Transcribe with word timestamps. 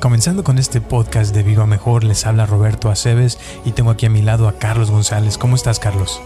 Comenzando 0.00 0.44
con 0.44 0.58
este 0.58 0.80
podcast 0.80 1.34
de 1.34 1.42
Viva 1.42 1.66
Mejor, 1.66 2.04
les 2.04 2.26
habla 2.26 2.46
Roberto 2.46 2.90
Aceves 2.90 3.38
y 3.64 3.72
tengo 3.72 3.90
aquí 3.90 4.06
a 4.06 4.10
mi 4.10 4.22
lado 4.22 4.48
a 4.48 4.58
Carlos 4.58 4.90
González. 4.90 5.36
¿Cómo 5.36 5.56
estás, 5.56 5.78
Carlos? 5.78 6.22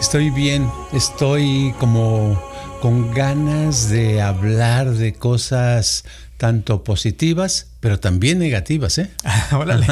Estoy 0.00 0.30
bien, 0.30 0.70
estoy 0.92 1.74
como 1.78 2.38
con 2.82 3.12
ganas 3.12 3.88
de 3.88 4.20
hablar 4.20 4.90
de 4.90 5.14
cosas 5.14 6.04
tanto 6.36 6.84
positivas, 6.84 7.68
pero 7.80 8.00
también 8.00 8.38
negativas, 8.38 8.98
¿eh? 8.98 9.10
Órale. 9.52 9.86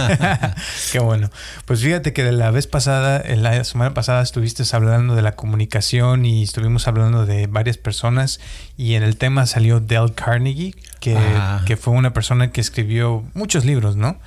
Qué 0.92 0.98
bueno. 0.98 1.30
Pues 1.66 1.82
fíjate 1.82 2.12
que 2.12 2.30
la 2.32 2.50
vez 2.50 2.66
pasada, 2.66 3.22
la 3.36 3.62
semana 3.64 3.94
pasada 3.94 4.22
estuviste 4.22 4.62
hablando 4.72 5.14
de 5.14 5.22
la 5.22 5.36
comunicación 5.36 6.24
y 6.24 6.42
estuvimos 6.42 6.88
hablando 6.88 7.26
de 7.26 7.46
varias 7.46 7.78
personas 7.78 8.40
y 8.76 8.94
en 8.94 9.02
el 9.02 9.16
tema 9.16 9.46
salió 9.46 9.80
Dale 9.80 10.12
Carnegie, 10.14 10.74
que, 11.00 11.18
que 11.66 11.76
fue 11.76 11.94
una 11.94 12.12
persona 12.12 12.50
que 12.50 12.60
escribió 12.60 13.24
muchos 13.34 13.64
libros, 13.64 13.96
¿no? 13.96 14.18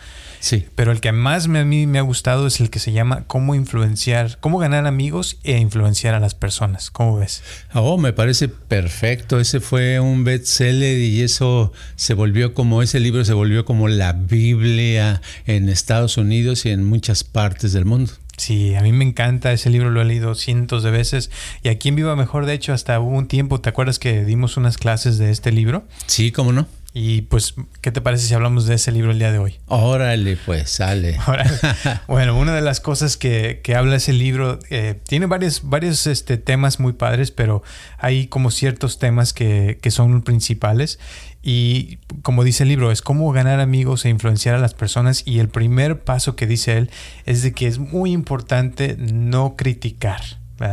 Sí. 0.46 0.68
Pero 0.76 0.92
el 0.92 1.02
que 1.02 1.12
más 1.12 1.48
me, 1.48 1.58
a 1.58 1.66
mí 1.66 1.88
me 1.88 1.98
ha 1.98 2.04
gustado 2.04 2.46
es 2.46 2.60
el 2.60 2.70
que 2.70 2.78
se 2.78 2.92
llama 2.92 3.24
Cómo 3.26 3.56
influenciar, 3.56 4.38
cómo 4.42 4.60
ganar 4.60 4.86
amigos 4.86 5.40
e 5.44 5.58
influenciar 5.58 6.14
a 6.14 6.20
las 6.20 6.36
personas. 6.36 6.92
¿Cómo 6.92 7.18
ves? 7.18 7.42
Oh, 7.74 7.98
me 7.98 8.14
parece 8.14 8.48
perfecto. 8.48 9.40
Ese 9.40 9.60
fue 9.60 10.00
un 10.00 10.24
bestseller 10.24 11.00
y 11.00 11.24
eso 11.24 11.74
se 11.96 12.14
volvió 12.14 12.54
como, 12.54 12.84
ese 12.84 13.00
libro 13.00 13.26
se 13.26 13.34
volvió 13.34 13.66
como 13.66 13.88
la 13.88 14.14
Biblia 14.14 15.20
en 15.48 15.68
Estados 15.68 16.16
Unidos 16.18 16.68
y 16.68 16.70
en 16.70 16.84
muchas 16.84 17.24
partes 17.24 17.74
del 17.74 17.86
mundo. 17.86 18.14
Sí, 18.38 18.76
a 18.76 18.82
mí 18.82 18.92
me 18.92 19.04
encanta 19.04 19.52
ese 19.52 19.72
libro, 19.72 19.90
lo 19.90 20.00
he 20.00 20.06
leído 20.06 20.36
cientos 20.36 20.84
de 20.84 20.92
veces 20.92 21.32
y 21.64 21.70
aquí 21.70 21.90
en 21.90 21.96
Viva 21.96 22.16
Mejor, 22.16 22.46
de 22.46 22.54
hecho, 22.54 22.72
hasta 22.72 23.00
hubo 23.00 23.18
un 23.18 23.28
tiempo, 23.28 23.62
¿te 23.62 23.70
acuerdas 23.70 23.98
que 23.98 24.24
dimos 24.26 24.58
unas 24.58 24.78
clases 24.78 25.18
de 25.18 25.32
este 25.32 25.52
libro? 25.52 25.86
Sí, 26.06 26.32
cómo 26.32 26.52
no. 26.52 26.68
Y 26.98 27.24
pues, 27.24 27.56
¿qué 27.82 27.92
te 27.92 28.00
parece 28.00 28.26
si 28.26 28.34
hablamos 28.36 28.68
de 28.68 28.76
ese 28.76 28.90
libro 28.94 29.12
el 29.12 29.20
día 29.20 29.30
de 29.34 29.38
hoy? 29.38 29.60
Órale, 29.68 30.38
pues, 30.38 30.70
sale. 30.70 31.20
bueno, 32.08 32.40
una 32.40 32.56
de 32.56 32.62
las 32.62 32.80
cosas 32.80 33.18
que, 33.18 33.60
que 33.62 33.76
habla 33.76 33.98
ese 33.98 34.14
libro 34.14 34.60
eh, 34.70 34.98
tiene 35.06 35.26
varios, 35.26 35.68
varios 35.68 36.08
este, 36.08 36.38
temas 36.38 36.80
muy 36.80 36.94
padres, 36.94 37.32
pero 37.32 37.64
hay 37.98 38.28
como 38.28 38.50
ciertos 38.50 38.98
temas 38.98 39.34
que, 39.34 39.78
que 39.82 39.92
son 39.92 40.22
principales. 40.22 40.98
Y 41.44 41.98
como 42.22 42.46
dice 42.46 42.64
el 42.64 42.70
libro, 42.70 42.94
es 42.94 43.02
cómo 43.02 43.30
ganar 43.34 43.60
amigos 43.60 44.06
e 44.06 44.10
influenciar 44.10 44.56
a 44.56 44.60
las 44.60 44.74
personas. 44.74 45.24
Y 45.26 45.40
el 45.40 45.50
primer 45.50 46.00
paso 46.00 46.38
que 46.38 46.48
dice 46.48 46.78
él 46.78 46.90
es 47.26 47.44
de 47.44 47.52
que 47.52 47.68
es 47.68 47.78
muy 47.78 48.14
importante 48.14 48.96
no 48.98 49.58
criticar. 49.58 50.22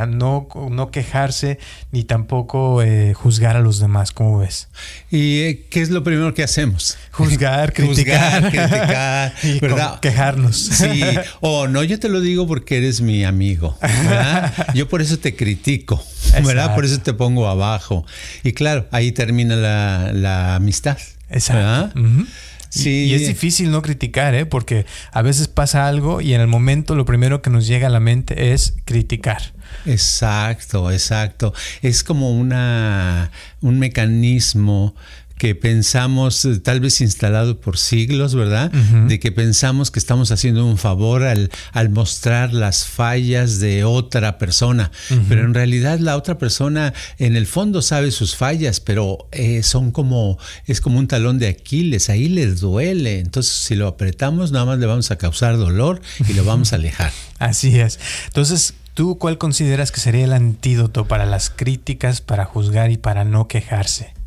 No, 0.08 0.46
no 0.70 0.90
quejarse 0.90 1.58
ni 1.90 2.04
tampoco 2.04 2.82
eh, 2.82 3.14
juzgar 3.14 3.56
a 3.56 3.60
los 3.60 3.80
demás, 3.80 4.12
¿cómo 4.12 4.38
ves? 4.38 4.68
¿Y 5.10 5.40
eh, 5.40 5.66
qué 5.70 5.82
es 5.82 5.90
lo 5.90 6.04
primero 6.04 6.34
que 6.34 6.44
hacemos? 6.44 6.96
Juzgar, 7.10 7.72
criticar. 7.72 8.42
Juzgar, 8.50 8.68
criticar, 8.68 9.34
y 9.42 9.58
¿verdad? 9.58 9.98
Quejarnos. 10.00 10.56
Sí, 10.56 11.02
o 11.40 11.66
no, 11.66 11.82
yo 11.82 11.98
te 11.98 12.08
lo 12.08 12.20
digo 12.20 12.46
porque 12.46 12.78
eres 12.78 13.00
mi 13.00 13.24
amigo, 13.24 13.76
¿verdad? 13.80 14.52
Yo 14.74 14.88
por 14.88 15.02
eso 15.02 15.18
te 15.18 15.34
critico, 15.34 15.96
¿verdad? 16.32 16.50
Exacto. 16.50 16.74
Por 16.76 16.84
eso 16.84 16.98
te 17.00 17.12
pongo 17.12 17.48
abajo. 17.48 18.06
Y 18.44 18.52
claro, 18.52 18.86
ahí 18.92 19.10
termina 19.10 19.56
la, 19.56 20.12
la 20.12 20.54
amistad. 20.54 20.98
Exacto. 21.28 21.98
Uh 21.98 22.04
-huh. 22.04 22.26
Sí. 22.72 23.04
Y 23.04 23.14
es 23.14 23.26
difícil 23.26 23.70
no 23.70 23.82
criticar, 23.82 24.34
¿eh? 24.34 24.46
porque 24.46 24.86
a 25.12 25.20
veces 25.20 25.46
pasa 25.46 25.86
algo 25.86 26.22
y 26.22 26.32
en 26.32 26.40
el 26.40 26.46
momento 26.46 26.94
lo 26.94 27.04
primero 27.04 27.42
que 27.42 27.50
nos 27.50 27.66
llega 27.66 27.88
a 27.88 27.90
la 27.90 28.00
mente 28.00 28.54
es 28.54 28.76
criticar. 28.86 29.52
Exacto, 29.84 30.90
exacto. 30.90 31.52
Es 31.82 32.02
como 32.02 32.30
una, 32.30 33.30
un 33.60 33.78
mecanismo 33.78 34.94
que 35.42 35.56
pensamos, 35.56 36.46
tal 36.62 36.78
vez 36.78 37.00
instalado 37.00 37.58
por 37.60 37.76
siglos, 37.76 38.36
¿verdad? 38.36 38.70
Uh 38.72 38.78
-huh. 38.78 39.06
De 39.08 39.18
que 39.18 39.32
pensamos 39.32 39.90
que 39.90 39.98
estamos 39.98 40.30
haciendo 40.30 40.64
un 40.64 40.78
favor 40.78 41.24
al, 41.24 41.50
al 41.72 41.88
mostrar 41.88 42.54
las 42.54 42.84
fallas 42.86 43.58
de 43.58 43.82
otra 43.82 44.38
persona. 44.38 44.92
Uh 45.10 45.14
-huh. 45.14 45.24
Pero 45.28 45.44
en 45.44 45.52
realidad 45.52 45.98
la 45.98 46.16
otra 46.16 46.38
persona 46.38 46.94
en 47.18 47.34
el 47.34 47.48
fondo 47.48 47.82
sabe 47.82 48.12
sus 48.12 48.36
fallas, 48.36 48.78
pero 48.78 49.26
eh, 49.32 49.64
son 49.64 49.90
como, 49.90 50.38
es 50.68 50.80
como 50.80 51.00
un 51.00 51.08
talón 51.08 51.40
de 51.40 51.48
Aquiles, 51.48 52.08
ahí 52.08 52.28
les 52.28 52.60
duele. 52.60 53.18
Entonces 53.18 53.52
si 53.52 53.74
lo 53.74 53.88
apretamos, 53.88 54.52
nada 54.52 54.64
más 54.64 54.78
le 54.78 54.86
vamos 54.86 55.10
a 55.10 55.16
causar 55.16 55.56
dolor 55.56 56.02
y 56.28 56.34
lo 56.34 56.44
vamos 56.44 56.72
a 56.72 56.76
alejar. 56.76 57.10
Así 57.40 57.80
es. 57.80 57.98
Entonces, 58.26 58.74
¿tú 58.94 59.18
cuál 59.18 59.38
consideras 59.38 59.90
que 59.90 59.98
sería 59.98 60.22
el 60.22 60.34
antídoto 60.34 61.08
para 61.08 61.26
las 61.26 61.50
críticas, 61.50 62.20
para 62.20 62.44
juzgar 62.44 62.92
y 62.92 62.96
para 62.96 63.24
no 63.24 63.48
quejarse? 63.48 64.21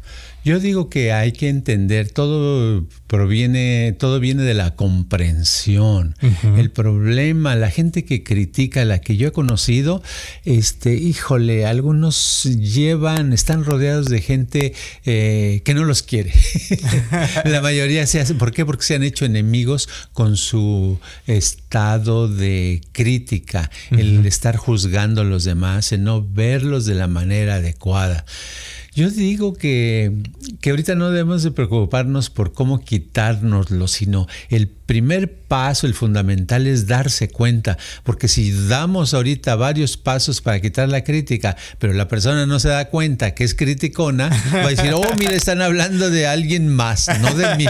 Yo 0.46 0.60
digo 0.60 0.90
que 0.90 1.12
hay 1.12 1.32
que 1.32 1.50
entender, 1.50 2.12
todo 2.12 2.86
proviene, 3.08 3.96
todo 3.98 4.20
viene 4.20 4.44
de 4.44 4.54
la 4.54 4.76
comprensión. 4.76 6.16
Uh 6.22 6.28
-huh. 6.28 6.60
El 6.60 6.70
problema, 6.70 7.56
la 7.56 7.72
gente 7.72 8.06
que 8.06 8.22
critica, 8.22 8.86
la 8.86 9.02
que 9.02 9.18
yo 9.18 9.30
he 9.30 9.32
conocido, 9.32 10.04
este, 10.44 10.94
híjole, 10.94 11.66
algunos 11.66 12.44
llevan, 12.44 13.34
están 13.34 13.66
rodeados 13.66 14.06
de 14.08 14.22
gente 14.22 14.74
eh, 15.04 15.64
que 15.66 15.74
no 15.74 15.84
los 15.84 16.04
quiere. 16.04 16.32
la 17.46 17.62
mayoría 17.62 18.06
se 18.06 18.20
hace, 18.20 18.36
¿por 18.36 18.52
qué? 18.52 18.68
Porque 18.68 18.86
se 18.86 18.94
han 18.94 19.02
hecho 19.02 19.26
enemigos 19.26 19.90
con 20.14 20.38
su 20.38 21.00
estado 21.26 22.28
de 22.28 22.82
crítica, 22.92 23.72
uh 23.90 23.96
-huh. 23.96 24.00
el 24.00 24.26
estar 24.28 24.58
juzgando 24.58 25.22
a 25.22 25.24
los 25.24 25.44
demás, 25.44 25.92
el 25.92 26.04
no 26.04 26.24
verlos 26.24 26.86
de 26.86 26.94
la 26.94 27.08
manera 27.08 27.56
adecuada. 27.56 28.26
Yo 28.96 29.10
digo 29.10 29.54
que, 29.54 30.12
que 30.62 30.70
ahorita 30.70 30.96
no 30.96 31.10
debemos 31.10 31.44
de 31.44 31.52
preocuparnos 31.52 32.30
por 32.30 32.54
cómo 32.54 32.80
quitárnoslo, 32.80 33.90
sino 33.90 34.26
el 34.50 34.70
primer 34.70 35.34
paso, 35.34 35.88
el 35.88 35.94
fundamental 35.94 36.68
es 36.68 36.88
darse 36.88 37.30
cuenta, 37.30 37.78
porque 38.04 38.28
si 38.28 38.52
damos 38.68 39.14
ahorita 39.14 39.56
varios 39.56 39.98
pasos 39.98 40.42
para 40.42 40.60
quitar 40.60 40.90
la 40.90 41.04
crítica, 41.04 41.58
pero 41.80 41.94
la 41.94 42.08
persona 42.08 42.46
no 42.46 42.60
se 42.60 42.70
da 42.70 42.86
cuenta 42.86 43.34
que 43.34 43.44
es 43.44 43.54
criticona, 43.54 44.30
va 44.54 44.68
a 44.68 44.70
decir, 44.70 44.94
oh, 44.94 45.04
mira, 45.18 45.34
están 45.34 45.62
hablando 45.62 46.10
de 46.10 46.28
alguien 46.28 46.68
más, 46.68 47.10
no 47.20 47.34
de 47.34 47.56
mí. 47.56 47.66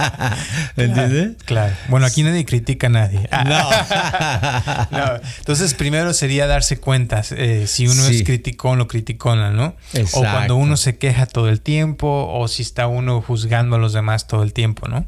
¿Entiendes? 0.76 1.36
Claro. 1.44 1.74
Bueno, 1.88 2.06
aquí 2.06 2.22
nadie 2.22 2.44
critica 2.44 2.88
a 2.88 2.90
nadie. 2.90 3.28
No. 3.50 3.70
no. 4.90 5.20
Entonces, 5.38 5.74
primero 5.74 6.12
sería 6.12 6.46
darse 6.46 6.78
cuenta 6.78 7.22
eh, 7.30 7.64
si 7.66 7.88
uno 7.88 8.02
sí. 8.02 8.16
es 8.16 8.22
criticón 8.22 8.80
o 8.80 8.86
criticona, 8.86 9.50
¿no? 9.50 9.76
Exacto. 9.94 10.18
O 10.18 10.22
cuando 10.22 10.49
uno 10.56 10.76
se 10.76 10.98
queja 10.98 11.26
todo 11.26 11.48
el 11.48 11.60
tiempo, 11.60 12.28
o 12.32 12.48
si 12.48 12.62
está 12.62 12.86
uno 12.86 13.20
juzgando 13.22 13.76
a 13.76 13.78
los 13.78 13.92
demás 13.92 14.26
todo 14.26 14.42
el 14.42 14.52
tiempo, 14.52 14.88
¿no? 14.88 15.06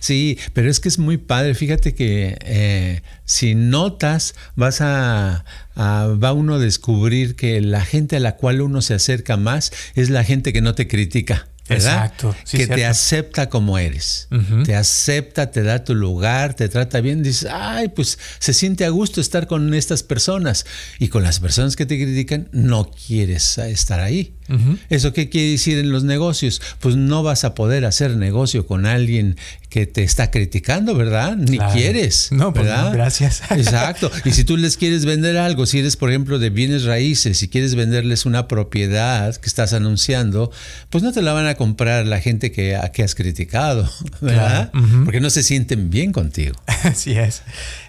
Sí, 0.00 0.38
pero 0.52 0.70
es 0.70 0.80
que 0.80 0.88
es 0.88 0.98
muy 0.98 1.18
padre. 1.18 1.54
Fíjate 1.54 1.94
que 1.94 2.38
eh, 2.40 3.02
si 3.24 3.54
notas, 3.54 4.34
vas 4.56 4.80
a, 4.80 5.44
a, 5.74 6.06
va 6.06 6.32
uno 6.32 6.54
a 6.54 6.58
descubrir 6.58 7.36
que 7.36 7.60
la 7.60 7.84
gente 7.84 8.16
a 8.16 8.20
la 8.20 8.36
cual 8.36 8.60
uno 8.60 8.82
se 8.82 8.94
acerca 8.94 9.36
más 9.36 9.72
es 9.94 10.10
la 10.10 10.24
gente 10.24 10.52
que 10.52 10.60
no 10.60 10.74
te 10.74 10.88
critica. 10.88 11.48
¿verdad? 11.68 12.04
Exacto. 12.04 12.36
Sí, 12.44 12.58
que 12.58 12.66
cierto. 12.66 12.74
te 12.74 12.86
acepta 12.86 13.48
como 13.48 13.78
eres. 13.78 14.28
Uh 14.30 14.36
-huh. 14.36 14.66
Te 14.66 14.76
acepta, 14.76 15.50
te 15.50 15.62
da 15.62 15.82
tu 15.82 15.94
lugar, 15.94 16.54
te 16.54 16.68
trata 16.68 17.00
bien. 17.00 17.22
Dices, 17.22 17.48
ay, 17.50 17.88
pues 17.88 18.18
se 18.38 18.52
siente 18.52 18.84
a 18.84 18.90
gusto 18.90 19.20
estar 19.20 19.46
con 19.46 19.72
estas 19.72 20.02
personas. 20.02 20.66
Y 20.98 21.08
con 21.08 21.22
las 21.22 21.40
personas 21.40 21.74
que 21.76 21.86
te 21.86 21.96
critican, 21.96 22.48
no 22.52 22.90
quieres 22.90 23.56
estar 23.58 24.00
ahí. 24.00 24.34
Uh 24.48 24.54
-huh. 24.54 24.78
¿Eso 24.90 25.12
qué 25.12 25.28
quiere 25.28 25.52
decir 25.52 25.78
en 25.78 25.90
los 25.90 26.04
negocios? 26.04 26.60
Pues 26.80 26.96
no 26.96 27.22
vas 27.22 27.44
a 27.44 27.54
poder 27.54 27.84
hacer 27.84 28.16
negocio 28.16 28.66
con 28.66 28.86
alguien 28.86 29.36
que 29.74 29.86
te 29.86 30.04
está 30.04 30.30
criticando, 30.30 30.94
¿verdad? 30.94 31.36
Ni 31.36 31.58
quieres. 31.58 32.28
No, 32.30 32.52
pues 32.52 32.66
¿verdad? 32.66 32.92
gracias. 32.92 33.42
Exacto. 33.50 34.10
Y 34.24 34.30
si 34.30 34.44
tú 34.44 34.56
les 34.56 34.76
quieres 34.76 35.04
vender 35.04 35.36
algo, 35.36 35.66
si 35.66 35.80
eres, 35.80 35.96
por 35.96 36.10
ejemplo, 36.10 36.38
de 36.38 36.50
bienes 36.50 36.84
raíces, 36.84 37.38
si 37.38 37.48
quieres 37.48 37.74
venderles 37.74 38.24
una 38.24 38.46
propiedad 38.46 39.34
que 39.34 39.48
estás 39.48 39.72
anunciando, 39.72 40.52
pues 40.90 41.02
no 41.02 41.12
te 41.12 41.22
la 41.22 41.32
van 41.32 41.46
a 41.46 41.56
comprar 41.56 42.06
la 42.06 42.20
gente 42.20 42.52
que, 42.52 42.78
que 42.92 43.02
has 43.02 43.16
criticado, 43.16 43.90
¿verdad? 44.20 44.70
Porque 45.04 45.20
no 45.20 45.30
se 45.30 45.42
sienten 45.42 45.90
bien 45.90 46.12
contigo. 46.12 46.54
Así 46.84 47.12
es. 47.12 47.42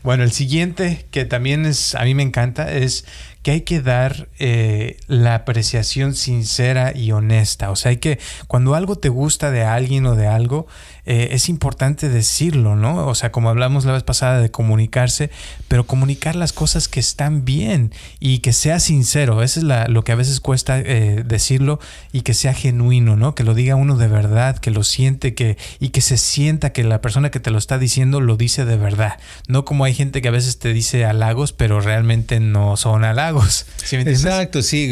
Bueno, 0.04 0.24
el 0.24 0.32
siguiente 0.32 1.06
que 1.12 1.26
también 1.26 1.66
es, 1.68 1.94
a 1.94 2.04
mí 2.04 2.16
me 2.16 2.24
encanta, 2.24 2.72
es 2.72 3.06
que 3.46 3.52
hay 3.52 3.62
que 3.62 3.80
dar 3.80 4.28
eh, 4.40 4.98
la 5.06 5.36
apreciación 5.36 6.16
sincera 6.16 6.98
y 6.98 7.12
honesta. 7.12 7.70
O 7.70 7.76
sea, 7.76 7.92
hay 7.92 7.98
que, 7.98 8.18
cuando 8.48 8.74
algo 8.74 8.96
te 8.96 9.10
gusta 9.10 9.52
de 9.52 9.64
alguien 9.64 10.08
o 10.08 10.16
de 10.16 10.26
algo, 10.26 10.66
eh, 11.06 11.30
es 11.32 11.50
importante 11.50 12.10
decirlo, 12.10 12.76
¿no? 12.76 13.08
O 13.08 13.16
sea, 13.16 13.32
como 13.32 13.50
hablamos 13.50 13.86
la 13.86 13.94
vez 13.94 14.04
pasada 14.04 14.40
de 14.40 14.50
comunicarse, 14.50 15.30
pero 15.68 15.86
comunicar 15.86 16.36
las 16.36 16.52
cosas 16.52 16.88
que 16.88 17.00
están 17.00 17.46
bien 17.46 17.92
y 18.20 18.40
que 18.40 18.54
sea 18.54 18.80
sincero. 18.80 19.44
Eso 19.44 19.60
es 19.60 19.90
lo 19.90 20.04
que 20.04 20.12
a 20.12 20.16
veces 20.16 20.40
cuesta 20.40 20.80
eh, 20.80 21.24
decirlo 21.26 21.80
y 22.12 22.22
que 22.22 22.34
sea 22.34 22.54
genuino, 22.54 23.16
¿no? 23.16 23.36
Que 23.36 23.44
lo 23.44 23.54
diga 23.54 23.76
uno 23.76 23.98
de 23.98 24.08
verdad, 24.08 24.58
que 24.58 24.72
lo 24.72 24.84
siente 24.84 25.36
que, 25.36 25.58
y 25.80 25.90
que 25.90 26.02
se 26.02 26.18
sienta 26.18 26.74
que 26.74 26.84
la 26.84 27.02
persona 27.02 27.30
que 27.30 27.40
te 27.40 27.52
lo 27.52 27.58
está 27.58 27.78
diciendo 27.78 28.20
lo 28.20 28.36
dice 28.38 28.66
de 28.66 28.78
verdad. 28.78 29.20
No 29.48 29.64
como 29.66 29.86
hay 29.86 29.94
gente 29.94 30.22
que 30.22 30.28
a 30.28 30.32
veces 30.32 30.58
te 30.60 30.74
dice 30.74 31.06
halagos, 31.06 31.54
pero 31.54 31.82
realmente 31.82 32.40
no 32.40 32.78
son 32.78 33.04
halagos. 33.04 33.68
¿Sí 33.84 33.96
Exacto, 33.96 34.62
sí. 34.62 34.90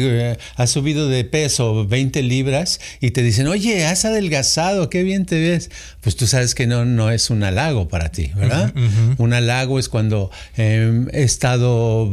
Has 0.56 0.70
subido 0.70 1.08
de 1.08 1.24
peso 1.24 1.86
20 1.86 2.22
libras 2.22 2.80
y 3.00 3.10
te 3.10 3.22
dicen, 3.22 3.48
oye, 3.48 3.86
has 3.86 4.04
adelgazado, 4.04 4.90
qué 4.90 5.02
bien 5.02 5.26
te 5.26 5.40
ves 5.40 5.70
pues 6.04 6.16
tú 6.16 6.26
sabes 6.26 6.54
que 6.54 6.66
no, 6.66 6.84
no 6.84 7.10
es 7.10 7.30
un 7.30 7.42
halago 7.42 7.88
para 7.88 8.10
ti, 8.10 8.30
¿verdad? 8.36 8.74
Un 9.16 9.32
halago 9.32 9.78
es 9.78 9.88
cuando 9.88 10.30
em, 10.54 11.08
he 11.12 11.22
estado 11.22 12.10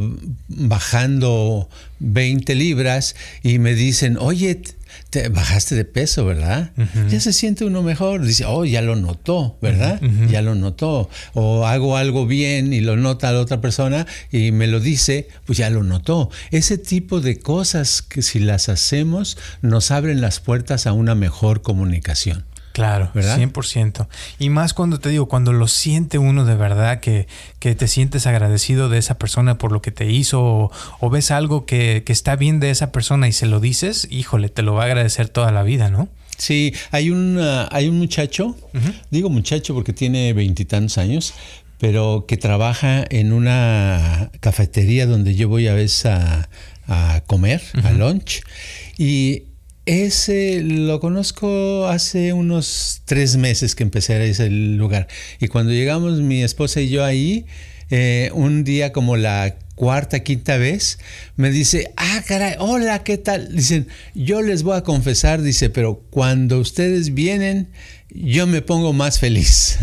bajando 0.48 1.68
20 1.98 2.54
libras 2.54 3.14
y 3.42 3.58
me 3.58 3.74
dicen, 3.74 4.16
oye, 4.18 4.62
te 5.10 5.28
bajaste 5.28 5.74
de 5.74 5.84
peso, 5.84 6.24
¿verdad? 6.24 6.70
Ya 7.10 7.20
se 7.20 7.34
siente 7.34 7.66
uno 7.66 7.82
mejor. 7.82 8.24
Dice, 8.24 8.46
oh, 8.46 8.64
ya 8.64 8.80
lo 8.80 8.96
notó, 8.96 9.58
¿verdad? 9.60 10.00
Ya 10.30 10.40
lo 10.40 10.54
notó. 10.54 11.10
O 11.34 11.66
hago 11.66 11.98
algo 11.98 12.26
bien 12.26 12.72
y 12.72 12.80
lo 12.80 12.96
nota 12.96 13.30
la 13.30 13.40
otra 13.40 13.60
persona 13.60 14.06
y 14.30 14.52
me 14.52 14.68
lo 14.68 14.80
dice, 14.80 15.28
pues 15.44 15.58
ya 15.58 15.68
lo 15.68 15.82
notó. 15.82 16.30
Ese 16.50 16.78
tipo 16.78 17.20
de 17.20 17.38
cosas 17.38 18.00
que 18.00 18.22
si 18.22 18.38
las 18.38 18.70
hacemos 18.70 19.36
nos 19.60 19.90
abren 19.90 20.22
las 20.22 20.40
puertas 20.40 20.86
a 20.86 20.94
una 20.94 21.14
mejor 21.14 21.60
comunicación. 21.60 22.44
Claro, 22.72 23.10
¿verdad? 23.14 23.38
100%. 23.38 24.08
Y 24.38 24.50
más 24.50 24.74
cuando 24.74 24.98
te 24.98 25.10
digo, 25.10 25.26
cuando 25.26 25.52
lo 25.52 25.68
siente 25.68 26.18
uno 26.18 26.44
de 26.44 26.54
verdad, 26.54 27.00
que, 27.00 27.26
que 27.58 27.74
te 27.74 27.86
sientes 27.86 28.26
agradecido 28.26 28.88
de 28.88 28.98
esa 28.98 29.18
persona 29.18 29.58
por 29.58 29.72
lo 29.72 29.82
que 29.82 29.90
te 29.90 30.10
hizo, 30.10 30.70
o, 31.00 31.10
ves 31.10 31.30
algo 31.30 31.66
que, 31.66 32.02
que, 32.04 32.12
está 32.12 32.36
bien 32.36 32.60
de 32.60 32.70
esa 32.70 32.90
persona 32.92 33.28
y 33.28 33.32
se 33.32 33.46
lo 33.46 33.60
dices, 33.60 34.08
híjole, 34.10 34.48
te 34.48 34.62
lo 34.62 34.74
va 34.74 34.84
a 34.84 34.86
agradecer 34.86 35.28
toda 35.28 35.52
la 35.52 35.62
vida, 35.62 35.90
¿no? 35.90 36.08
Sí, 36.38 36.74
hay 36.90 37.10
un, 37.10 37.38
hay 37.70 37.88
un 37.88 37.98
muchacho, 37.98 38.56
digo 39.10 39.30
muchacho 39.30 39.74
porque 39.74 39.92
tiene 39.92 40.32
veintitantos 40.32 40.98
años, 40.98 41.34
pero 41.78 42.24
que 42.26 42.36
trabaja 42.36 43.04
en 43.10 43.32
una 43.32 44.30
cafetería 44.40 45.06
donde 45.06 45.34
yo 45.34 45.48
voy 45.48 45.68
a 45.68 45.74
veces 45.74 46.06
a, 46.06 46.48
a 46.88 47.22
comer, 47.26 47.62
a 47.84 47.92
lunch, 47.92 48.42
y 48.98 49.44
ese 49.86 50.60
lo 50.62 51.00
conozco 51.00 51.86
hace 51.88 52.32
unos 52.32 53.02
tres 53.04 53.36
meses 53.36 53.74
que 53.74 53.82
empecé 53.82 54.14
a 54.14 54.24
ese 54.24 54.48
lugar. 54.50 55.08
Y 55.40 55.48
cuando 55.48 55.72
llegamos 55.72 56.20
mi 56.20 56.42
esposa 56.42 56.80
y 56.80 56.88
yo 56.88 57.04
ahí, 57.04 57.46
eh, 57.90 58.30
un 58.34 58.64
día 58.64 58.92
como 58.92 59.16
la 59.16 59.56
cuarta, 59.74 60.20
quinta 60.20 60.56
vez, 60.58 60.98
me 61.36 61.50
dice, 61.50 61.92
ah, 61.96 62.22
caray, 62.26 62.54
hola, 62.58 63.02
¿qué 63.02 63.18
tal? 63.18 63.54
Dicen, 63.54 63.88
yo 64.14 64.40
les 64.40 64.62
voy 64.62 64.76
a 64.76 64.82
confesar, 64.82 65.42
dice, 65.42 65.70
pero 65.70 66.04
cuando 66.10 66.60
ustedes 66.60 67.14
vienen, 67.14 67.68
yo 68.14 68.46
me 68.46 68.60
pongo 68.60 68.92
más 68.92 69.18
feliz. 69.18 69.78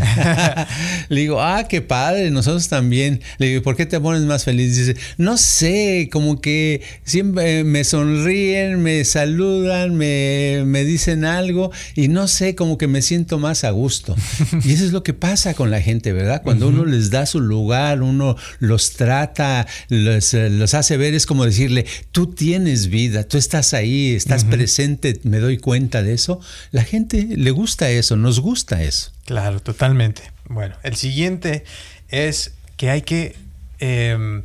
le 1.08 1.20
digo, 1.20 1.42
ah, 1.42 1.66
qué 1.68 1.82
padre, 1.82 2.30
nosotros 2.30 2.68
también. 2.68 3.20
Le 3.38 3.48
digo, 3.48 3.62
¿por 3.62 3.76
qué 3.76 3.86
te 3.86 3.98
pones 3.98 4.22
más 4.22 4.44
feliz? 4.44 4.76
Dice, 4.76 4.96
no 5.18 5.36
sé, 5.36 6.08
como 6.12 6.40
que 6.40 6.82
siempre 7.04 7.64
me 7.64 7.82
sonríen, 7.82 8.82
me 8.82 9.04
saludan, 9.04 9.96
me, 9.96 10.62
me 10.64 10.84
dicen 10.84 11.24
algo 11.24 11.72
y 11.96 12.08
no 12.08 12.28
sé, 12.28 12.54
como 12.54 12.78
que 12.78 12.86
me 12.86 13.02
siento 13.02 13.38
más 13.38 13.64
a 13.64 13.70
gusto. 13.70 14.14
y 14.64 14.72
eso 14.72 14.84
es 14.84 14.92
lo 14.92 15.02
que 15.02 15.14
pasa 15.14 15.54
con 15.54 15.70
la 15.70 15.80
gente, 15.80 16.12
¿verdad? 16.12 16.42
Cuando 16.42 16.68
uno 16.68 16.84
les 16.84 17.10
da 17.10 17.26
su 17.26 17.40
lugar, 17.40 18.02
uno 18.02 18.36
los 18.60 18.92
trata, 18.92 19.66
los, 19.88 20.34
los, 20.34 20.74
hace 20.74 20.96
ver, 20.96 21.14
es 21.14 21.26
como 21.26 21.44
decirle, 21.44 21.86
tú 22.12 22.28
tienes 22.28 22.88
vida, 22.88 23.24
tú 23.24 23.38
estás 23.38 23.74
ahí, 23.74 24.14
estás 24.14 24.44
presente, 24.44 25.18
me 25.24 25.38
doy 25.38 25.58
cuenta 25.58 26.02
de 26.02 26.14
eso. 26.14 26.40
La 26.70 26.84
gente 26.84 27.26
le 27.30 27.50
gusta 27.50 27.90
eso 27.90 28.19
nos 28.20 28.40
gusta 28.40 28.82
eso. 28.82 29.10
Claro, 29.24 29.60
totalmente. 29.60 30.22
Bueno, 30.48 30.76
el 30.82 30.96
siguiente 30.96 31.64
es 32.08 32.54
que 32.76 32.90
hay 32.90 33.02
que 33.02 33.36
em, 33.78 34.44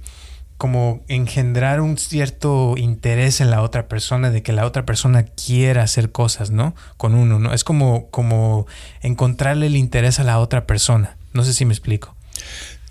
como 0.57 1.03
engendrar 1.07 1.81
un 1.81 1.97
cierto 1.97 2.75
interés 2.77 3.41
en 3.41 3.51
la 3.51 3.61
otra 3.61 3.87
persona, 3.87 4.31
de 4.31 4.41
que 4.41 4.53
la 4.53 4.65
otra 4.65 4.85
persona 4.85 5.23
quiera 5.23 5.83
hacer 5.83 6.11
cosas, 6.11 6.51
¿no? 6.51 6.75
Con 6.97 7.13
uno, 7.13 7.39
¿no? 7.39 7.53
Es 7.53 7.63
como, 7.63 8.09
como 8.09 8.65
encontrarle 9.01 9.67
el 9.67 9.75
interés 9.75 10.19
a 10.19 10.23
la 10.23 10.39
otra 10.39 10.65
persona. 10.65 11.17
No 11.33 11.43
sé 11.43 11.53
si 11.53 11.65
me 11.65 11.73
explico. 11.73 12.15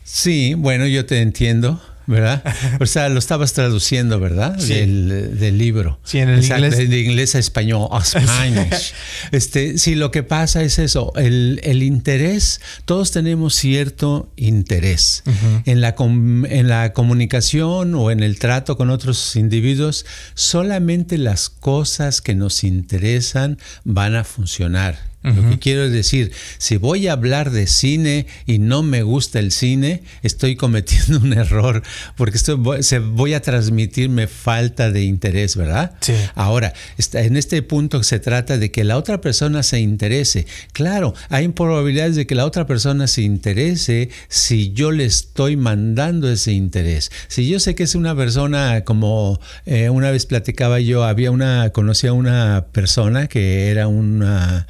Sí, 0.04 0.54
bueno, 0.54 0.86
yo 0.86 1.06
te 1.06 1.22
entiendo. 1.22 1.80
¿Verdad? 2.06 2.42
O 2.80 2.86
sea, 2.86 3.08
lo 3.08 3.18
estabas 3.18 3.52
traduciendo, 3.52 4.20
¿verdad? 4.20 4.56
Sí. 4.58 4.74
Del, 4.74 5.58
libro. 5.58 5.98
Sí, 6.04 6.18
en 6.18 6.28
el 6.30 6.44
inglés. 6.44 6.76
De, 6.76 7.00
inglés 7.00 7.34
a 7.34 7.38
español, 7.38 7.88
a 7.92 8.04
Spanish. 8.04 8.92
este, 9.32 9.78
sí, 9.78 9.94
lo 9.94 10.10
que 10.10 10.22
pasa 10.22 10.62
es 10.62 10.78
eso, 10.78 11.12
el, 11.16 11.60
el 11.62 11.82
interés, 11.82 12.60
todos 12.84 13.12
tenemos 13.12 13.54
cierto 13.54 14.28
interés. 14.36 15.22
en, 15.64 15.80
la, 15.80 15.94
en 15.98 16.68
la 16.68 16.92
comunicación 16.92 17.94
o 17.94 18.10
en 18.10 18.22
el 18.22 18.38
trato 18.38 18.76
con 18.76 18.90
otros 18.90 19.36
individuos, 19.36 20.06
solamente 20.34 21.18
las 21.18 21.48
cosas 21.48 22.20
que 22.20 22.34
nos 22.34 22.64
interesan 22.64 23.58
van 23.84 24.14
a 24.16 24.24
funcionar. 24.24 25.13
Lo 25.24 25.48
que 25.48 25.58
quiero 25.58 25.88
decir, 25.88 26.32
si 26.58 26.76
voy 26.76 27.08
a 27.08 27.12
hablar 27.12 27.50
de 27.50 27.66
cine 27.66 28.26
y 28.44 28.58
no 28.58 28.82
me 28.82 29.02
gusta 29.02 29.38
el 29.38 29.52
cine, 29.52 30.02
estoy 30.22 30.54
cometiendo 30.54 31.18
un 31.22 31.32
error 31.32 31.82
porque 32.14 32.36
estoy, 32.36 32.56
voy 32.56 33.32
a 33.32 33.40
transmitirme 33.40 34.26
falta 34.26 34.90
de 34.90 35.04
interés, 35.04 35.56
¿verdad? 35.56 35.94
Sí. 36.00 36.12
Ahora, 36.34 36.74
en 37.14 37.38
este 37.38 37.62
punto 37.62 38.02
se 38.02 38.18
trata 38.20 38.58
de 38.58 38.70
que 38.70 38.84
la 38.84 38.98
otra 38.98 39.22
persona 39.22 39.62
se 39.62 39.80
interese. 39.80 40.46
Claro, 40.72 41.14
hay 41.30 41.48
probabilidades 41.48 42.16
de 42.16 42.26
que 42.26 42.34
la 42.34 42.44
otra 42.44 42.66
persona 42.66 43.06
se 43.06 43.22
interese 43.22 44.10
si 44.28 44.72
yo 44.72 44.92
le 44.92 45.06
estoy 45.06 45.56
mandando 45.56 46.30
ese 46.30 46.52
interés. 46.52 47.10
Si 47.28 47.48
yo 47.48 47.60
sé 47.60 47.74
que 47.74 47.84
es 47.84 47.94
una 47.94 48.14
persona 48.14 48.84
como 48.84 49.40
eh, 49.64 49.88
una 49.88 50.10
vez 50.10 50.26
platicaba 50.26 50.80
yo, 50.80 51.04
había 51.04 51.30
una, 51.30 51.70
conocía 51.70 52.10
a 52.10 52.12
una 52.12 52.66
persona 52.72 53.26
que 53.26 53.70
era 53.70 53.88
una 53.88 54.66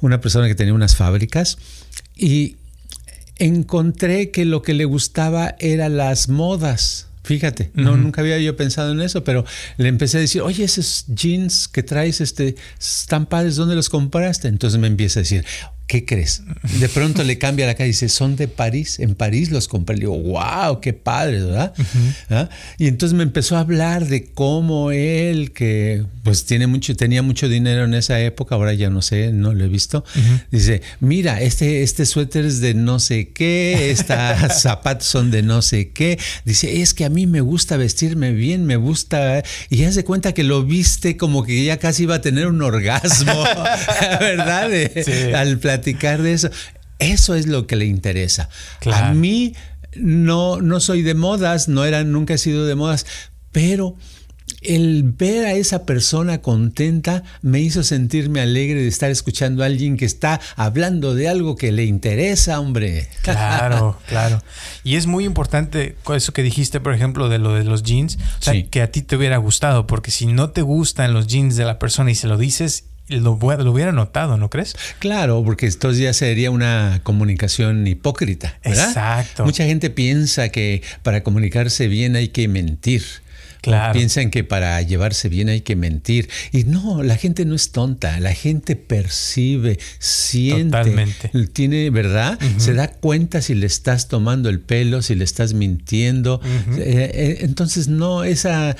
una 0.00 0.20
persona 0.20 0.48
que 0.48 0.54
tenía 0.54 0.74
unas 0.74 0.96
fábricas 0.96 1.58
y 2.16 2.56
encontré 3.36 4.30
que 4.30 4.44
lo 4.44 4.62
que 4.62 4.74
le 4.74 4.84
gustaba 4.84 5.56
era 5.58 5.88
las 5.88 6.28
modas. 6.28 7.08
Fíjate, 7.22 7.70
no, 7.74 7.96
nunca 7.96 8.22
había 8.22 8.38
yo 8.38 8.56
pensado 8.56 8.92
en 8.92 9.00
eso, 9.02 9.24
pero 9.24 9.44
le 9.76 9.88
empecé 9.88 10.18
a 10.18 10.20
decir, 10.20 10.42
oye, 10.42 10.64
esos 10.64 11.04
jeans 11.08 11.68
que 11.68 11.82
traes, 11.82 12.20
este, 12.20 12.56
están 12.78 13.26
padres, 13.26 13.56
¿dónde 13.56 13.74
los 13.74 13.88
compraste? 13.88 14.48
Entonces 14.48 14.80
me 14.80 14.86
empieza 14.86 15.20
a 15.20 15.22
decir, 15.22 15.44
¿qué 15.90 16.04
crees? 16.04 16.44
De 16.78 16.88
pronto 16.88 17.24
le 17.24 17.36
cambia 17.36 17.66
la 17.66 17.74
cara 17.74 17.86
y 17.86 17.88
dice, 17.88 18.08
son 18.08 18.36
de 18.36 18.46
París, 18.46 19.00
en 19.00 19.16
París 19.16 19.50
los 19.50 19.66
compré. 19.66 19.96
Le 19.96 20.02
digo, 20.02 20.16
wow, 20.16 20.80
qué 20.80 20.92
padre, 20.92 21.42
¿verdad? 21.42 21.74
¿Ah? 22.28 22.48
Y 22.78 22.86
entonces 22.86 23.16
me 23.16 23.24
empezó 23.24 23.56
a 23.56 23.60
hablar 23.60 24.06
de 24.06 24.26
cómo 24.26 24.92
él, 24.92 25.50
que 25.50 26.04
pues 26.22 26.44
tiene 26.44 26.68
mucho, 26.68 26.94
tenía 26.94 27.22
mucho 27.22 27.48
dinero 27.48 27.86
en 27.86 27.94
esa 27.94 28.20
época, 28.20 28.54
ahora 28.54 28.72
ya 28.72 28.88
no 28.88 29.02
sé, 29.02 29.32
no 29.32 29.52
lo 29.52 29.64
he 29.64 29.68
visto, 29.68 30.04
dice, 30.52 30.80
mira, 31.00 31.40
este, 31.40 31.82
este 31.82 32.06
suéter 32.06 32.44
es 32.44 32.60
de 32.60 32.74
no 32.74 33.00
sé 33.00 33.30
qué, 33.30 33.90
estos 33.90 34.16
zapatos 34.60 35.08
son 35.08 35.32
de 35.32 35.42
no 35.42 35.60
sé 35.60 35.90
qué. 35.90 36.20
Dice, 36.44 36.82
es 36.82 36.94
que 36.94 37.04
a 37.04 37.08
mí 37.08 37.26
me 37.26 37.40
gusta 37.40 37.76
vestirme 37.76 38.30
bien, 38.30 38.64
me 38.64 38.76
gusta, 38.76 39.42
y 39.70 39.78
ya 39.78 39.90
se 39.90 40.04
cuenta 40.04 40.34
que 40.34 40.44
lo 40.44 40.62
viste 40.62 41.16
como 41.16 41.42
que 41.42 41.64
ya 41.64 41.78
casi 41.78 42.04
iba 42.04 42.14
a 42.14 42.20
tener 42.20 42.46
un 42.46 42.62
orgasmo, 42.62 43.32
¿verdad? 44.20 44.70
Al 45.34 45.58
de 45.80 46.32
eso. 46.32 46.50
Eso 46.98 47.34
es 47.34 47.46
lo 47.46 47.66
que 47.66 47.76
le 47.76 47.86
interesa. 47.86 48.48
A 48.92 49.12
mí 49.14 49.54
no, 49.94 50.60
no 50.60 50.80
soy 50.80 51.02
de 51.02 51.14
modas, 51.14 51.68
no 51.68 51.84
era, 51.84 52.04
nunca 52.04 52.34
he 52.34 52.38
sido 52.38 52.66
de 52.66 52.74
modas, 52.74 53.06
pero 53.52 53.96
el 54.62 55.02
ver 55.04 55.46
a 55.46 55.52
esa 55.54 55.86
persona 55.86 56.42
contenta 56.42 57.22
me 57.40 57.60
hizo 57.60 57.82
sentirme 57.82 58.40
alegre 58.40 58.82
de 58.82 58.88
estar 58.88 59.10
escuchando 59.10 59.62
a 59.62 59.66
alguien 59.66 59.96
que 59.96 60.04
está 60.04 60.40
hablando 60.56 61.14
de 61.14 61.28
algo 61.28 61.56
que 61.56 61.72
le 61.72 61.84
interesa, 61.84 62.60
hombre. 62.60 63.08
Claro, 63.22 63.98
claro. 64.08 64.42
Y 64.84 64.96
es 64.96 65.06
muy 65.06 65.24
importante 65.24 65.96
eso 66.14 66.32
que 66.32 66.42
dijiste, 66.42 66.80
por 66.80 66.94
ejemplo, 66.94 67.28
de 67.28 67.38
lo 67.38 67.54
de 67.54 67.64
los 67.64 67.82
jeans, 67.82 68.18
o 68.38 68.42
sea, 68.42 68.62
que 68.62 68.82
a 68.82 68.90
ti 68.90 69.02
te 69.02 69.16
hubiera 69.16 69.38
gustado, 69.38 69.86
porque 69.86 70.10
si 70.10 70.26
no 70.26 70.50
te 70.50 70.62
gustan 70.62 71.14
los 71.14 71.26
jeans 71.26 71.56
de 71.56 71.64
la 71.64 71.78
persona 71.78 72.10
y 72.10 72.14
se 72.14 72.28
lo 72.28 72.36
dices, 72.36 72.84
lo, 73.10 73.38
lo, 73.38 73.72
hubiera 73.72 73.92
notado, 73.92 74.36
¿no 74.36 74.50
crees? 74.50 74.76
Claro, 74.98 75.42
porque 75.44 75.66
esto 75.66 75.92
ya 75.92 76.12
sería 76.12 76.50
una 76.50 77.00
comunicación 77.02 77.86
hipócrita. 77.86 78.58
¿verdad? 78.64 78.88
Exacto. 78.88 79.44
Mucha 79.44 79.64
gente 79.64 79.90
piensa 79.90 80.48
que 80.50 80.82
para 81.02 81.22
comunicarse 81.22 81.88
bien 81.88 82.16
hay 82.16 82.28
que 82.28 82.48
mentir. 82.48 83.02
Claro. 83.62 83.92
Piensan 83.92 84.30
que 84.30 84.44
para 84.44 84.80
llevarse 84.82 85.28
bien 85.28 85.48
hay 85.48 85.60
que 85.60 85.76
mentir. 85.76 86.28
Y 86.52 86.64
no, 86.64 87.02
la 87.02 87.16
gente 87.16 87.44
no 87.44 87.54
es 87.54 87.72
tonta. 87.72 88.18
La 88.20 88.34
gente 88.34 88.76
percibe, 88.76 89.78
siente. 89.98 90.78
Totalmente. 90.78 91.30
Tiene, 91.52 91.90
¿verdad? 91.90 92.38
Se 92.58 92.74
da 92.74 92.88
cuenta 92.88 93.42
si 93.42 93.54
le 93.54 93.66
estás 93.66 94.08
tomando 94.08 94.48
el 94.48 94.60
pelo, 94.60 95.02
si 95.02 95.14
le 95.14 95.24
estás 95.24 95.54
mintiendo. 95.54 96.40
Eh, 96.76 97.10
eh, 97.14 97.38
entonces, 97.40 97.88
no, 97.88 98.24
esa, 98.24 98.76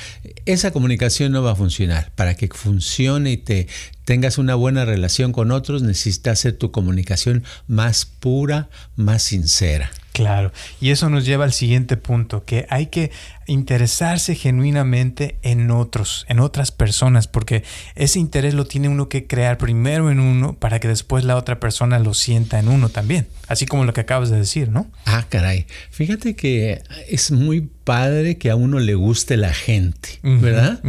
esa 0.46 0.70
comunicación 0.70 1.32
no 1.32 1.42
va 1.42 1.52
a 1.52 1.56
funcionar. 1.56 2.12
Para 2.14 2.34
que 2.34 2.48
funcione 2.48 3.32
y 3.32 3.36
te 3.36 3.66
tengas 4.04 4.38
una 4.38 4.54
buena 4.54 4.84
relación 4.84 5.32
con 5.32 5.52
otros, 5.52 5.82
necesitas 5.82 6.40
hacer 6.40 6.54
tu 6.54 6.70
comunicación 6.72 7.44
más 7.68 8.06
pura, 8.06 8.68
más 8.96 9.22
sincera. 9.22 9.90
Claro, 10.12 10.52
y 10.80 10.90
eso 10.90 11.08
nos 11.08 11.24
lleva 11.24 11.44
al 11.44 11.52
siguiente 11.52 11.96
punto, 11.96 12.44
que 12.44 12.66
hay 12.68 12.86
que 12.86 13.12
interesarse 13.46 14.34
genuinamente 14.34 15.38
en 15.42 15.70
otros, 15.70 16.24
en 16.28 16.40
otras 16.40 16.70
personas, 16.72 17.26
porque 17.26 17.64
ese 17.94 18.18
interés 18.18 18.54
lo 18.54 18.66
tiene 18.66 18.88
uno 18.88 19.08
que 19.08 19.26
crear 19.26 19.58
primero 19.58 20.10
en 20.10 20.20
uno 20.20 20.54
para 20.54 20.80
que 20.80 20.88
después 20.88 21.24
la 21.24 21.36
otra 21.36 21.60
persona 21.60 21.98
lo 21.98 22.14
sienta 22.14 22.58
en 22.58 22.68
uno 22.68 22.88
también, 22.88 23.26
así 23.48 23.66
como 23.66 23.84
lo 23.84 23.92
que 23.92 24.02
acabas 24.02 24.30
de 24.30 24.38
decir, 24.38 24.68
¿no? 24.68 24.90
Ah, 25.04 25.26
caray, 25.28 25.66
fíjate 25.90 26.36
que 26.36 26.82
es 27.08 27.30
muy 27.30 27.68
padre 27.84 28.38
que 28.38 28.50
a 28.50 28.56
uno 28.56 28.78
le 28.78 28.94
guste 28.94 29.36
la 29.36 29.52
gente, 29.52 30.20
¿verdad? 30.22 30.80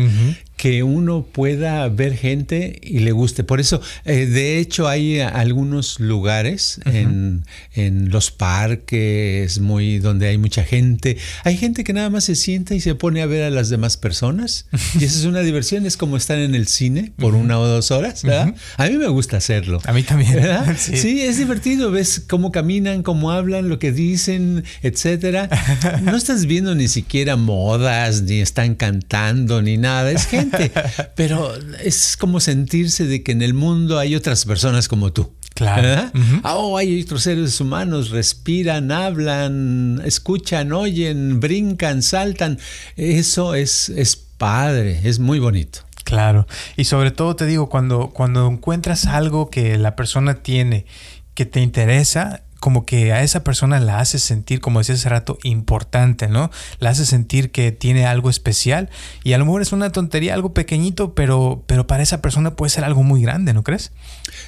que 0.62 0.84
uno 0.84 1.26
pueda 1.26 1.90
ver 1.90 2.16
gente 2.16 2.80
y 2.84 3.00
le 3.00 3.12
guste. 3.14 3.44
Por 3.44 3.60
eso, 3.60 3.82
eh, 4.06 4.28
de 4.28 4.60
hecho, 4.60 4.88
hay 4.88 5.20
algunos 5.20 6.00
lugares 6.00 6.80
en, 6.86 7.46
en, 7.74 8.12
los 8.12 8.30
parques 8.30 9.58
muy 9.60 9.98
donde 9.98 10.28
hay 10.28 10.38
mucha 10.38 10.64
gente. 10.64 11.18
Hay 11.46 11.58
gente 11.58 11.84
que 11.84 11.94
nada 11.94 12.12
más 12.12 12.26
se 12.26 12.36
sienta 12.52 12.76
y 12.76 12.82
se 12.82 12.96
pone 12.96 13.22
a 13.22 13.26
ver 13.26 13.44
a 13.44 13.50
las 13.50 13.70
demás 13.70 13.96
personas. 13.98 14.66
y 15.00 15.06
esa 15.06 15.20
es 15.20 15.26
una 15.26 15.40
diversión. 15.40 15.86
Es 15.86 15.96
como 15.96 16.18
estar 16.18 16.38
en 16.38 16.54
el 16.54 16.68
cine 16.68 17.14
por 17.18 17.34
una 17.36 17.60
o 17.60 17.66
dos 17.66 17.92
horas. 17.92 18.24
¿verdad? 18.24 18.54
A 18.78 18.88
mí 18.88 18.98
me 18.98 19.08
gusta 19.08 19.38
hacerlo. 19.38 19.80
A 19.86 19.94
mí 19.94 20.04
también. 20.04 20.34
¿verdad? 20.34 20.76
Sí. 20.78 20.98
sí. 20.98 21.22
es 21.22 21.38
divertido. 21.38 21.92
Ves 21.92 22.24
cómo 22.28 22.52
caminan, 22.52 23.04
cómo 23.04 23.32
hablan, 23.32 23.70
lo 23.70 23.80
que 23.80 23.92
dicen, 23.92 24.64
etcétera. 24.82 25.50
No 26.02 26.16
estás 26.16 26.46
viendo 26.46 26.76
ni 26.76 26.88
siquiera 26.88 27.36
modas, 27.36 28.24
ni 28.24 28.40
están 28.42 28.76
cantando, 28.76 29.62
ni 29.62 29.78
nada. 29.78 30.12
Es 30.12 30.26
gente 30.26 30.72
pero 31.16 31.54
es 31.84 32.18
como 32.18 32.40
sentirse 32.40 33.06
de 33.06 33.24
que 33.24 33.32
en 33.32 33.42
el 33.42 33.54
mundo 33.54 34.00
hay 34.00 34.16
otras 34.16 34.46
personas 34.46 34.88
como 34.88 35.14
tú. 35.14 35.32
Claro. 35.54 36.12
Ah, 36.44 36.56
oh, 36.56 36.78
hay 36.78 37.02
otros 37.02 37.24
seres 37.24 37.60
humanos, 37.60 38.10
respiran, 38.10 38.92
hablan, 38.92 40.02
escuchan, 40.06 40.72
oyen, 40.72 41.40
brincan, 41.40 42.02
saltan. 42.02 42.58
Eso 42.96 43.54
es, 43.54 43.90
es 43.90 44.16
padre, 44.16 45.02
es 45.04 45.20
muy 45.20 45.40
bonito. 45.40 45.82
Claro. 46.04 46.48
Y 46.78 46.86
sobre 46.86 47.12
todo 47.12 47.36
te 47.36 47.46
digo, 47.46 47.70
cuando, 47.70 48.10
cuando 48.10 48.48
encuentras 48.48 49.06
algo 49.06 49.50
que 49.50 49.78
la 49.78 49.96
persona 49.96 50.36
tiene 50.36 50.86
que 51.36 51.46
te 51.46 51.62
interesa, 51.62 52.42
como 52.62 52.86
que 52.86 53.12
a 53.12 53.24
esa 53.24 53.44
persona 53.44 53.80
la 53.80 54.00
hace 54.00 54.20
sentir, 54.20 54.62
como 54.62 54.80
decía 54.80 54.94
hace 54.94 55.10
rato, 55.10 55.40
importante, 55.42 56.28
¿no? 56.28 56.52
La 56.80 56.92
hace 56.92 57.08
sentir 57.08 57.50
que 57.50 57.72
tiene 57.72 58.06
algo 58.06 58.30
especial 58.30 58.92
y 59.24 59.34
a 59.34 59.40
lo 59.40 59.46
mejor 59.46 59.64
es 59.64 59.72
una 59.72 59.92
tontería, 59.92 60.36
algo 60.36 60.54
pequeñito, 60.54 61.16
pero, 61.16 61.64
pero 61.66 61.88
para 61.88 62.04
esa 62.04 62.22
persona 62.22 62.56
puede 62.56 62.70
ser 62.70 62.84
algo 62.84 63.02
muy 63.02 63.24
grande, 63.24 63.56
¿no 63.56 63.64
crees? 63.64 63.92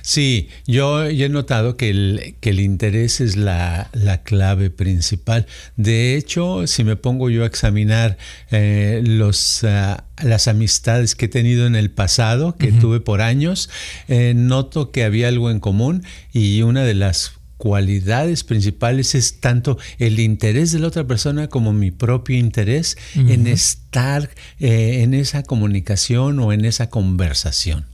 Sí, 0.04 0.50
yo, 0.68 1.04
he 1.04 1.28
notado 1.28 1.76
que 1.76 1.90
el, 1.90 2.36
que 2.40 2.52
el 2.52 2.60
interés 2.60 3.20
es 3.20 3.36
la, 3.36 3.90
clave 4.24 4.70
principal. 4.70 5.48
De 5.76 6.16
hecho, 6.16 6.68
si 6.68 6.84
me 6.84 6.96
pongo 6.96 7.32
yo 7.32 7.44
a 7.44 7.48
examinar 7.48 8.18
eh, 8.52 9.02
los... 9.04 9.64
Ah, 9.64 10.06
las 10.22 10.48
amistades 10.48 11.16
que 11.16 11.26
he 11.26 11.28
tenido 11.28 11.66
en 11.66 11.76
el 11.76 11.90
pasado, 11.90 12.56
que 12.56 12.72
tuve 12.72 13.00
por 13.00 13.22
años, 13.22 13.70
eh, 14.08 14.34
noto 14.36 14.92
que 14.92 15.04
había 15.04 15.28
algo 15.28 15.50
en 15.50 15.60
común 15.60 16.04
y 16.32 16.62
una 16.62 16.84
de 16.84 16.94
las 16.94 17.34
cualidades 17.64 18.44
principales 18.44 19.16
es 19.16 19.40
tanto 19.40 19.78
el 19.98 20.20
interés 20.20 20.74
de 20.74 20.80
la 20.80 20.88
otra 20.88 21.08
persona 21.08 21.48
como 21.48 21.72
mi 21.72 21.92
propio 21.92 22.38
interés 22.38 22.98
en 23.16 23.48
estar 23.48 24.30
eh, 24.60 25.00
en 25.02 25.14
esa 25.14 25.44
comunicación 25.44 26.40
o 26.40 26.52
en 26.52 26.66
esa 26.66 26.90
conversación. 26.90 27.86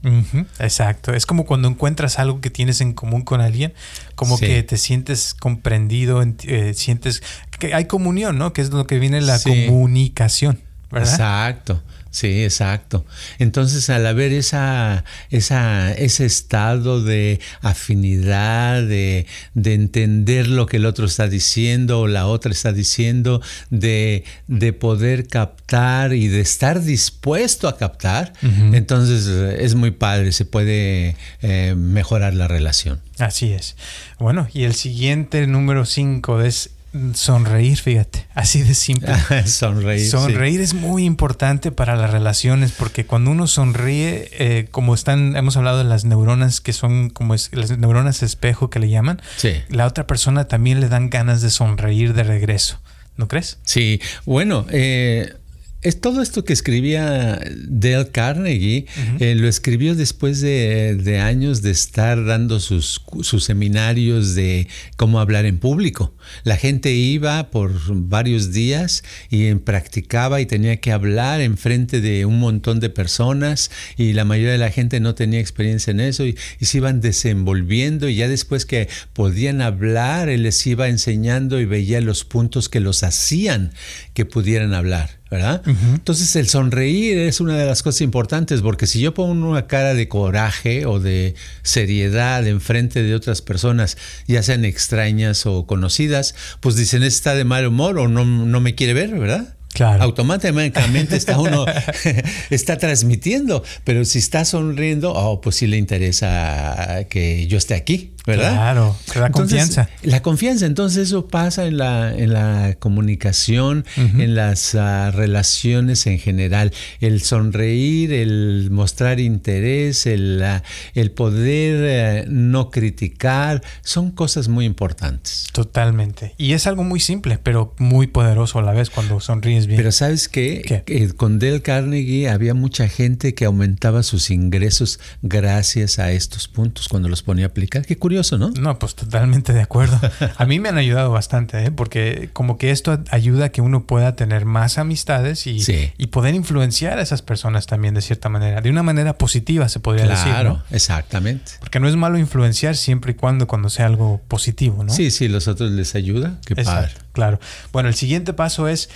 Exacto, 0.58 1.14
es 1.14 1.24
como 1.24 1.46
cuando 1.46 1.68
encuentras 1.68 2.18
algo 2.18 2.40
que 2.40 2.50
tienes 2.50 2.80
en 2.80 2.94
común 2.94 3.22
con 3.22 3.40
alguien, 3.40 3.72
como 4.16 4.40
que 4.40 4.64
te 4.64 4.76
sientes 4.76 5.34
comprendido, 5.34 6.20
eh, 6.20 6.74
sientes 6.74 7.22
que 7.56 7.72
hay 7.72 7.84
comunión, 7.84 8.38
¿no? 8.38 8.52
Que 8.52 8.62
es 8.62 8.70
lo 8.70 8.88
que 8.88 8.98
viene 8.98 9.20
la 9.20 9.38
comunicación. 9.38 10.58
¿verdad? 10.90 11.12
Exacto. 11.12 11.80
Sí, 12.10 12.42
exacto. 12.42 13.06
Entonces, 13.38 13.88
al 13.88 14.04
haber 14.04 14.32
esa, 14.32 15.04
esa, 15.30 15.92
ese 15.92 16.26
estado 16.26 17.02
de 17.04 17.38
afinidad, 17.62 18.82
de, 18.82 19.26
de, 19.54 19.74
entender 19.74 20.48
lo 20.48 20.66
que 20.66 20.78
el 20.78 20.86
otro 20.86 21.06
está 21.06 21.28
diciendo 21.28 22.00
o 22.00 22.08
la 22.08 22.26
otra 22.26 22.50
está 22.50 22.72
diciendo, 22.72 23.40
de, 23.70 24.24
de 24.48 24.72
poder 24.72 25.28
captar 25.28 26.12
y 26.12 26.26
de 26.26 26.40
estar 26.40 26.82
dispuesto 26.82 27.68
a 27.68 27.76
captar, 27.76 28.32
entonces 28.72 29.26
es 29.60 29.76
muy 29.76 29.92
padre, 29.92 30.32
se 30.32 30.44
puede 30.44 31.16
eh, 31.42 31.74
mejorar 31.76 32.34
la 32.34 32.48
relación. 32.48 33.00
Así 33.18 33.52
es. 33.52 33.76
Bueno, 34.18 34.48
y 34.52 34.64
el 34.64 34.74
siguiente 34.74 35.46
número 35.46 35.84
5 35.84 36.40
es 36.42 36.70
Sonreír, 37.14 37.78
fíjate, 37.78 38.26
así 38.34 38.62
de 38.62 38.74
simple. 38.74 39.14
sonreír. 39.46 40.08
Sonreír 40.08 40.60
es 40.60 40.74
muy 40.74 41.04
importante 41.04 41.70
para 41.70 41.94
las 41.94 42.10
relaciones 42.10 42.72
porque 42.72 43.06
cuando 43.06 43.30
uno 43.30 43.46
sonríe, 43.46 44.28
eh, 44.32 44.66
como 44.72 44.94
están, 44.94 45.36
hemos 45.36 45.56
hablado 45.56 45.78
de 45.78 45.84
las 45.84 46.04
neuronas 46.04 46.60
que 46.60 46.72
son 46.72 47.10
como 47.10 47.34
es, 47.34 47.50
las 47.52 47.78
neuronas 47.78 48.24
espejo 48.24 48.70
que 48.70 48.80
le 48.80 48.88
llaman, 48.88 49.22
la 49.68 49.86
otra 49.86 50.08
persona 50.08 50.48
también 50.48 50.80
le 50.80 50.88
dan 50.88 51.10
ganas 51.10 51.42
de 51.42 51.50
sonreír 51.50 52.12
de 52.12 52.24
regreso. 52.24 52.80
¿No 53.16 53.28
crees? 53.28 53.58
Sí, 53.64 54.00
bueno, 54.24 54.64
eh, 54.70 55.34
es 55.82 56.00
todo 56.00 56.20
esto 56.20 56.44
que 56.44 56.52
escribía 56.52 57.40
Dale 57.66 58.10
Carnegie, 58.10 58.84
eh, 59.18 59.34
lo 59.34 59.48
escribió 59.48 59.94
después 59.94 60.40
de, 60.42 61.20
años 61.22 61.62
de 61.62 61.70
estar 61.70 62.22
dando 62.24 62.60
sus, 62.60 63.02
sus, 63.22 63.44
seminarios 63.44 64.34
de 64.34 64.68
cómo 64.96 65.20
hablar 65.20 65.46
en 65.46 65.58
público. 65.58 66.14
La 66.44 66.56
gente 66.56 66.92
iba 66.92 67.50
por 67.50 67.72
varios 67.88 68.52
días 68.52 69.02
y 69.30 69.54
practicaba 69.54 70.42
y 70.42 70.46
tenía 70.46 70.76
que 70.76 70.92
hablar 70.92 71.40
en 71.40 71.56
frente 71.56 72.02
de 72.02 72.26
un 72.26 72.38
montón 72.38 72.78
de 72.78 72.90
personas 72.90 73.70
y 73.96 74.12
la 74.12 74.26
mayoría 74.26 74.52
de 74.52 74.58
la 74.58 74.70
gente 74.70 75.00
no 75.00 75.14
tenía 75.14 75.40
experiencia 75.40 75.92
en 75.92 76.00
eso 76.00 76.26
y, 76.26 76.36
y 76.58 76.66
se 76.66 76.76
iban 76.76 77.00
desenvolviendo 77.00 78.08
y 78.08 78.16
ya 78.16 78.28
después 78.28 78.66
que 78.66 78.88
podían 79.14 79.62
hablar, 79.62 80.28
él 80.28 80.42
les 80.42 80.66
iba 80.66 80.88
enseñando 80.88 81.58
y 81.58 81.64
veía 81.64 82.02
los 82.02 82.24
puntos 82.24 82.68
que 82.68 82.80
los 82.80 83.02
hacían 83.02 83.72
que 84.12 84.26
pudieran 84.26 84.74
hablar. 84.74 85.19
¿Verdad? 85.30 85.62
Entonces 85.66 86.34
el 86.34 86.48
sonreír 86.48 87.18
es 87.18 87.40
una 87.40 87.56
de 87.56 87.64
las 87.64 87.82
cosas 87.82 88.00
importantes 88.00 88.62
porque 88.62 88.88
si 88.88 89.00
yo 89.00 89.14
pongo 89.14 89.48
una 89.48 89.66
cara 89.68 89.94
de 89.94 90.08
coraje 90.08 90.86
o 90.86 90.98
de 90.98 91.34
seriedad 91.62 92.46
en 92.46 92.60
frente 92.60 93.02
de 93.02 93.14
otras 93.14 93.40
personas, 93.40 93.96
ya 94.26 94.42
sean 94.42 94.64
extrañas 94.64 95.46
o 95.46 95.66
conocidas, 95.66 96.34
pues 96.58 96.74
dicen, 96.74 97.04
está 97.04 97.34
de 97.34 97.44
mal 97.44 97.66
humor 97.66 97.98
o 97.98 98.08
no, 98.08 98.24
no 98.24 98.60
me 98.60 98.74
quiere 98.74 98.92
ver, 98.92 99.16
¿verdad? 99.16 99.56
Claro. 99.72 100.02
Automáticamente 100.02 101.16
está 101.16 101.38
uno 101.38 101.64
está 102.50 102.76
transmitiendo, 102.76 103.62
pero 103.84 104.04
si 104.04 104.18
está 104.18 104.44
sonriendo, 104.44 105.12
oh, 105.12 105.40
pues 105.40 105.56
sí 105.56 105.66
le 105.66 105.76
interesa 105.76 107.06
que 107.08 107.46
yo 107.46 107.56
esté 107.56 107.74
aquí, 107.74 108.12
¿verdad? 108.26 108.52
Claro, 108.52 108.96
la 109.14 109.30
confianza. 109.30 109.88
La 110.02 110.22
confianza, 110.22 110.66
entonces 110.66 111.08
eso 111.08 111.28
pasa 111.28 111.66
en 111.66 111.78
la, 111.78 112.14
en 112.14 112.32
la 112.32 112.76
comunicación, 112.78 113.84
en 113.96 114.34
las 114.34 114.74
ah, 114.74 115.10
relaciones 115.10 116.06
en 116.06 116.18
general. 116.18 116.72
El 117.00 117.22
sonreír, 117.22 118.12
el 118.12 118.68
mostrar 118.70 119.20
interés, 119.20 120.06
el, 120.06 120.42
ah, 120.42 120.62
el 120.94 121.10
poder 121.12 122.22
eh, 122.22 122.24
no 122.28 122.70
criticar, 122.70 123.62
son 123.82 124.10
cosas 124.10 124.48
muy 124.48 124.64
importantes. 124.64 125.46
Totalmente. 125.52 126.34
Y 126.38 126.52
es 126.52 126.66
algo 126.66 126.84
muy 126.84 127.00
simple, 127.00 127.38
pero 127.38 127.74
muy 127.78 128.06
poderoso 128.06 128.58
a 128.58 128.62
la 128.62 128.72
vez 128.72 128.90
cuando 128.90 129.20
sonríes 129.20 129.59
bien. 129.66 129.78
Pero 129.78 129.92
¿sabes 129.92 130.28
qué? 130.28 130.82
Eh, 130.86 131.12
con 131.16 131.38
Dale 131.38 131.62
Carnegie 131.62 132.28
había 132.28 132.54
mucha 132.54 132.88
gente 132.88 133.34
que 133.34 133.44
aumentaba 133.44 134.02
sus 134.02 134.30
ingresos 134.30 135.00
gracias 135.22 135.98
a 135.98 136.12
estos 136.12 136.48
puntos 136.48 136.88
cuando 136.88 137.08
los 137.08 137.22
ponía 137.22 137.46
a 137.46 137.48
aplicar. 137.48 137.84
Qué 137.84 137.96
curioso, 137.96 138.38
¿no? 138.38 138.50
No, 138.50 138.78
pues 138.78 138.94
totalmente 138.94 139.52
de 139.52 139.62
acuerdo. 139.62 140.00
A 140.36 140.46
mí 140.46 140.60
me 140.60 140.68
han 140.68 140.78
ayudado 140.78 141.10
bastante, 141.10 141.64
¿eh? 141.64 141.70
porque 141.70 142.30
como 142.32 142.58
que 142.58 142.70
esto 142.70 143.02
ayuda 143.10 143.46
a 143.46 143.48
que 143.50 143.60
uno 143.60 143.86
pueda 143.86 144.16
tener 144.16 144.44
más 144.44 144.78
amistades 144.78 145.46
y, 145.46 145.60
y 145.96 146.06
poder 146.08 146.34
influenciar 146.34 146.98
a 146.98 147.02
esas 147.02 147.22
personas 147.22 147.66
también 147.66 147.94
de 147.94 148.02
cierta 148.02 148.28
manera, 148.28 148.60
de 148.60 148.70
una 148.70 148.82
manera 148.82 149.18
positiva 149.18 149.68
se 149.68 149.80
podría 149.80 150.06
decir. 150.06 150.30
Claro, 150.30 150.62
exactamente. 150.70 151.52
Porque 151.60 151.80
no 151.80 151.88
es 151.88 151.96
malo 151.96 152.18
influenciar 152.18 152.76
siempre 152.76 153.12
y 153.12 153.14
cuando 153.14 153.46
cuando 153.46 153.68
sea 153.68 153.86
algo 153.86 154.20
positivo, 154.28 154.84
¿no? 154.84 154.92
Sí, 154.92 155.10
sí, 155.10 155.28
los 155.28 155.48
otros 155.48 155.70
les 155.70 155.94
ayuda. 155.94 156.38
Qué 156.44 156.56
padre. 156.56 156.92
Claro. 157.12 157.40
Bueno, 157.72 157.88
el 157.88 157.94
siguiente 157.94 158.32
paso 158.32 158.68
es 158.68 158.88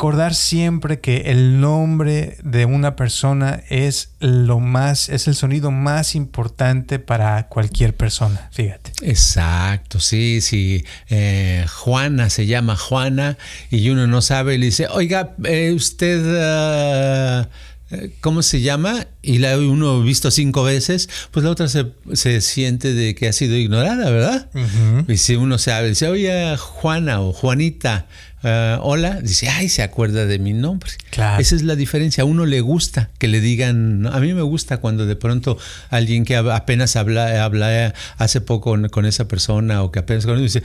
recordar 0.00 0.34
siempre 0.34 0.98
que 1.00 1.24
el 1.26 1.60
nombre 1.60 2.38
de 2.42 2.64
una 2.64 2.96
persona 2.96 3.62
es 3.68 4.12
lo 4.18 4.58
más, 4.58 5.10
es 5.10 5.28
el 5.28 5.34
sonido 5.34 5.70
más 5.70 6.14
importante 6.14 6.98
para 6.98 7.48
cualquier 7.48 7.94
persona. 7.94 8.48
Fíjate. 8.50 8.92
Exacto, 9.02 10.00
sí, 10.00 10.40
sí. 10.40 10.86
Eh, 11.10 11.66
Juana 11.68 12.30
se 12.30 12.46
llama 12.46 12.76
Juana 12.76 13.36
y 13.70 13.90
uno 13.90 14.06
no 14.06 14.22
sabe 14.22 14.54
y 14.54 14.58
le 14.58 14.66
dice, 14.66 14.86
oiga, 14.88 15.34
eh, 15.44 15.70
usted. 15.76 16.24
Ah, 16.40 17.46
¿cómo 18.20 18.42
se 18.42 18.60
llama? 18.60 19.06
Y 19.22 19.38
la 19.38 19.58
uno 19.58 20.00
visto 20.02 20.30
cinco 20.30 20.62
veces, 20.62 21.08
pues 21.30 21.44
la 21.44 21.50
otra 21.50 21.68
se, 21.68 22.40
siente 22.40 22.94
de 22.94 23.14
que 23.14 23.28
ha 23.28 23.32
sido 23.32 23.56
ignorada, 23.56 24.10
¿verdad? 24.10 24.48
Y 25.08 25.16
si 25.16 25.36
uno 25.36 25.58
sabe, 25.58 25.88
dice, 25.88 26.08
oye, 26.08 26.56
Juana 26.56 27.20
o 27.20 27.32
Juanita, 27.32 28.06
eh, 28.42 28.78
hola, 28.80 29.20
dice, 29.20 29.48
ay, 29.48 29.68
se 29.68 29.82
acuerda 29.82 30.26
de 30.26 30.38
mi 30.38 30.52
nombre. 30.52 30.90
Claro. 31.10 31.40
Esa 31.40 31.54
es 31.56 31.62
la 31.62 31.76
diferencia. 31.76 32.22
A 32.22 32.24
uno 32.24 32.46
le 32.46 32.60
gusta 32.60 33.10
que 33.18 33.28
le 33.28 33.40
digan, 33.40 34.06
a 34.06 34.18
mí 34.20 34.32
me 34.34 34.42
gusta 34.42 34.78
cuando 34.78 35.06
de 35.06 35.16
pronto 35.16 35.58
alguien 35.90 36.24
que 36.24 36.36
apenas 36.36 36.96
habla, 36.96 37.44
habla 37.44 37.94
hace 38.16 38.40
poco 38.40 38.76
con, 38.90 39.06
esa 39.06 39.28
persona 39.28 39.82
o 39.82 39.90
que 39.90 39.98
apenas 39.98 40.24
conoce, 40.24 40.42
dice, 40.42 40.62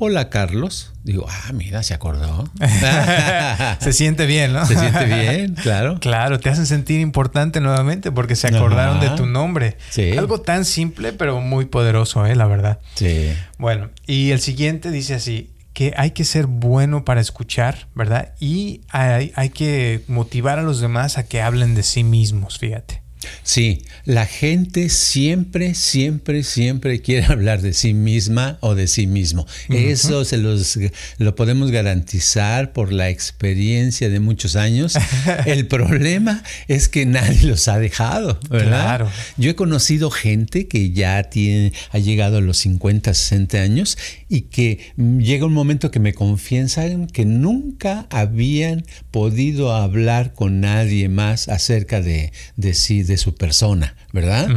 Hola 0.00 0.30
Carlos. 0.30 0.92
Digo, 1.02 1.26
ah, 1.28 1.52
mira, 1.52 1.82
se 1.82 1.92
acordó. 1.92 2.48
se 3.80 3.92
siente 3.92 4.26
bien, 4.26 4.52
¿no? 4.52 4.64
Se 4.64 4.76
siente 4.76 5.04
bien, 5.06 5.54
claro. 5.54 5.98
Claro, 5.98 6.38
te 6.38 6.50
hacen 6.50 6.66
sentir 6.66 7.00
importante 7.00 7.60
nuevamente 7.60 8.12
porque 8.12 8.36
se 8.36 8.46
acordaron 8.46 9.00
de 9.00 9.10
tu 9.10 9.26
nombre. 9.26 9.76
Sí. 9.90 10.16
Algo 10.16 10.40
tan 10.40 10.64
simple, 10.64 11.12
pero 11.12 11.40
muy 11.40 11.64
poderoso, 11.64 12.24
¿eh? 12.26 12.36
La 12.36 12.46
verdad. 12.46 12.78
Sí. 12.94 13.32
Bueno, 13.58 13.90
y 14.06 14.30
el 14.30 14.40
siguiente 14.40 14.92
dice 14.92 15.14
así, 15.14 15.50
que 15.78 15.94
hay 15.96 16.10
que 16.10 16.24
ser 16.24 16.48
bueno 16.48 17.04
para 17.04 17.20
escuchar, 17.20 17.86
¿verdad? 17.94 18.34
Y 18.40 18.80
hay, 18.88 19.30
hay 19.36 19.50
que 19.50 20.02
motivar 20.08 20.58
a 20.58 20.62
los 20.62 20.80
demás 20.80 21.18
a 21.18 21.28
que 21.28 21.40
hablen 21.40 21.76
de 21.76 21.84
sí 21.84 22.02
mismos, 22.02 22.58
fíjate. 22.58 22.97
Sí, 23.42 23.82
la 24.04 24.26
gente 24.26 24.88
siempre, 24.88 25.74
siempre, 25.74 26.42
siempre 26.42 27.00
quiere 27.00 27.26
hablar 27.28 27.62
de 27.62 27.72
sí 27.72 27.94
misma 27.94 28.58
o 28.60 28.74
de 28.74 28.86
sí 28.86 29.06
mismo. 29.06 29.46
Eso 29.68 30.24
se 30.24 30.38
los 30.38 30.78
lo 31.18 31.34
podemos 31.34 31.70
garantizar 31.70 32.72
por 32.72 32.92
la 32.92 33.10
experiencia 33.10 34.08
de 34.08 34.20
muchos 34.20 34.56
años. 34.56 34.94
El 35.46 35.66
problema 35.66 36.42
es 36.68 36.88
que 36.88 37.06
nadie 37.06 37.42
los 37.44 37.68
ha 37.68 37.78
dejado, 37.78 38.38
¿verdad? 38.48 38.68
Claro. 38.68 39.10
Yo 39.36 39.50
he 39.50 39.54
conocido 39.54 40.10
gente 40.10 40.68
que 40.68 40.92
ya 40.92 41.24
tiene, 41.24 41.72
ha 41.90 41.98
llegado 41.98 42.38
a 42.38 42.40
los 42.40 42.58
50, 42.58 43.12
60 43.14 43.58
años 43.58 43.98
y 44.28 44.42
que 44.42 44.92
llega 44.96 45.46
un 45.46 45.52
momento 45.52 45.90
que 45.90 46.00
me 46.00 46.14
confiesan 46.14 47.06
que 47.06 47.24
nunca 47.24 48.06
habían 48.10 48.84
podido 49.10 49.74
hablar 49.74 50.34
con 50.34 50.60
nadie 50.60 51.08
más 51.08 51.48
acerca 51.48 52.00
de, 52.00 52.32
de 52.56 52.74
sí, 52.74 53.02
de 53.08 53.16
su 53.16 53.34
persona, 53.34 53.96
¿verdad? 54.12 54.48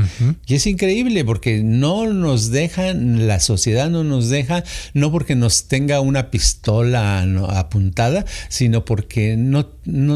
Y 0.46 0.53
es 0.53 0.67
increíble 0.67 1.25
porque 1.25 1.63
no 1.63 2.13
nos 2.13 2.51
dejan, 2.51 3.27
la 3.27 3.39
sociedad 3.39 3.89
no 3.89 4.03
nos 4.03 4.29
deja, 4.29 4.63
no 4.93 5.12
porque 5.12 5.36
nos 5.36 5.67
tenga 5.67 6.00
una 6.01 6.29
pistola 6.29 7.25
apuntada, 7.50 8.25
sino 8.50 8.86
porque 8.86 9.36
no, 9.38 9.65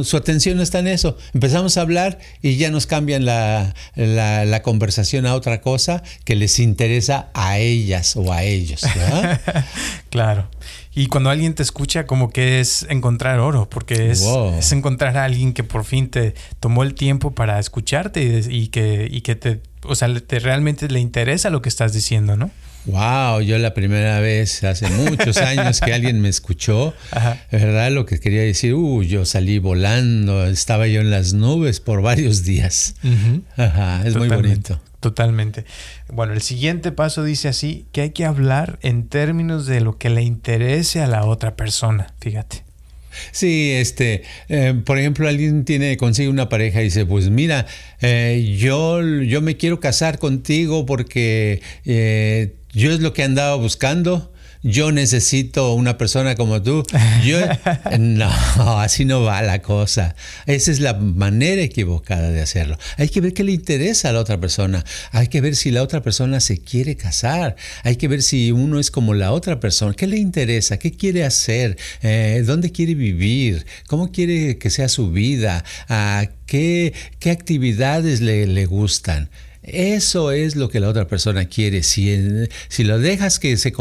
su 0.03 0.17
atención 0.17 0.57
no 0.57 0.63
está 0.63 0.79
en 0.79 0.87
eso. 0.87 1.17
Empezamos 1.33 1.77
a 1.77 1.81
hablar 1.81 2.19
y 2.43 2.57
ya 2.57 2.69
nos 2.69 2.85
cambian 2.85 3.25
la, 3.25 3.73
la, 3.95 4.61
conversación 4.61 5.25
a 5.25 5.33
otra 5.33 5.61
cosa 5.61 6.03
que 6.23 6.35
les 6.35 6.59
interesa 6.59 7.29
a 7.33 7.57
ellas 7.57 8.15
o 8.15 8.31
a 8.31 8.43
ellos, 8.43 8.81
¿verdad? 8.81 9.41
claro. 10.09 10.49
Y 10.95 11.07
cuando 11.07 11.29
alguien 11.29 11.53
te 11.53 11.61
escucha, 11.61 12.05
como 12.05 12.29
que 12.29 12.61
es 12.61 12.85
encontrar 12.89 13.39
oro, 13.39 13.69
porque 13.69 14.11
es, 14.11 14.25
es 14.57 14.71
encontrar 14.71 15.17
a 15.17 15.25
alguien 15.25 15.53
que 15.53 15.63
por 15.63 15.83
fin 15.83 16.09
te 16.09 16.33
tomó 16.61 16.83
el 16.83 16.93
tiempo 16.93 17.31
para 17.31 17.59
escucharte 17.59 18.43
y, 18.49 18.67
que, 18.69 19.07
y 19.11 19.19
que 19.19 19.35
te, 19.35 19.61
o 19.83 19.93
sea, 19.95 20.07
te 20.21 20.39
realmente 20.39 20.87
le 20.87 21.01
interesa 21.01 21.49
lo 21.49 21.61
que 21.61 21.67
estás 21.67 21.91
diciendo, 21.91 22.37
¿no? 22.37 22.49
Wow, 22.85 23.41
yo 23.41 23.57
la 23.57 23.73
primera 23.73 24.19
vez 24.19 24.63
hace 24.63 24.89
muchos 24.89 25.37
años 25.37 25.81
que 25.81 25.91
alguien 25.91 26.21
me 26.21 26.29
escuchó, 26.29 26.93
¿verdad? 27.51 27.91
Lo 27.91 28.05
que 28.05 28.19
quería 28.19 28.41
decir, 28.41 28.75
uh, 28.75 29.03
yo 29.03 29.25
salí 29.25 29.59
volando, 29.59 30.45
estaba 30.45 30.87
yo 30.87 31.01
en 31.01 31.11
las 31.11 31.33
nubes 31.33 31.81
por 31.81 32.01
varios 32.01 32.43
días. 32.43 32.95
Ajá, 33.57 34.01
es 34.05 34.15
muy 34.15 34.29
bonito. 34.29 34.79
Totalmente. 35.05 35.65
Bueno, 36.11 36.33
el 36.33 36.41
siguiente 36.41 36.91
paso 36.91 37.23
dice 37.23 37.47
así, 37.47 37.85
que 37.91 38.01
hay 38.01 38.09
que 38.09 38.25
hablar 38.25 38.79
en 38.81 39.07
términos 39.07 39.67
de 39.67 39.79
lo 39.79 39.99
que 39.99 40.09
le 40.09 40.23
interese 40.23 40.99
a 40.99 41.05
la 41.05 41.25
otra 41.25 41.55
persona, 41.55 42.15
fíjate. 42.19 42.63
Sí, 43.31 43.69
este, 43.73 44.23
eh, 44.49 44.73
por 44.83 44.97
ejemplo, 44.97 45.27
alguien 45.27 45.63
tiene, 45.63 45.95
consigue 45.97 46.27
una 46.27 46.49
pareja 46.49 46.81
y 46.81 46.85
dice, 46.85 47.05
pues 47.05 47.29
mira, 47.29 47.67
eh, 48.01 48.55
yo, 48.57 48.99
yo 49.03 49.43
me 49.43 49.57
quiero 49.57 49.79
casar 49.79 50.17
contigo 50.17 50.87
porque 50.87 51.61
eh, 51.85 52.55
yo 52.73 52.91
es 52.91 52.99
lo 52.99 53.13
que 53.13 53.21
andaba 53.21 53.53
buscando 53.57 54.33
yo 54.65 54.91
necesito 54.91 55.73
una 55.75 55.95
persona 55.99 56.33
como 56.33 56.59
tú. 56.59 56.83
Yo, 57.23 57.37
no, 57.99 58.31
así 58.79 59.05
no 59.05 59.21
va 59.21 59.43
la 59.43 59.61
cosa. 59.61 60.15
Esa 60.47 60.71
es 60.71 60.79
la 60.79 60.95
manera 60.95 61.61
equivocada 61.61 62.31
de 62.31 62.41
hacerlo. 62.41 62.75
Hay 62.97 63.09
que 63.09 63.21
ver 63.21 63.33
qué 63.33 63.43
le 63.43 63.51
interesa 63.51 64.09
a 64.09 64.11
la 64.11 64.19
otra 64.19 64.39
persona. 64.39 64.83
Hay 65.11 65.27
que 65.27 65.39
ver 65.39 65.55
si 65.55 65.69
la 65.69 65.83
otra 65.83 66.01
persona 66.01 66.39
se 66.39 66.57
quiere 66.57 66.95
casar. 66.95 67.55
Hay 67.83 67.97
que 67.97 68.07
ver 68.07 68.23
si 68.23 68.51
uno 68.51 68.79
es 68.79 68.89
como 68.89 69.13
la 69.13 69.33
otra 69.33 69.59
persona. 69.59 69.93
¿Qué 69.93 70.07
le 70.07 70.17
interesa? 70.17 70.79
¿Qué 70.79 70.91
quiere 70.91 71.25
hacer? 71.25 71.77
Eh, 72.01 72.41
¿Dónde 72.43 72.71
quiere 72.71 72.95
vivir? 72.95 73.67
¿Cómo 73.85 74.11
quiere 74.11 74.57
que 74.57 74.71
sea 74.71 74.89
su 74.89 75.11
vida? 75.11 75.63
¿A 75.89 76.25
qué, 76.47 76.91
qué 77.19 77.29
actividades 77.29 78.19
le, 78.19 78.47
le 78.47 78.65
gustan? 78.65 79.29
Eso 79.67 80.31
es 80.31 80.55
lo 80.55 80.69
que 80.69 80.79
la 80.79 80.89
otra 80.89 81.07
persona 81.07 81.45
quiere. 81.45 81.83
Si, 81.83 82.47
si 82.67 82.83
lo 82.83 82.99
dejas 82.99 83.39
que 83.39 83.57
se, 83.57 83.73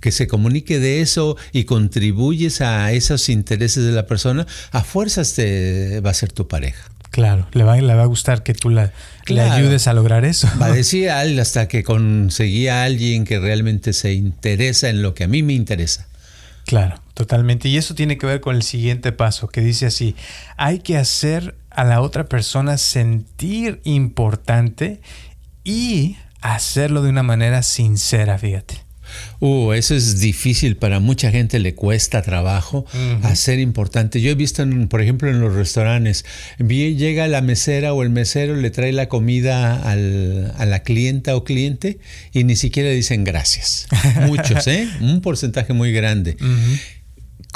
que 0.00 0.12
se 0.12 0.26
comunique 0.28 0.78
de 0.78 1.00
eso 1.00 1.36
y 1.52 1.64
contribuyes 1.64 2.60
a 2.60 2.92
esos 2.92 3.28
intereses 3.28 3.84
de 3.84 3.92
la 3.92 4.06
persona, 4.06 4.46
a 4.72 4.82
fuerzas 4.84 5.34
te 5.34 6.00
va 6.00 6.10
a 6.10 6.14
ser 6.14 6.32
tu 6.32 6.46
pareja. 6.48 6.90
Claro, 7.10 7.48
le 7.52 7.64
va, 7.64 7.76
le 7.76 7.94
va 7.94 8.02
a 8.02 8.06
gustar 8.06 8.42
que 8.42 8.52
tú 8.52 8.68
la, 8.68 8.92
le 9.26 9.40
ayudes 9.40 9.86
a 9.88 9.94
lograr 9.94 10.24
eso. 10.24 10.48
Va 10.60 10.66
a 10.66 10.72
decir 10.74 11.10
hasta 11.10 11.66
que 11.66 11.82
conseguí 11.82 12.68
a 12.68 12.84
alguien 12.84 13.24
que 13.24 13.38
realmente 13.38 13.92
se 13.92 14.12
interesa 14.12 14.90
en 14.90 15.02
lo 15.02 15.14
que 15.14 15.24
a 15.24 15.28
mí 15.28 15.42
me 15.42 15.54
interesa. 15.54 16.06
Claro, 16.66 17.00
totalmente. 17.14 17.68
Y 17.68 17.76
eso 17.76 17.94
tiene 17.94 18.18
que 18.18 18.26
ver 18.26 18.40
con 18.40 18.56
el 18.56 18.62
siguiente 18.62 19.12
paso, 19.12 19.48
que 19.48 19.60
dice 19.60 19.86
así, 19.86 20.16
hay 20.56 20.80
que 20.80 20.96
hacer 20.98 21.54
a 21.76 21.84
la 21.84 22.00
otra 22.00 22.24
persona 22.24 22.78
sentir 22.78 23.80
importante 23.84 25.00
y 25.62 26.16
hacerlo 26.40 27.02
de 27.02 27.10
una 27.10 27.22
manera 27.22 27.62
sincera, 27.62 28.38
fíjate. 28.38 28.86
Uh, 29.40 29.72
eso 29.72 29.94
es 29.94 30.20
difícil, 30.20 30.76
para 30.76 31.00
mucha 31.00 31.30
gente 31.30 31.58
le 31.58 31.74
cuesta 31.74 32.22
trabajo 32.22 32.86
hacer 33.22 33.60
importante. 33.60 34.20
Yo 34.20 34.30
he 34.30 34.34
visto, 34.34 34.66
por 34.88 35.02
ejemplo, 35.02 35.30
en 35.30 35.40
los 35.40 35.54
restaurantes, 35.54 36.24
llega 36.58 37.28
la 37.28 37.42
mesera 37.42 37.92
o 37.92 38.02
el 38.02 38.10
mesero, 38.10 38.56
le 38.56 38.70
trae 38.70 38.92
la 38.92 39.08
comida 39.08 39.80
al, 39.82 40.52
a 40.56 40.64
la 40.64 40.80
clienta 40.80 41.36
o 41.36 41.44
cliente 41.44 41.98
y 42.32 42.44
ni 42.44 42.56
siquiera 42.56 42.90
dicen 42.90 43.24
gracias. 43.24 43.86
Muchos, 44.26 44.66
¿eh? 44.66 44.88
Un 45.00 45.20
porcentaje 45.20 45.72
muy 45.72 45.92
grande. 45.92 46.36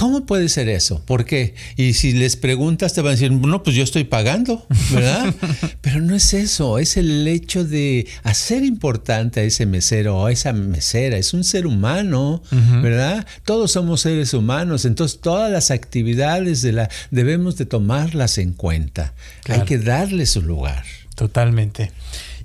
¿Cómo 0.00 0.24
puede 0.24 0.48
ser 0.48 0.70
eso? 0.70 1.04
¿Por 1.04 1.26
qué? 1.26 1.54
Y 1.76 1.92
si 1.92 2.12
les 2.12 2.36
preguntas, 2.36 2.94
te 2.94 3.02
van 3.02 3.08
a 3.08 3.10
decir, 3.16 3.30
no, 3.32 3.62
pues 3.62 3.76
yo 3.76 3.82
estoy 3.84 4.04
pagando, 4.04 4.66
¿verdad? 4.94 5.34
Pero 5.82 6.00
no 6.00 6.16
es 6.16 6.32
eso, 6.32 6.78
es 6.78 6.96
el 6.96 7.28
hecho 7.28 7.66
de 7.66 8.06
hacer 8.22 8.64
importante 8.64 9.40
a 9.40 9.42
ese 9.42 9.66
mesero 9.66 10.16
o 10.16 10.24
a 10.24 10.32
esa 10.32 10.54
mesera. 10.54 11.18
Es 11.18 11.34
un 11.34 11.44
ser 11.44 11.66
humano, 11.66 12.42
¿verdad? 12.80 13.26
Todos 13.44 13.72
somos 13.72 14.00
seres 14.00 14.32
humanos, 14.32 14.86
entonces 14.86 15.20
todas 15.20 15.52
las 15.52 15.70
actividades 15.70 16.62
de 16.62 16.72
la 16.72 16.88
debemos 17.10 17.58
de 17.58 17.66
tomarlas 17.66 18.38
en 18.38 18.54
cuenta. 18.54 19.12
Hay 19.50 19.66
que 19.66 19.76
darle 19.76 20.24
su 20.24 20.40
lugar. 20.40 20.82
Totalmente. 21.14 21.92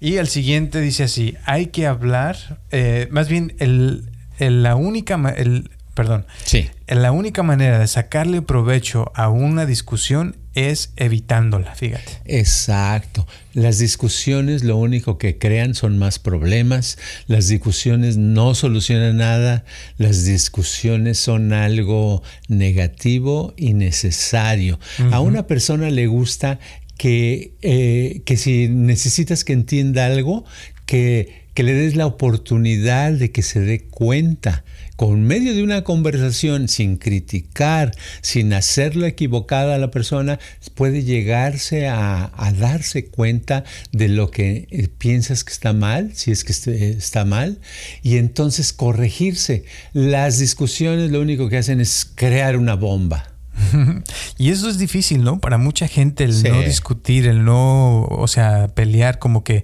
Y 0.01 0.17
el 0.17 0.27
siguiente 0.27 0.81
dice 0.81 1.03
así, 1.03 1.35
hay 1.45 1.67
que 1.67 1.87
hablar, 1.87 2.59
eh, 2.71 3.07
más 3.11 3.29
bien 3.29 3.55
el, 3.59 4.09
la 4.39 4.75
única, 4.75 5.15
el, 5.37 5.69
perdón. 5.95 6.25
Sí. 6.43 6.69
La 6.87 7.11
única 7.11 7.41
manera 7.41 7.79
de 7.79 7.87
sacarle 7.87 8.43
provecho 8.43 9.11
a 9.15 9.29
una 9.29 9.65
discusión 9.65 10.35
es 10.53 10.93
evitándola, 10.97 11.73
fíjate. 11.75 12.19
Exacto. 12.25 13.27
Las 13.53 13.79
discusiones 13.79 14.63
lo 14.63 14.77
único 14.77 15.17
que 15.17 15.37
crean 15.37 15.73
son 15.73 15.97
más 15.97 16.19
problemas. 16.19 16.97
Las 17.27 17.47
discusiones 17.47 18.17
no 18.17 18.55
solucionan 18.55 19.17
nada. 19.17 19.65
Las 19.97 20.25
discusiones 20.25 21.17
son 21.17 21.53
algo 21.53 22.23
negativo 22.47 23.53
y 23.57 23.73
necesario. 23.73 24.79
A 25.11 25.19
una 25.21 25.47
persona 25.47 25.89
le 25.89 26.07
gusta 26.07 26.59
que, 26.97 27.53
eh, 27.61 28.21
que 28.25 28.37
si 28.37 28.69
necesitas 28.69 29.43
que 29.43 29.53
entienda 29.53 30.05
algo, 30.05 30.45
que, 30.85 31.47
que 31.53 31.63
le 31.63 31.73
des 31.73 31.95
la 31.95 32.05
oportunidad 32.05 33.11
de 33.11 33.31
que 33.31 33.41
se 33.41 33.59
dé 33.59 33.81
cuenta 33.85 34.63
con 34.95 35.23
medio 35.23 35.53
de 35.53 35.63
una 35.63 35.83
conversación, 35.83 36.67
sin 36.67 36.97
criticar, 36.97 37.95
sin 38.21 38.53
hacerlo 38.53 39.05
equivocada 39.05 39.75
a 39.75 39.77
la 39.77 39.91
persona, 39.91 40.39
puede 40.73 41.03
llegarse 41.03 41.87
a, 41.87 42.31
darse 42.57 43.07
cuenta 43.07 43.63
de 43.91 44.07
lo 44.07 44.31
que 44.31 44.67
eh, 44.69 44.87
piensas 44.87 45.43
que 45.43 45.51
está 45.51 45.73
mal, 45.73 46.11
si 46.13 46.31
es 46.31 46.43
que 46.43 46.51
este, 46.51 46.91
está 46.91 47.25
mal, 47.25 47.59
y 48.03 48.17
entonces 48.17 48.71
corregirse. 48.71 49.65
Las 49.93 50.39
discusiones 50.39 51.11
lo 51.11 51.21
único 51.21 51.49
que 51.49 51.57
hacen 51.57 51.81
es 51.81 52.09
crear 52.15 52.57
una 52.57 52.75
bomba. 52.75 53.35
Y 54.37 54.51
eso 54.51 54.69
es 54.69 54.77
difícil, 54.77 55.23
¿no? 55.23 55.39
Para 55.39 55.57
mucha 55.57 55.87
gente 55.87 56.25
el 56.25 56.43
no 56.43 56.61
discutir, 56.61 57.27
el 57.27 57.45
no, 57.45 58.03
o 58.03 58.27
sea, 58.27 58.67
pelear, 58.67 59.19
como 59.19 59.43
que 59.43 59.63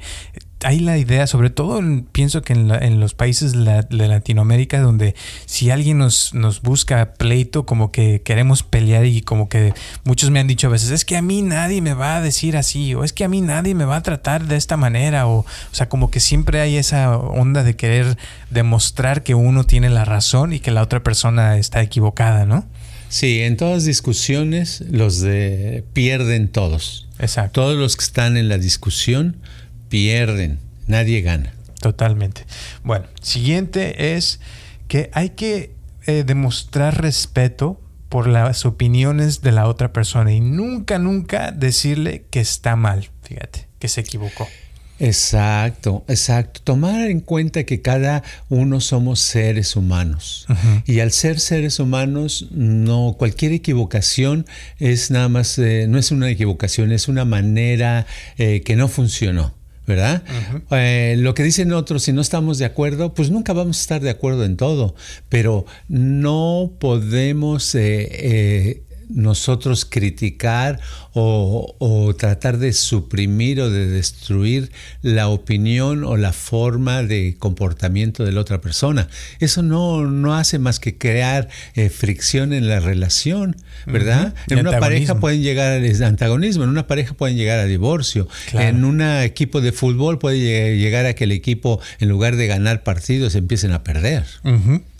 hay 0.63 0.79
la 0.79 0.97
idea, 0.97 1.27
sobre 1.27 1.49
todo 1.49 1.81
pienso 2.11 2.41
que 2.41 2.53
en, 2.53 2.99
los 2.99 3.13
países 3.13 3.53
de 3.53 4.07
Latinoamérica, 4.07 4.79
donde 4.79 5.15
si 5.45 5.71
alguien 5.71 5.97
nos, 5.97 6.33
nos 6.33 6.61
busca 6.61 7.13
pleito, 7.13 7.65
como 7.65 7.91
que 7.91 8.21
queremos 8.21 8.63
pelear 8.63 9.05
y 9.05 9.21
como 9.21 9.49
que 9.49 9.73
muchos 10.03 10.29
me 10.29 10.39
han 10.39 10.47
dicho 10.47 10.67
a 10.67 10.69
veces, 10.69 10.91
es 10.91 11.05
que 11.05 11.17
a 11.17 11.21
mí 11.21 11.41
nadie 11.41 11.81
me 11.81 11.93
va 11.93 12.17
a 12.17 12.21
decir 12.21 12.57
así, 12.57 12.93
o 12.93 13.03
es 13.03 13.13
que 13.13 13.23
a 13.23 13.27
mí 13.27 13.41
nadie 13.41 13.73
me 13.73 13.85
va 13.85 13.97
a 13.97 14.03
tratar 14.03 14.45
de 14.45 14.55
esta 14.55 14.77
manera, 14.77 15.27
o, 15.27 15.39
o 15.39 15.45
sea, 15.71 15.89
como 15.89 16.11
que 16.11 16.19
siempre 16.19 16.61
hay 16.61 16.77
esa 16.77 17.17
onda 17.17 17.63
de 17.63 17.75
querer 17.75 18.17
demostrar 18.49 19.23
que 19.23 19.33
uno 19.35 19.63
tiene 19.63 19.89
la 19.89 20.05
razón 20.05 20.53
y 20.53 20.59
que 20.59 20.71
la 20.71 20.83
otra 20.83 21.01
persona 21.01 21.57
está 21.57 21.81
equivocada, 21.81 22.45
¿no? 22.45 22.65
Sí, 23.09 23.41
en 23.41 23.57
todas 23.57 23.83
discusiones 23.83 24.85
los 24.89 25.19
de 25.19 25.83
pierden 25.91 26.47
todos. 26.47 27.09
Exacto. 27.19 27.61
Todos 27.61 27.77
los 27.77 27.97
que 27.97 28.05
están 28.05 28.37
en 28.37 28.47
la 28.47 28.57
discusión 28.57 29.35
pierden, 29.91 30.57
nadie 30.87 31.21
gana. 31.21 31.53
Totalmente. 31.81 32.45
Bueno, 32.83 33.05
siguiente 33.21 34.15
es 34.15 34.39
que 34.87 35.11
hay 35.13 35.31
que 35.31 35.75
eh, 36.07 36.23
demostrar 36.25 37.01
respeto 37.01 37.79
por 38.09 38.27
las 38.27 38.65
opiniones 38.65 39.41
de 39.41 39.51
la 39.51 39.67
otra 39.67 39.93
persona 39.93 40.31
y 40.33 40.39
nunca, 40.39 40.97
nunca 40.97 41.51
decirle 41.51 42.25
que 42.29 42.39
está 42.39 42.75
mal, 42.75 43.09
fíjate, 43.23 43.67
que 43.79 43.87
se 43.87 44.01
equivocó. 44.01 44.47
Exacto, 44.99 46.05
exacto. 46.07 46.61
Tomar 46.63 47.09
en 47.09 47.21
cuenta 47.21 47.63
que 47.63 47.81
cada 47.81 48.23
uno 48.49 48.79
somos 48.81 49.19
seres 49.19 49.75
humanos 49.75 50.45
y 50.85 50.99
al 50.99 51.11
ser 51.11 51.39
seres 51.39 51.79
humanos, 51.79 52.47
no 52.51 53.15
cualquier 53.17 53.51
equivocación 53.51 54.45
es 54.77 55.09
nada 55.09 55.27
más, 55.27 55.57
eh, 55.57 55.87
no 55.89 55.97
es 55.97 56.11
una 56.11 56.29
equivocación, 56.29 56.91
es 56.91 57.07
una 57.07 57.25
manera 57.25 58.05
eh, 58.37 58.61
que 58.61 58.75
no 58.75 58.87
funcionó. 58.87 59.60
¿Verdad? 59.87 60.23
Eh, 60.71 61.15
lo 61.17 61.33
que 61.33 61.43
dicen 61.43 61.73
otros, 61.73 62.03
si 62.03 62.13
no 62.13 62.21
estamos 62.21 62.57
de 62.57 62.65
acuerdo, 62.65 63.13
pues 63.13 63.31
nunca 63.31 63.53
vamos 63.53 63.77
a 63.77 63.81
estar 63.81 64.01
de 64.01 64.09
acuerdo 64.09 64.45
en 64.45 64.57
todo, 64.57 64.95
pero 65.29 65.65
no 65.87 66.73
podemos 66.79 67.73
eh, 67.75 68.07
eh, 68.11 68.83
nosotros 69.13 69.85
criticar 69.85 70.79
o, 71.13 72.15
tratar 72.17 72.57
de 72.57 72.73
suprimir 72.73 73.59
o 73.59 73.69
de 73.69 73.87
destruir 73.87 74.71
la 75.01 75.27
opinión 75.27 76.03
o 76.03 76.17
la 76.17 76.33
forma 76.33 77.03
de 77.03 77.35
comportamiento 77.37 78.23
de 78.23 78.31
la 78.31 78.41
otra 78.41 78.61
persona. 78.61 79.07
Eso 79.39 79.61
no, 79.61 80.05
no 80.05 80.35
hace 80.35 80.59
más 80.59 80.79
que 80.79 80.97
crear 80.97 81.49
eh, 81.75 81.89
fricción 81.89 82.53
en 82.53 82.67
la 82.67 82.79
relación, 82.79 83.55
¿verdad? 83.85 84.33
En 84.49 84.59
una 84.59 84.79
pareja 84.79 85.19
pueden 85.19 85.41
llegar 85.41 85.73
al 85.73 86.03
antagonismo, 86.03 86.63
en 86.63 86.69
una 86.69 86.87
pareja 86.87 87.13
pueden 87.13 87.35
llegar 87.35 87.59
a 87.59 87.65
divorcio, 87.65 88.27
en 88.53 88.85
un 88.85 89.01
equipo 89.01 89.61
de 89.61 89.71
fútbol 89.71 90.19
puede 90.19 90.77
llegar 90.77 91.05
a 91.05 91.13
que 91.13 91.25
el 91.25 91.31
equipo, 91.31 91.81
en 91.99 92.09
lugar 92.09 92.35
de 92.35 92.47
ganar 92.47 92.83
partidos, 92.83 93.35
empiecen 93.35 93.71
a 93.71 93.83
perder. 93.83 94.25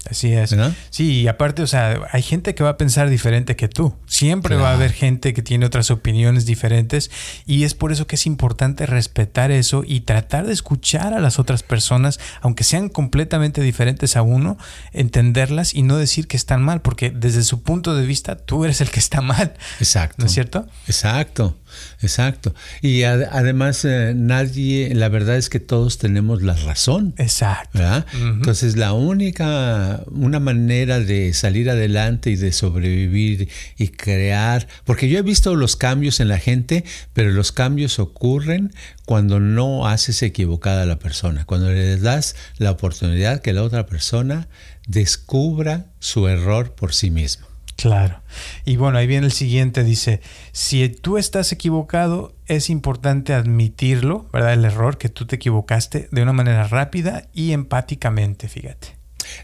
Así 0.10 0.34
es. 0.34 0.56
Sí, 0.90 1.22
y 1.22 1.28
aparte, 1.28 1.62
o 1.62 1.68
sea, 1.68 2.08
hay 2.12 2.24
gente 2.24 2.56
que 2.56 2.64
va 2.64 2.72
a 2.72 2.78
pensar 2.78 3.10
diferente 3.10 3.56
que 3.56 3.68
tú. 3.68 3.96
Siempre 4.08 4.56
va 4.56 4.72
a 4.72 4.74
haber 4.74 4.92
gente 4.94 5.34
que 5.34 5.44
tiene 5.44 5.66
otras 5.66 5.92
opiniones 5.92 6.46
diferentes 6.46 7.12
y 7.46 7.64
es 7.64 7.76
por 7.76 7.92
eso 7.92 8.08
que 8.08 8.16
es 8.16 8.26
importante 8.26 8.86
respetar 8.88 9.52
eso 9.52 9.84
y 9.86 10.02
tratar 10.02 10.48
de 10.48 10.54
escuchar 10.54 11.14
a 11.14 11.20
las 11.20 11.38
otras 11.38 11.62
personas, 11.62 12.20
aunque 12.42 12.64
sean 12.64 12.90
completamente 12.90 13.62
diferentes 13.62 14.18
a 14.18 14.24
uno, 14.24 14.58
entenderlas 14.92 15.76
y 15.76 15.84
no 15.84 15.98
decir 15.98 16.28
que 16.28 16.38
están 16.38 16.64
mal, 16.64 16.82
porque 16.82 17.12
desde 17.12 17.44
su 17.44 17.62
punto 17.62 17.96
de 17.96 18.06
vista 18.06 18.36
tú 18.36 18.66
eres 18.66 18.82
el 18.82 18.90
que 18.90 19.00
está 19.00 19.22
mal. 19.22 19.54
Exacto. 19.80 20.16
¿No 20.18 20.26
es 20.26 20.32
cierto? 20.32 20.68
Exacto. 20.88 21.56
Exacto. 22.02 22.54
Y 22.82 23.04
además 23.04 23.86
eh, 23.86 24.14
nadie, 24.16 24.94
la 24.94 25.10
verdad 25.10 25.38
es 25.38 25.50
que 25.50 25.60
todos 25.60 25.98
tenemos 25.98 26.42
la 26.42 26.56
razón. 26.56 27.14
Exacto. 27.18 27.80
Entonces 28.14 28.78
la 28.78 28.94
única, 28.94 30.04
una 30.12 30.40
manera 30.40 31.00
de 31.00 31.34
salir 31.34 31.70
adelante 31.70 32.32
y 32.32 32.36
de 32.36 32.52
sobrevivir 32.52 33.50
y 33.78 33.90
crear, 33.90 34.68
porque 34.86 35.10
yo 35.10 35.20
he 35.20 35.24
visto 35.24 35.56
los 35.56 35.76
cambios 35.76 36.20
en 36.20 36.28
la 36.28 36.40
gente, 36.40 36.84
pero 37.14 37.32
los 37.32 37.52
cambios 37.52 38.00
ocurren 38.00 38.72
cuando 39.06 39.40
no 39.40 39.88
haces 39.88 40.24
equivocada 40.24 40.84
a 40.84 40.86
la 40.86 41.00
persona, 41.00 41.46
cuando 41.46 41.70
le 41.70 41.98
das 41.98 42.36
la 42.58 42.72
oportunidad 42.72 43.42
que 43.42 43.54
la 43.54 43.64
otra 43.64 43.86
persona 43.86 44.48
descubra 44.88 45.88
su 46.00 46.28
error 46.28 46.76
por 46.76 46.94
sí 46.94 47.12
misma. 47.12 47.51
Claro. 47.82 48.22
Y 48.64 48.76
bueno, 48.76 49.00
ahí 49.00 49.08
viene 49.08 49.26
el 49.26 49.32
siguiente, 49.32 49.84
dice, 49.84 50.22
si 50.52 50.88
tú 50.88 51.18
estás 51.18 51.52
equivocado, 51.52 52.36
es 52.46 52.70
importante 52.70 53.34
admitirlo, 53.34 54.30
¿verdad? 54.32 54.54
El 54.54 54.66
error 54.66 55.00
que 55.00 55.10
tú 55.10 55.26
te 55.26 55.38
equivocaste 55.38 56.08
de 56.12 56.22
una 56.22 56.32
manera 56.32 56.68
rápida 56.68 57.28
y 57.34 57.54
empáticamente, 57.54 58.48
fíjate. 58.48 58.90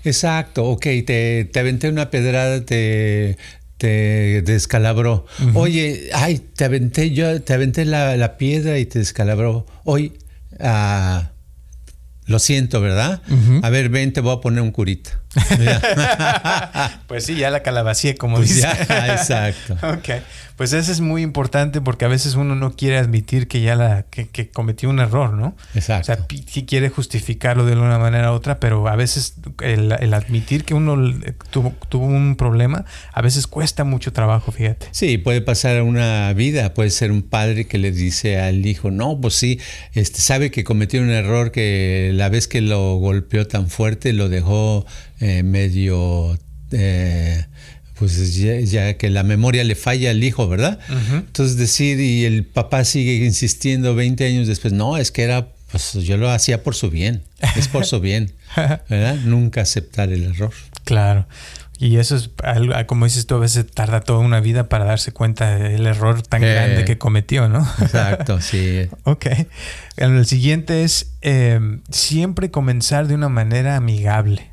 Exacto, 0.04 0.66
ok, 0.66 0.84
te, 1.08 1.50
te 1.52 1.60
aventé 1.60 1.90
una 1.90 2.12
pedrada, 2.12 2.64
te, 2.64 3.38
te 3.78 4.44
descalabró. 4.44 5.26
Oye, 5.56 6.12
ay, 6.14 6.38
te 6.38 6.64
aventé 6.64 7.10
yo, 7.10 7.42
te 7.42 7.54
aventé 7.56 7.86
la, 7.86 8.38
piedra 8.38 8.78
y 8.78 8.86
te 8.86 9.00
descalabró. 9.00 9.66
Hoy, 9.84 10.14
ah, 10.60 11.32
lo 12.28 12.38
siento, 12.38 12.82
¿verdad? 12.82 13.24
A 13.64 13.70
ver, 13.72 13.90
ven, 13.90 14.14
te 14.14 14.22
voy 14.22 14.36
a 14.36 14.42
poner 14.42 14.62
un 14.62 14.70
curita. 14.72 15.22
pues 17.08 17.26
sí, 17.26 17.36
ya 17.36 17.50
la 17.50 17.62
calabacía, 17.62 18.16
como 18.16 18.38
pues 18.38 18.56
dice. 18.56 18.68
exacto. 18.68 19.78
ok. 19.88 20.24
Pues 20.58 20.74
eso 20.74 20.92
es 20.92 21.02
muy 21.02 21.22
importante 21.22 21.82
porque 21.82 22.06
a 22.06 22.08
veces 22.08 22.34
uno 22.34 22.56
no 22.56 22.76
quiere 22.76 22.98
admitir 22.98 23.48
que 23.48 23.62
ya 23.62 23.76
la, 23.76 24.08
que, 24.10 24.50
cometió 24.50 24.90
un 24.90 25.00
error, 25.00 25.34
¿no? 25.34 25.56
Exacto. 25.76 26.12
O 26.12 26.16
sea, 26.16 26.26
sí 26.48 26.66
quiere 26.66 26.90
justificarlo 26.90 27.64
de 27.64 27.74
una 27.74 28.00
manera 28.00 28.32
u 28.32 28.36
otra, 28.36 28.60
pero 28.60 28.88
a 28.88 28.96
veces 28.96 29.36
el, 29.62 29.92
admitir 30.16 30.66
que 30.66 30.74
uno 30.74 30.98
tuvo, 31.52 31.76
tuvo, 31.90 32.08
un 32.08 32.36
problema, 32.36 32.86
a 33.14 33.22
veces 33.22 33.46
cuesta 33.46 33.84
mucho 33.84 34.14
trabajo, 34.14 34.52
fíjate. 34.52 34.88
Sí, 34.90 35.20
puede 35.20 35.42
pasar 35.42 35.84
una 35.84 36.34
vida, 36.34 36.74
puede 36.74 36.90
ser 36.90 37.12
un 37.12 37.22
padre 37.22 37.68
que 37.68 37.78
le 37.78 37.92
dice 37.92 38.40
al 38.40 38.66
hijo, 38.66 38.90
no, 38.90 39.22
pues 39.22 39.36
sí, 39.36 39.60
este, 39.94 40.22
sabe 40.22 40.50
que 40.50 40.64
cometió 40.64 41.04
un 41.04 41.12
error 41.12 41.52
que 41.52 42.10
la 42.16 42.30
vez 42.30 42.48
que 42.48 42.62
lo 42.62 42.96
golpeó 42.96 43.46
tan 43.46 43.70
fuerte 43.70 44.12
lo 44.12 44.28
dejó 44.28 44.88
eh, 45.20 45.44
medio... 45.44 46.38
Eh, 46.72 47.46
pues 47.98 48.36
ya, 48.36 48.96
que 48.96 49.10
la 49.10 49.24
memoria 49.24 49.64
le 49.64 49.76
falla 49.76 50.12
al 50.12 50.24
hijo, 50.24 50.48
¿verdad? 50.48 50.80
Entonces 51.12 51.58
decir, 51.58 52.00
y 52.00 52.26
el 52.26 52.46
papá 52.46 52.84
sigue 52.84 53.26
insistiendo 53.26 53.96
20 53.96 54.24
años 54.24 54.48
después, 54.48 54.72
no, 54.72 54.98
es 54.98 55.12
que 55.12 55.24
era, 55.24 55.48
pues 55.72 55.94
yo 55.94 56.18
lo 56.18 56.30
hacía 56.30 56.62
por 56.62 56.76
su 56.76 56.92
bien, 56.92 57.24
es 57.56 57.68
por 57.68 57.86
su 57.86 58.00
bien, 58.00 58.34
¿verdad? 58.56 59.16
Nunca 59.26 59.62
aceptar 59.62 60.12
el 60.12 60.26
error. 60.26 60.54
Claro. 60.84 61.28
Y 61.80 61.98
eso 61.98 62.16
es, 62.16 62.32
como 62.88 63.06
dices 63.06 63.28
tú, 63.28 63.36
a 63.36 63.40
veces 63.40 63.66
tarda 63.72 64.02
toda 64.02 64.20
una 64.20 64.40
vida 64.40 64.68
para 64.68 64.86
darse 64.86 65.12
cuenta 65.12 65.58
del 65.58 65.86
error 65.86 66.24
tan 66.24 66.42
grande 66.42 66.86
que 66.86 66.98
cometió, 66.98 67.50
¿no? 67.50 67.68
Exacto, 67.80 68.42
sí. 68.42 68.88
ok. 69.04 69.26
El 69.96 70.26
siguiente 70.26 70.84
es 70.84 71.14
siempre 71.90 72.50
comenzar 72.50 73.08
de 73.08 73.16
una 73.16 73.30
manera 73.30 73.76
amigable. 73.76 74.52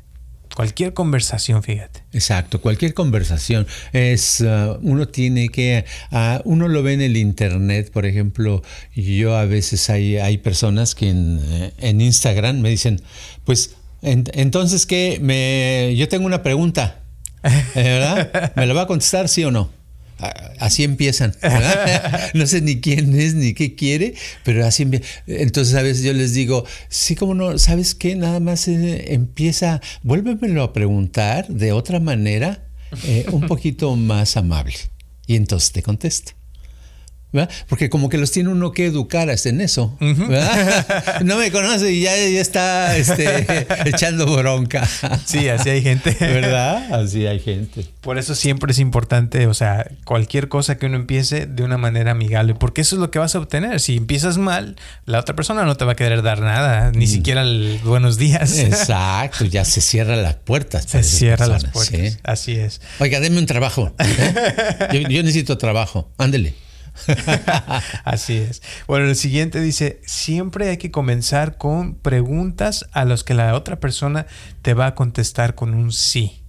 Cualquier 0.55 0.93
conversación, 0.93 1.61
fíjate. 1.63 2.03
Exacto, 2.13 2.61
cualquier 2.61 2.93
conversación. 2.93 3.67
Es, 3.93 4.41
uh, 4.41 4.79
uno 4.81 5.07
tiene 5.07 5.49
que, 5.49 5.85
uh, 6.11 6.39
uno 6.45 6.67
lo 6.67 6.81
ve 6.81 6.93
en 6.93 7.01
el 7.01 7.17
internet, 7.17 7.91
por 7.91 8.05
ejemplo, 8.05 8.63
yo 8.95 9.35
a 9.35 9.45
veces 9.45 9.89
hay, 9.89 10.17
hay 10.17 10.37
personas 10.37 10.95
que 10.95 11.09
en, 11.09 11.39
eh, 11.43 11.73
en 11.77 12.01
Instagram 12.01 12.61
me 12.61 12.69
dicen, 12.69 13.01
pues, 13.43 13.75
entonces, 14.01 14.85
¿qué? 14.85 15.19
Me, 15.21 15.93
yo 15.97 16.07
tengo 16.07 16.25
una 16.25 16.41
pregunta. 16.41 17.01
¿verdad? 17.75 18.53
¿Me 18.55 18.65
lo 18.65 18.73
va 18.73 18.83
a 18.83 18.87
contestar 18.87 19.29
sí 19.29 19.43
o 19.43 19.51
no? 19.51 19.69
Así 20.59 20.83
empiezan. 20.83 21.35
No 22.33 22.47
sé 22.47 22.61
ni 22.61 22.81
quién 22.81 23.17
es 23.17 23.33
ni 23.35 23.53
qué 23.53 23.75
quiere, 23.75 24.13
pero 24.43 24.65
así 24.65 24.83
empieza. 24.83 25.05
Entonces 25.27 25.75
a 25.75 25.81
veces 25.81 26.03
yo 26.03 26.13
les 26.13 26.33
digo, 26.33 26.65
sí, 26.89 27.15
como 27.15 27.33
no, 27.33 27.57
¿sabes 27.57 27.95
qué? 27.95 28.15
Nada 28.15 28.39
más 28.39 28.67
eh, 28.67 29.13
empieza, 29.13 29.81
vuélvemelo 30.03 30.63
a 30.63 30.73
preguntar 30.73 31.47
de 31.47 31.71
otra 31.71 31.99
manera, 31.99 32.67
eh, 33.05 33.25
un 33.31 33.47
poquito 33.47 33.95
más 33.95 34.37
amable. 34.37 34.75
Y 35.27 35.35
entonces 35.35 35.71
te 35.71 35.81
Porque 37.67 37.89
como 37.89 38.09
que 38.09 38.17
los 38.17 38.31
tiene 38.31 38.49
uno 38.49 38.71
que 38.71 38.85
educar 38.85 39.29
hasta 39.29 39.49
en 39.49 39.61
eso. 39.61 39.97
no 41.23 41.37
me 41.37 41.51
conoce 41.51 41.91
y 41.91 42.01
ya, 42.01 42.15
está 42.15 42.95
este, 42.97 43.45
echando 43.85 44.25
bronca. 44.25 44.87
Sí, 45.25 45.49
así 45.49 45.69
hay 45.69 45.81
gente. 45.81 46.15
¿Verdad? 46.19 46.93
Así 46.93 47.25
hay 47.25 47.39
gente. 47.39 47.85
Por 48.01 48.17
eso 48.17 48.35
siempre 48.35 48.71
es 48.71 48.79
importante, 48.79 49.47
o 49.47 49.53
sea, 49.53 49.89
cualquier 50.03 50.47
cosa 50.47 50.77
que 50.77 50.85
uno 50.85 50.95
empiece 50.95 51.47
de 51.47 51.63
una 51.63 51.77
manera 51.77 52.11
amigable, 52.11 52.53
porque 52.53 52.81
eso 52.81 52.95
es 52.95 52.99
lo 52.99 53.11
que 53.11 53.19
vas 53.19 53.35
a 53.35 53.39
obtener. 53.39 53.79
Si 53.79 53.97
empiezas 53.97 54.37
mal, 54.37 54.75
la 55.05 55.19
otra 55.19 55.35
persona 55.35 55.65
no 55.65 55.75
te 55.75 55.85
va 55.85 55.93
a 55.93 55.95
querer 55.95 56.21
dar 56.21 56.41
nada, 56.41 56.91
ni 56.91 57.05
mm. 57.05 57.09
siquiera 57.09 57.41
el 57.41 57.79
buenos 57.83 58.17
días. 58.17 58.59
Exacto, 58.59 59.45
ya 59.45 59.65
se 59.65 59.81
cierran 59.81 60.23
las 60.23 60.35
puertas. 60.35 60.85
Se 60.85 61.03
cierran 61.03 61.49
las 61.49 61.65
puertas. 61.65 62.19
Así 62.23 62.53
es. 62.53 62.81
Oiga, 62.99 63.19
denme 63.19 63.39
un 63.39 63.45
trabajo. 63.45 63.93
¿eh? 63.99 64.35
Yo, 64.93 64.99
yo 65.09 65.23
necesito 65.23 65.57
trabajo. 65.57 66.09
Ándele. 66.17 66.53
Así 68.03 68.37
es. 68.37 68.61
Bueno, 68.87 69.07
el 69.07 69.15
siguiente 69.15 69.61
dice, 69.61 70.01
siempre 70.05 70.69
hay 70.69 70.77
que 70.77 70.91
comenzar 70.91 71.57
con 71.57 71.95
preguntas 71.95 72.85
a 72.91 73.05
las 73.05 73.23
que 73.23 73.33
la 73.33 73.55
otra 73.55 73.79
persona 73.79 74.27
te 74.61 74.73
va 74.73 74.87
a 74.87 74.95
contestar 74.95 75.55
con 75.55 75.73
un 75.73 75.91
sí. 75.91 76.41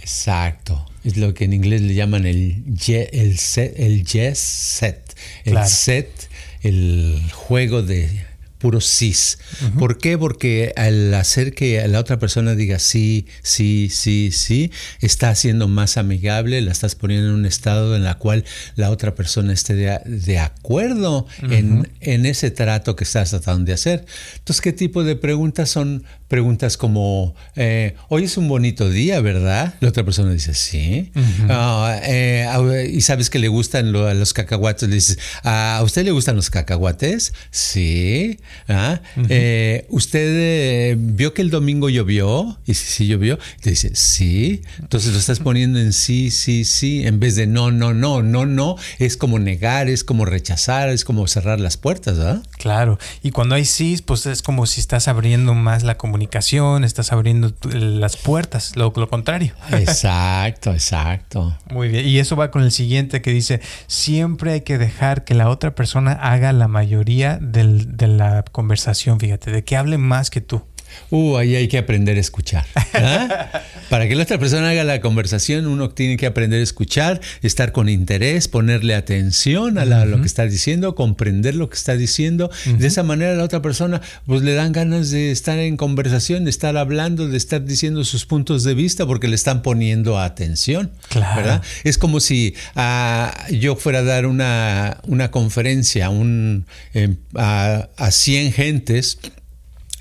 Exacto. 0.00 0.86
Es 1.04 1.16
lo 1.16 1.34
que 1.34 1.44
en 1.44 1.52
inglés 1.52 1.82
le 1.82 1.94
llaman 1.94 2.26
el, 2.26 2.64
el, 2.88 3.38
set, 3.38 3.74
el 3.78 4.04
yes 4.04 4.38
set. 4.38 5.16
El 5.44 5.64
set, 5.66 6.28
el 6.62 7.20
juego 7.32 7.82
de 7.82 8.29
puro 8.60 8.80
cis. 8.80 9.38
¿Por 9.78 9.98
qué? 9.98 10.16
Porque 10.18 10.72
al 10.76 11.12
hacer 11.14 11.54
que 11.54 11.86
la 11.88 11.98
otra 11.98 12.18
persona 12.18 12.54
diga 12.54 12.78
sí, 12.78 13.26
sí, 13.42 13.88
sí, 13.90 14.30
sí, 14.32 14.70
está 15.00 15.30
haciendo 15.30 15.66
más 15.66 15.96
amigable, 15.96 16.60
la 16.60 16.70
estás 16.70 16.94
poniendo 16.94 17.30
en 17.30 17.34
un 17.34 17.46
estado 17.46 17.96
en 17.96 18.04
la 18.04 18.18
cual 18.18 18.44
la 18.76 18.90
otra 18.90 19.14
persona 19.14 19.52
esté 19.52 19.74
de, 19.74 20.38
acuerdo 20.38 21.26
en, 21.42 21.90
en, 22.00 22.26
ese 22.26 22.50
trato 22.50 22.96
que 22.96 23.04
estás 23.04 23.30
tratando 23.30 23.64
de 23.64 23.72
hacer. 23.72 24.04
Entonces, 24.36 24.60
¿qué 24.60 24.72
tipo 24.72 25.02
de 25.02 25.16
preguntas 25.16 25.70
son 25.70 26.04
preguntas 26.30 26.76
como, 26.76 27.34
eh, 27.56 27.96
hoy 28.08 28.22
es 28.22 28.36
un 28.36 28.46
bonito 28.46 28.88
día, 28.88 29.20
¿verdad? 29.20 29.74
La 29.80 29.88
otra 29.88 30.04
persona 30.04 30.32
dice, 30.32 30.54
sí. 30.54 31.10
Ah, 31.48 32.00
eh, 32.04 32.88
y 32.92 33.00
sabes 33.00 33.30
que 33.30 33.40
le 33.40 33.48
gustan 33.48 33.90
los 33.90 34.32
cacahuates. 34.32 34.88
Le 34.88 34.94
dices, 34.94 35.18
¿a 35.42 35.80
usted 35.82 36.04
le 36.04 36.12
gustan 36.12 36.36
los 36.36 36.48
cacahuates? 36.48 37.32
Sí. 37.50 38.38
¿Ah? 38.68 39.00
Eh, 39.28 39.86
¿Usted 39.88 40.96
vio 40.98 41.34
que 41.34 41.42
el 41.42 41.50
domingo 41.50 41.88
llovió? 41.88 42.58
Y 42.66 42.74
si 42.74 42.86
sí 42.86 43.06
llovió, 43.06 43.38
te 43.60 43.70
dice, 43.70 43.94
sí. 43.94 44.62
Entonces 44.78 45.12
lo 45.12 45.18
estás 45.18 45.40
poniendo 45.40 45.78
en 45.78 45.92
sí, 45.92 46.30
sí, 46.30 46.64
sí, 46.64 47.06
en 47.06 47.20
vez 47.20 47.36
de 47.36 47.46
no, 47.46 47.70
no, 47.70 47.94
no, 47.94 48.22
no, 48.22 48.46
no. 48.46 48.76
Es 48.98 49.16
como 49.16 49.38
negar, 49.38 49.88
es 49.88 50.04
como 50.04 50.24
rechazar, 50.24 50.88
es 50.88 51.04
como 51.04 51.26
cerrar 51.26 51.60
las 51.60 51.76
puertas, 51.76 52.18
¿verdad? 52.18 52.42
Claro. 52.58 52.98
Y 53.22 53.30
cuando 53.30 53.54
hay 53.54 53.64
sí, 53.64 54.00
pues 54.04 54.26
es 54.26 54.42
como 54.42 54.66
si 54.66 54.80
estás 54.80 55.08
abriendo 55.08 55.54
más 55.54 55.82
la 55.82 55.96
comunicación 55.96 56.50
estás 56.84 57.12
abriendo 57.12 57.52
las 57.72 58.16
puertas, 58.16 58.76
lo, 58.76 58.92
lo 58.96 59.08
contrario. 59.08 59.54
Exacto, 59.72 60.72
exacto. 60.74 61.56
Muy 61.70 61.88
bien, 61.88 62.06
y 62.06 62.18
eso 62.18 62.36
va 62.36 62.50
con 62.50 62.62
el 62.62 62.72
siguiente 62.72 63.22
que 63.22 63.32
dice, 63.32 63.60
siempre 63.86 64.52
hay 64.52 64.60
que 64.62 64.78
dejar 64.78 65.24
que 65.24 65.34
la 65.34 65.48
otra 65.48 65.74
persona 65.74 66.12
haga 66.12 66.52
la 66.52 66.68
mayoría 66.68 67.38
de 67.40 68.06
la 68.06 68.39
conversación, 68.42 69.20
fíjate, 69.20 69.50
de 69.50 69.64
que 69.64 69.76
hable 69.76 69.98
más 69.98 70.30
que 70.30 70.40
tú. 70.40 70.62
Uh, 71.10 71.36
ahí 71.36 71.54
hay 71.56 71.68
que 71.68 71.78
aprender 71.78 72.16
a 72.16 72.20
escuchar. 72.20 72.66
¿ah? 72.94 73.62
Para 73.90 74.08
que 74.08 74.14
la 74.14 74.22
otra 74.22 74.38
persona 74.38 74.70
haga 74.70 74.84
la 74.84 75.00
conversación, 75.00 75.66
uno 75.66 75.90
tiene 75.90 76.16
que 76.16 76.26
aprender 76.26 76.60
a 76.60 76.62
escuchar, 76.62 77.20
estar 77.42 77.72
con 77.72 77.88
interés, 77.88 78.46
ponerle 78.46 78.94
atención 78.94 79.78
a 79.78 79.84
lo 79.84 80.20
que 80.20 80.26
está 80.26 80.44
diciendo, 80.44 80.94
comprender 80.94 81.56
lo 81.56 81.68
que 81.68 81.76
está 81.76 81.96
diciendo. 81.96 82.50
De 82.78 82.86
esa 82.86 83.02
manera 83.02 83.34
la 83.34 83.44
otra 83.44 83.62
persona 83.62 84.00
pues 84.26 84.42
le 84.42 84.54
dan 84.54 84.72
ganas 84.72 85.10
de 85.10 85.32
estar 85.32 85.58
en 85.58 85.76
conversación, 85.76 86.44
de 86.44 86.50
estar 86.50 86.76
hablando, 86.76 87.28
de 87.28 87.36
estar 87.36 87.64
diciendo 87.64 88.04
sus 88.04 88.26
puntos 88.26 88.62
de 88.62 88.74
vista 88.74 89.06
porque 89.06 89.28
le 89.28 89.34
están 89.34 89.62
poniendo 89.62 90.18
atención. 90.18 90.92
¿verdad? 91.14 91.62
Es 91.82 91.98
como 91.98 92.20
si 92.20 92.54
ah, 92.76 93.34
yo 93.50 93.76
fuera 93.76 94.00
a 94.00 94.02
dar 94.02 94.26
una, 94.26 94.98
una 95.06 95.30
conferencia 95.30 96.10
un, 96.10 96.66
em, 96.94 97.16
a, 97.34 97.88
a 97.96 98.10
100 98.10 98.52
gentes 98.52 99.18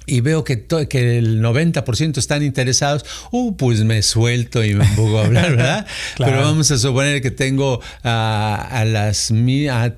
y 0.09 0.21
veo 0.21 0.43
que, 0.43 0.65
que 0.89 1.17
el 1.17 1.41
90% 1.41 2.17
están 2.17 2.43
interesados, 2.43 3.05
uh, 3.31 3.55
pues 3.55 3.83
me 3.83 4.01
suelto 4.01 4.63
y 4.63 4.73
me 4.73 4.85
pongo 4.95 5.19
a 5.19 5.25
hablar, 5.25 5.55
¿verdad? 5.55 5.87
Pero 6.17 6.41
vamos 6.41 6.71
a 6.71 6.77
suponer 6.77 7.21
que 7.21 7.31
tengo 7.31 7.81
a 8.03 8.83
las 8.85 9.31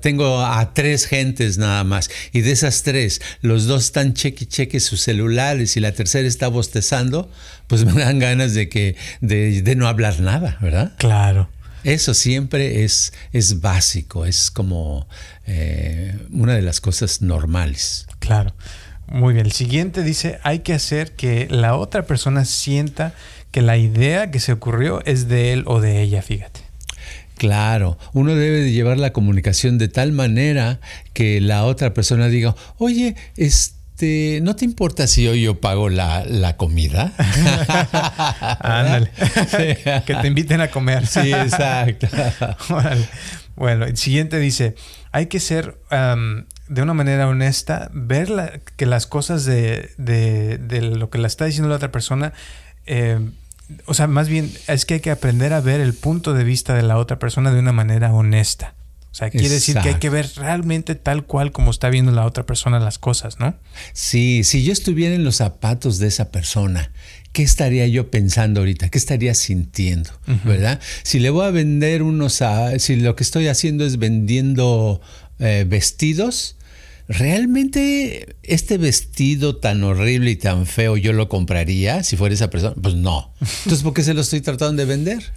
tengo 0.00 0.44
a 0.44 0.74
tres 0.74 1.06
gentes 1.06 1.58
nada 1.58 1.84
más 1.84 2.10
y 2.32 2.42
de 2.42 2.52
esas 2.52 2.82
tres, 2.82 3.20
los 3.40 3.66
dos 3.66 3.84
están 3.84 4.14
cheque 4.14 4.46
cheque 4.46 4.80
sus 4.80 5.00
celulares 5.00 5.76
y 5.76 5.80
la 5.80 5.92
tercera 5.92 6.26
está 6.28 6.48
bostezando, 6.48 7.30
pues 7.66 7.84
me 7.84 8.00
dan 8.02 8.18
ganas 8.18 8.54
de 8.54 8.68
que 8.68 8.96
de, 9.20 9.74
no 9.76 9.88
hablar 9.88 10.20
nada, 10.20 10.58
¿verdad? 10.60 10.92
Claro. 10.98 11.48
Eso 11.84 12.14
siempre 12.14 12.84
es, 12.84 13.12
es 13.32 13.60
básico, 13.60 14.24
es 14.24 14.50
como 14.50 15.08
eh, 15.46 16.16
una 16.30 16.54
de 16.54 16.62
las 16.62 16.80
cosas 16.80 17.22
normales. 17.22 18.06
Claro. 18.20 18.54
Muy 19.12 19.34
bien, 19.34 19.44
el 19.44 19.52
siguiente 19.52 20.02
dice, 20.02 20.38
hay 20.42 20.60
que 20.60 20.72
hacer 20.72 21.12
que 21.12 21.46
la 21.50 21.76
otra 21.76 22.04
persona 22.06 22.46
sienta 22.46 23.12
que 23.50 23.60
la 23.60 23.76
idea 23.76 24.30
que 24.30 24.40
se 24.40 24.52
ocurrió 24.52 25.04
es 25.04 25.28
de 25.28 25.52
él 25.52 25.64
o 25.66 25.82
de 25.82 26.00
ella, 26.00 26.22
fíjate. 26.22 26.60
Claro, 27.36 27.98
uno 28.14 28.34
debe 28.34 28.62
de 28.62 28.72
llevar 28.72 28.96
la 28.96 29.12
comunicación 29.12 29.76
de 29.76 29.88
tal 29.88 30.12
manera 30.12 30.80
que 31.12 31.42
la 31.42 31.64
otra 31.64 31.92
persona 31.92 32.28
diga, 32.28 32.56
oye, 32.78 33.14
este, 33.36 34.40
¿no 34.42 34.56
te 34.56 34.64
importa 34.64 35.06
si 35.06 35.28
hoy 35.28 35.42
yo 35.42 35.60
pago 35.60 35.90
la, 35.90 36.54
comida? 36.56 37.12
Ándale. 38.60 39.10
que 40.06 40.14
te 40.22 40.26
inviten 40.26 40.62
a 40.62 40.68
comer. 40.68 41.06
Sí, 41.06 41.34
exacto. 41.34 42.08
bueno, 43.56 43.84
el 43.84 43.98
siguiente 43.98 44.38
dice, 44.38 44.74
hay 45.10 45.26
que 45.26 45.38
ser 45.38 45.76
de 46.68 46.82
una 46.82 46.94
manera 46.94 47.28
honesta, 47.28 47.90
ver 47.92 48.62
que 48.76 48.86
las 48.86 49.06
cosas 49.06 49.44
de, 49.44 49.90
lo 49.98 51.10
que 51.10 51.18
la 51.18 51.26
está 51.26 51.44
diciendo 51.44 51.68
la 51.68 51.76
otra 51.76 51.92
persona, 51.92 52.32
eh, 52.86 53.18
o 53.86 53.94
sea, 53.94 54.06
más 54.06 54.28
bien 54.28 54.50
es 54.68 54.86
que 54.86 54.94
hay 54.94 55.00
que 55.00 55.10
aprender 55.10 55.52
a 55.52 55.60
ver 55.60 55.80
el 55.80 55.94
punto 55.94 56.34
de 56.34 56.44
vista 56.44 56.74
de 56.74 56.82
la 56.82 56.98
otra 56.98 57.18
persona 57.18 57.52
de 57.52 57.60
una 57.60 57.72
manera 57.72 58.12
honesta. 58.12 58.74
O 59.12 59.14
sea, 59.14 59.28
quiere 59.28 59.50
decir 59.50 59.76
que 59.76 59.90
hay 59.90 59.94
que 59.96 60.08
ver 60.08 60.26
realmente 60.36 60.94
tal 60.94 61.26
cual 61.26 61.52
como 61.52 61.70
está 61.70 61.90
viendo 61.90 62.12
la 62.12 62.24
otra 62.24 62.46
persona 62.46 62.80
las 62.80 62.98
cosas, 62.98 63.38
¿no? 63.38 63.54
Sí, 63.92 64.42
si 64.42 64.64
yo 64.64 64.72
estuviera 64.72 65.14
en 65.14 65.22
los 65.22 65.36
zapatos 65.36 65.98
de 65.98 66.06
esa 66.06 66.30
persona, 66.30 66.90
¿qué 67.32 67.42
estaría 67.42 67.86
yo 67.88 68.10
pensando 68.10 68.60
ahorita? 68.60 68.88
¿Qué 68.88 68.96
estaría 68.96 69.34
sintiendo? 69.34 70.08
¿Verdad? 70.44 70.80
Si 71.02 71.18
le 71.18 71.28
voy 71.28 71.44
a 71.44 71.50
vender 71.50 72.02
unos, 72.02 72.42
si 72.78 72.96
lo 72.96 73.14
que 73.14 73.22
estoy 73.22 73.48
haciendo 73.48 73.84
es 73.84 73.98
vendiendo 73.98 75.02
eh, 75.44 75.64
vestidos, 75.66 76.56
¿realmente 77.08 78.36
este 78.44 78.78
vestido 78.78 79.56
tan 79.56 79.82
horrible 79.82 80.30
y 80.30 80.36
tan 80.36 80.66
feo 80.66 80.96
yo 80.96 81.12
lo 81.12 81.28
compraría 81.28 82.04
si 82.04 82.16
fuera 82.16 82.32
esa 82.32 82.48
persona? 82.48 82.76
Pues 82.80 82.94
no. 82.94 83.34
Entonces, 83.40 83.82
¿por 83.82 83.92
qué 83.92 84.04
se 84.04 84.14
lo 84.14 84.20
estoy 84.20 84.40
tratando 84.40 84.80
de 84.82 84.86
vender? 84.86 85.32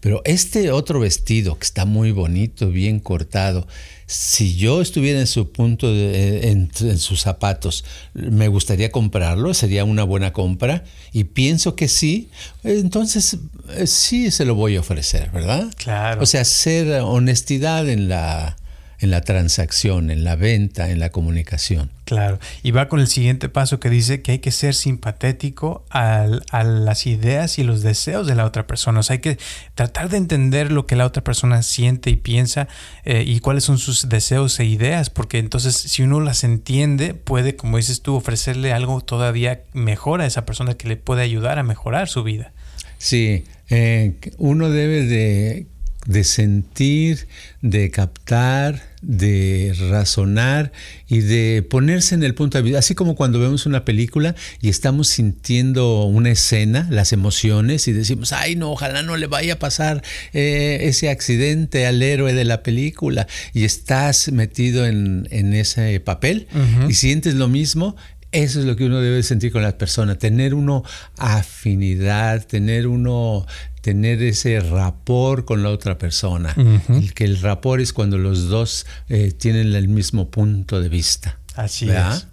Pero 0.00 0.22
este 0.24 0.72
otro 0.72 0.98
vestido 0.98 1.56
que 1.56 1.64
está 1.64 1.84
muy 1.84 2.10
bonito, 2.10 2.68
bien 2.70 2.98
cortado, 2.98 3.68
si 4.06 4.56
yo 4.56 4.82
estuviera 4.82 5.20
en 5.20 5.28
su 5.28 5.52
punto, 5.52 5.94
de, 5.94 6.50
en, 6.50 6.98
sus 6.98 7.20
zapatos, 7.20 7.84
¿me 8.12 8.48
gustaría 8.48 8.90
comprarlo? 8.90 9.54
¿Sería 9.54 9.84
una 9.84 10.02
buena 10.02 10.32
compra? 10.32 10.82
Y 11.12 11.24
pienso 11.24 11.76
que 11.76 11.86
sí, 11.86 12.28
entonces 12.64 13.38
eh, 13.70 13.86
sí 13.86 14.32
se 14.32 14.44
lo 14.44 14.56
voy 14.56 14.76
a 14.76 14.80
ofrecer, 14.80 15.30
¿verdad? 15.30 15.72
Claro. 15.76 16.22
O 16.22 16.26
sea, 16.26 16.44
ser 16.44 17.00
honestidad 17.02 17.88
en 17.88 18.08
la 18.08 18.56
en 19.02 19.10
la 19.10 19.20
transacción, 19.20 20.10
en 20.10 20.22
la 20.22 20.36
venta, 20.36 20.90
en 20.90 21.00
la 21.00 21.10
comunicación. 21.10 21.90
Claro, 22.04 22.38
y 22.62 22.70
va 22.70 22.88
con 22.88 23.00
el 23.00 23.08
siguiente 23.08 23.48
paso 23.48 23.80
que 23.80 23.90
dice 23.90 24.22
que 24.22 24.32
hay 24.32 24.38
que 24.38 24.52
ser 24.52 24.74
simpatético 24.74 25.84
a 25.90 26.26
las 26.62 27.06
ideas 27.06 27.58
y 27.58 27.64
los 27.64 27.82
deseos 27.82 28.26
de 28.26 28.34
la 28.34 28.44
otra 28.44 28.66
persona. 28.66 29.00
O 29.00 29.02
sea, 29.02 29.14
hay 29.14 29.20
que 29.20 29.38
tratar 29.74 30.08
de 30.08 30.18
entender 30.18 30.70
lo 30.70 30.86
que 30.86 30.94
la 30.94 31.06
otra 31.06 31.24
persona 31.24 31.62
siente 31.62 32.10
y 32.10 32.16
piensa 32.16 32.68
eh, 33.04 33.24
y 33.26 33.40
cuáles 33.40 33.64
son 33.64 33.78
sus 33.78 34.08
deseos 34.08 34.58
e 34.60 34.64
ideas, 34.64 35.10
porque 35.10 35.38
entonces 35.38 35.74
si 35.76 36.02
uno 36.02 36.20
las 36.20 36.44
entiende, 36.44 37.14
puede, 37.14 37.56
como 37.56 37.78
dices 37.78 38.02
tú, 38.02 38.14
ofrecerle 38.14 38.72
algo 38.72 39.00
todavía 39.00 39.62
mejor 39.72 40.20
a 40.20 40.26
esa 40.26 40.46
persona 40.46 40.74
que 40.74 40.88
le 40.88 40.96
puede 40.96 41.22
ayudar 41.22 41.58
a 41.58 41.64
mejorar 41.64 42.08
su 42.08 42.22
vida. 42.22 42.52
Sí, 42.98 43.44
eh, 43.68 44.14
uno 44.38 44.70
debe 44.70 45.04
de, 45.06 45.66
de 46.06 46.24
sentir, 46.24 47.28
de 47.60 47.90
captar, 47.90 48.82
de 49.02 49.74
razonar 49.90 50.72
y 51.08 51.20
de 51.20 51.64
ponerse 51.68 52.14
en 52.14 52.22
el 52.24 52.34
punto 52.34 52.58
de 52.58 52.62
vista, 52.62 52.78
así 52.78 52.94
como 52.94 53.14
cuando 53.14 53.38
vemos 53.38 53.66
una 53.66 53.84
película 53.84 54.34
y 54.60 54.68
estamos 54.68 55.08
sintiendo 55.08 56.04
una 56.04 56.30
escena, 56.30 56.88
las 56.90 57.12
emociones 57.12 57.86
y 57.88 57.92
decimos, 57.92 58.32
ay 58.32 58.56
no, 58.56 58.72
ojalá 58.72 59.02
no 59.02 59.16
le 59.16 59.26
vaya 59.26 59.54
a 59.54 59.58
pasar 59.58 60.02
eh, 60.32 60.78
ese 60.82 61.08
accidente 61.08 61.86
al 61.86 62.02
héroe 62.02 62.32
de 62.32 62.44
la 62.44 62.62
película 62.62 63.26
y 63.52 63.64
estás 63.64 64.30
metido 64.32 64.86
en, 64.86 65.26
ese 65.30 66.00
papel 66.00 66.46
y 66.88 66.94
sientes 66.94 67.34
lo 67.34 67.48
mismo, 67.48 67.96
eso 68.32 68.60
es 68.60 68.66
lo 68.66 68.76
que 68.76 68.86
uno 68.86 69.00
debe 69.00 69.22
sentir 69.22 69.52
con 69.52 69.62
las 69.62 69.74
personas, 69.74 70.18
tener 70.18 70.54
uno 70.54 70.82
afinidad, 71.18 72.46
tener 72.46 72.86
uno 72.86 73.46
tener 73.82 74.22
ese 74.22 74.60
rapor 74.60 75.44
con 75.44 75.62
la 75.62 75.68
otra 75.68 75.98
persona. 75.98 76.54
el 76.88 77.12
que 77.14 77.24
el 77.24 77.40
rapor 77.40 77.80
es 77.80 77.92
cuando 77.92 78.16
los 78.16 78.48
dos 78.48 78.86
eh, 79.08 79.32
tienen 79.32 79.74
el 79.74 79.88
mismo 79.88 80.30
punto 80.30 80.80
de 80.80 80.88
vista. 80.88 81.38
Así 81.54 81.90
es. 81.90 82.26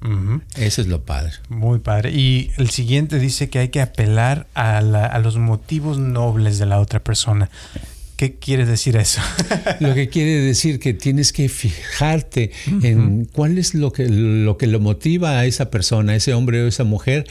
Eso 0.56 0.82
es 0.82 0.88
lo 0.88 1.04
padre. 1.04 1.34
Muy 1.50 1.80
padre. 1.80 2.12
Y 2.12 2.52
el 2.58 2.70
siguiente 2.70 3.20
dice 3.20 3.50
que 3.50 3.60
hay 3.60 3.70
que 3.70 3.82
apelar 3.82 4.48
a, 4.54 4.78
a 4.78 5.20
los 5.20 5.38
motivos 5.38 5.98
nobles 5.98 6.58
de 6.58 6.66
la 6.68 6.80
otra 6.80 7.04
persona. 7.04 7.50
¿Qué 8.20 8.36
quiere 8.36 8.66
decir 8.66 8.98
eso? 8.98 9.22
lo 9.80 9.94
que 9.94 10.10
quiere 10.10 10.42
decir 10.42 10.80
que 10.80 10.94
tienes 10.94 11.32
que 11.32 11.48
fijarte 11.48 12.52
en 12.84 13.24
cuál 13.24 13.58
es 13.58 13.74
lo 13.74 13.94
que, 13.94 14.10
lo 14.10 14.58
que 14.58 14.68
lo 14.68 14.82
motiva 14.82 15.40
a 15.40 15.46
esa 15.46 15.72
persona, 15.72 16.12
a 16.12 16.16
ese 16.18 16.34
hombre 16.34 16.62
o 16.62 16.68
esa 16.68 16.84
mujer, 16.84 17.30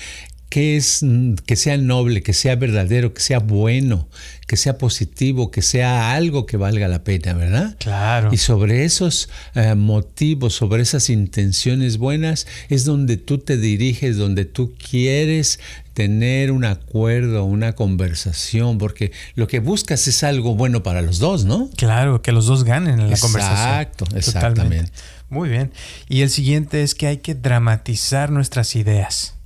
que 0.49 0.77
es 0.77 1.05
que 1.45 1.57
sea 1.57 1.77
noble, 1.77 2.23
que 2.23 2.33
sea 2.33 2.57
verdadero, 2.57 3.13
que 3.13 3.21
sea 3.21 3.39
bueno, 3.39 4.09
que 4.47 4.57
sea 4.57 4.79
positivo, 4.79 5.51
que 5.51 5.61
sea 5.61 6.13
algo 6.13 6.47
que 6.47 6.57
valga 6.57 6.89
la 6.89 7.05
pena, 7.05 7.35
¿verdad? 7.35 7.77
Claro. 7.79 8.31
Y 8.33 8.39
sobre 8.39 8.85
esos 8.85 9.29
eh, 9.55 9.75
motivos, 9.75 10.55
sobre 10.55 10.83
esas 10.83 11.11
intenciones 11.11 11.99
buenas, 11.99 12.47
es 12.71 12.85
donde 12.85 13.19
tú 13.19 13.39
te 13.39 13.59
diriges, 13.59 14.17
donde 14.17 14.47
tú 14.47 14.75
quieres 14.75 15.61
tener 15.93 16.53
un 16.53 16.65
acuerdo, 16.65 17.45
una 17.45 17.75
conversación, 17.75 18.79
porque 18.79 19.13
lo 19.35 19.49
que 19.49 19.59
buscas 19.59 20.09
es 20.09 20.23
algo 20.23 20.55
bueno 20.55 20.83
para 20.83 21.03
los 21.03 21.19
dos, 21.19 21.45
¿no? 21.45 21.69
Claro, 21.77 22.23
que 22.23 22.33
los 22.33 22.47
dos 22.47 22.65
ganen 22.65 23.01
en 23.01 23.11
la 23.11 23.19
conversación. 23.19 23.69
Exacto, 23.69 24.05
exactamente. 24.15 24.93
Muy 25.29 25.51
bien. 25.51 25.73
Y 26.09 26.23
el 26.23 26.31
siguiente 26.31 26.83
es 26.83 26.95
que 26.95 27.07
hay 27.07 27.19
que 27.19 27.35
dramatizar 27.35 28.31
nuestras 28.31 28.77
ideas. 28.77 29.38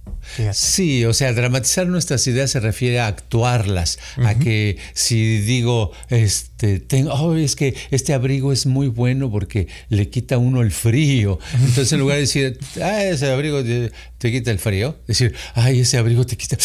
Sí, 0.52 1.04
o 1.04 1.12
sea, 1.12 1.32
dramatizar 1.32 1.86
nuestras 1.86 2.26
ideas 2.26 2.50
se 2.50 2.60
refiere 2.60 3.00
a 3.00 3.06
actuarlas, 3.06 3.98
a 4.16 4.34
que 4.34 4.78
si 4.94 5.40
digo, 5.40 5.92
este, 6.08 6.80
tengo, 6.80 7.12
oh, 7.12 7.34
es 7.34 7.54
que 7.56 7.74
este 7.90 8.14
abrigo 8.14 8.52
es 8.52 8.66
muy 8.66 8.88
bueno 8.88 9.30
porque 9.30 9.68
le 9.88 10.08
quita 10.08 10.36
a 10.36 10.38
uno 10.38 10.62
el 10.62 10.70
frío. 10.70 11.38
Entonces, 11.54 11.92
en 11.92 12.00
lugar 12.00 12.16
de 12.16 12.22
decir, 12.22 12.58
ah, 12.82 13.04
ese 13.04 13.30
abrigo 13.30 13.62
te, 13.62 13.92
te 14.18 14.32
quita 14.32 14.50
el 14.50 14.58
frío, 14.58 14.96
decir, 15.06 15.34
ay, 15.54 15.80
ese 15.80 15.98
abrigo 15.98 16.24
te 16.24 16.36
quita, 16.36 16.56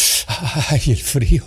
ay, 0.70 0.80
el 0.86 1.02
frío. 1.02 1.44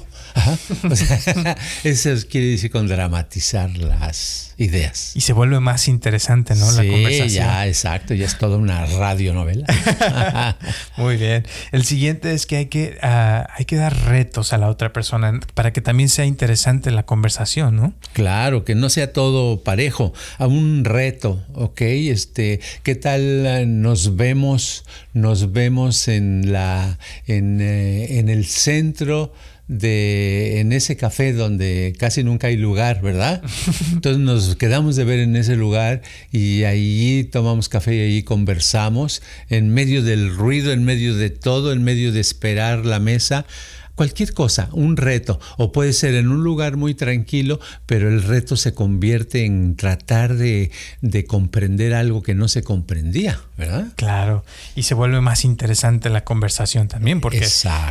O 0.89 0.95
sea, 0.95 1.57
eso 1.83 2.09
quiere 2.29 2.47
decir 2.47 2.71
con 2.71 2.87
dramatizar 2.87 3.69
las 3.77 4.53
ideas. 4.57 5.15
Y 5.15 5.21
se 5.21 5.33
vuelve 5.33 5.59
más 5.59 5.87
interesante, 5.87 6.55
¿no? 6.55 6.71
la 6.71 6.85
conversación. 6.85 7.29
ya, 7.29 7.67
exacto, 7.67 8.13
ya 8.13 8.25
es 8.25 8.37
toda 8.37 8.57
una 8.57 8.85
radionovela. 8.85 9.65
Muy 10.97 11.17
bien. 11.17 11.45
El 11.71 11.83
siguiente 11.83 12.33
es 12.33 12.45
que 12.45 12.57
hay 12.57 12.65
que, 12.67 12.97
ah, 13.01 13.47
hay 13.55 13.65
que 13.65 13.75
dar 13.75 13.95
retos 14.05 14.53
a 14.53 14.57
la 14.57 14.69
otra 14.69 14.93
persona 14.93 15.39
para 15.53 15.73
que 15.73 15.81
también 15.81 16.09
sea 16.09 16.25
interesante 16.25 16.91
la 16.91 17.03
conversación, 17.03 17.75
¿no? 17.75 17.93
Claro, 18.13 18.63
que 18.63 18.75
no 18.75 18.89
sea 18.89 19.13
todo 19.13 19.61
parejo, 19.63 20.13
a 20.37 20.47
un 20.47 20.85
reto, 20.85 21.43
¿ok? 21.53 21.81
Este, 21.81 22.59
¿qué 22.83 22.95
tal 22.95 23.45
ah, 23.47 23.65
nos 23.65 24.15
vemos, 24.15 24.85
nos 25.13 25.51
vemos 25.51 26.07
en 26.07 26.51
la, 26.51 26.97
en, 27.27 27.61
eh, 27.61 28.19
en 28.19 28.29
el 28.29 28.45
centro 28.45 29.33
de 29.71 30.60
en 30.60 30.73
ese 30.73 30.97
café 30.97 31.31
donde 31.31 31.95
casi 31.97 32.25
nunca 32.25 32.47
hay 32.47 32.57
lugar, 32.57 33.01
¿verdad? 33.01 33.41
Entonces 33.93 34.21
nos 34.21 34.57
quedamos 34.57 34.97
de 34.97 35.05
ver 35.05 35.19
en 35.19 35.38
ese 35.38 35.55
lugar 35.55 36.01
y 36.29 36.63
ahí 36.63 37.23
tomamos 37.31 37.69
café 37.69 37.95
y 37.95 37.99
ahí 38.01 38.23
conversamos 38.23 39.21
en 39.49 39.73
medio 39.73 40.03
del 40.03 40.36
ruido, 40.36 40.73
en 40.73 40.84
medio 40.84 41.15
de 41.15 41.29
todo, 41.29 41.71
en 41.71 41.84
medio 41.84 42.12
de 42.12 42.19
esperar 42.19 42.86
la 42.86 42.99
mesa 42.99 43.45
cualquier 43.95 44.34
cosa, 44.34 44.69
un 44.71 44.97
reto, 44.97 45.39
o 45.58 45.71
puede 45.71 45.93
ser 45.93 46.15
en 46.15 46.30
un 46.30 46.43
lugar 46.43 46.77
muy 46.77 46.93
tranquilo, 46.93 47.60
pero 47.86 48.10
el 48.10 48.23
reto 48.23 48.56
se 48.56 48.73
convierte 48.73 49.45
en 49.45 49.75
tratar 49.75 50.36
de, 50.36 50.71
comprender 51.27 51.93
algo 51.93 52.21
que 52.21 52.34
no 52.34 52.47
se 52.47 52.63
comprendía, 52.63 53.39
¿verdad? 53.58 53.88
Claro, 53.95 54.43
y 54.75 54.84
se 54.84 54.93
vuelve 54.93 55.21
más 55.21 55.45
interesante 55.45 56.10
la 56.10 56.23
conversación 56.23 56.88
también, 56.88 57.21
porque 57.21 57.45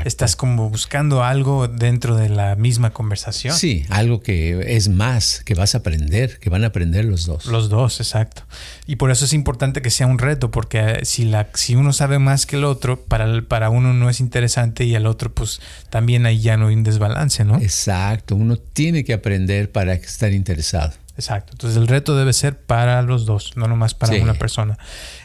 estás 0.05 0.37
como 0.37 0.71
buscando 0.71 1.23
algo 1.23 1.69
dentro 1.69 2.17
de 2.17 2.29
la 2.29 2.57
misma 2.57 2.91
conversación. 2.91 3.55
Sí, 3.55 3.85
algo 3.89 4.21
que 4.21 4.77
es 4.77 4.89
más, 4.89 5.43
que 5.45 5.55
vas 5.55 5.75
a 5.75 5.79
aprender, 5.79 6.39
que 6.39 6.51
van 6.51 6.65
a 6.65 6.69
aprender 6.69 7.05
los 7.05 7.27
dos. 7.27 7.47
Los 7.47 7.69
dos, 7.69 8.01
exacto. 8.01 8.43
Y 8.87 8.97
por 8.97 9.11
eso 9.11 9.25
es 9.25 9.33
importante 9.33 9.83
que 9.83 9.91
sea 9.91 10.07
un 10.07 10.19
reto, 10.19 10.51
porque 10.51 11.01
si, 11.05 11.25
la, 11.25 11.49
si 11.55 11.77
uno 11.77 11.93
sabe 11.93 12.19
más 12.19 12.47
que 12.47 12.57
el 12.57 12.65
otro, 12.65 13.05
para, 13.05 13.43
para 13.43 13.71
uno 13.71 13.93
no 13.95 14.11
es 14.11 14.21
interesante 14.21 14.85
y 14.85 14.95
el 14.95 15.07
otro 15.07 15.33
pues 15.33 15.61
también 15.91 16.25
ahí 16.27 16.41
ya 16.41 16.57
no 16.57 16.69
hay 16.69 16.75
un 16.75 16.83
desbalance, 16.83 17.45
¿no? 17.45 17.59
Exacto, 17.59 18.37
uno 18.37 18.57
tiene 18.57 19.05
que 19.05 19.13
aprender 19.13 19.71
para 19.71 19.93
estar 19.95 20.33
interesado. 20.33 20.93
Exacto, 21.17 21.53
entonces 21.53 21.77
el 21.77 21.87
reto 21.87 22.17
debe 22.17 22.33
ser 22.33 22.57
para 22.59 23.03
los 23.03 23.27
dos, 23.27 23.53
no 23.57 23.69
nomás 23.69 23.93
para 23.93 24.17
una 24.23 24.35
persona. 24.35 24.79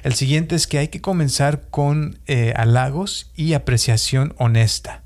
El 0.04 0.14
siguiente 0.14 0.56
es 0.56 0.68
que 0.68 0.80
hay 0.80 0.90
que 0.90 1.00
comenzar 1.00 1.62
con 1.70 2.20
eh, 2.28 2.54
halagos 2.58 3.32
y 3.36 3.54
apreciación 3.54 4.34
honesta. 4.38 5.04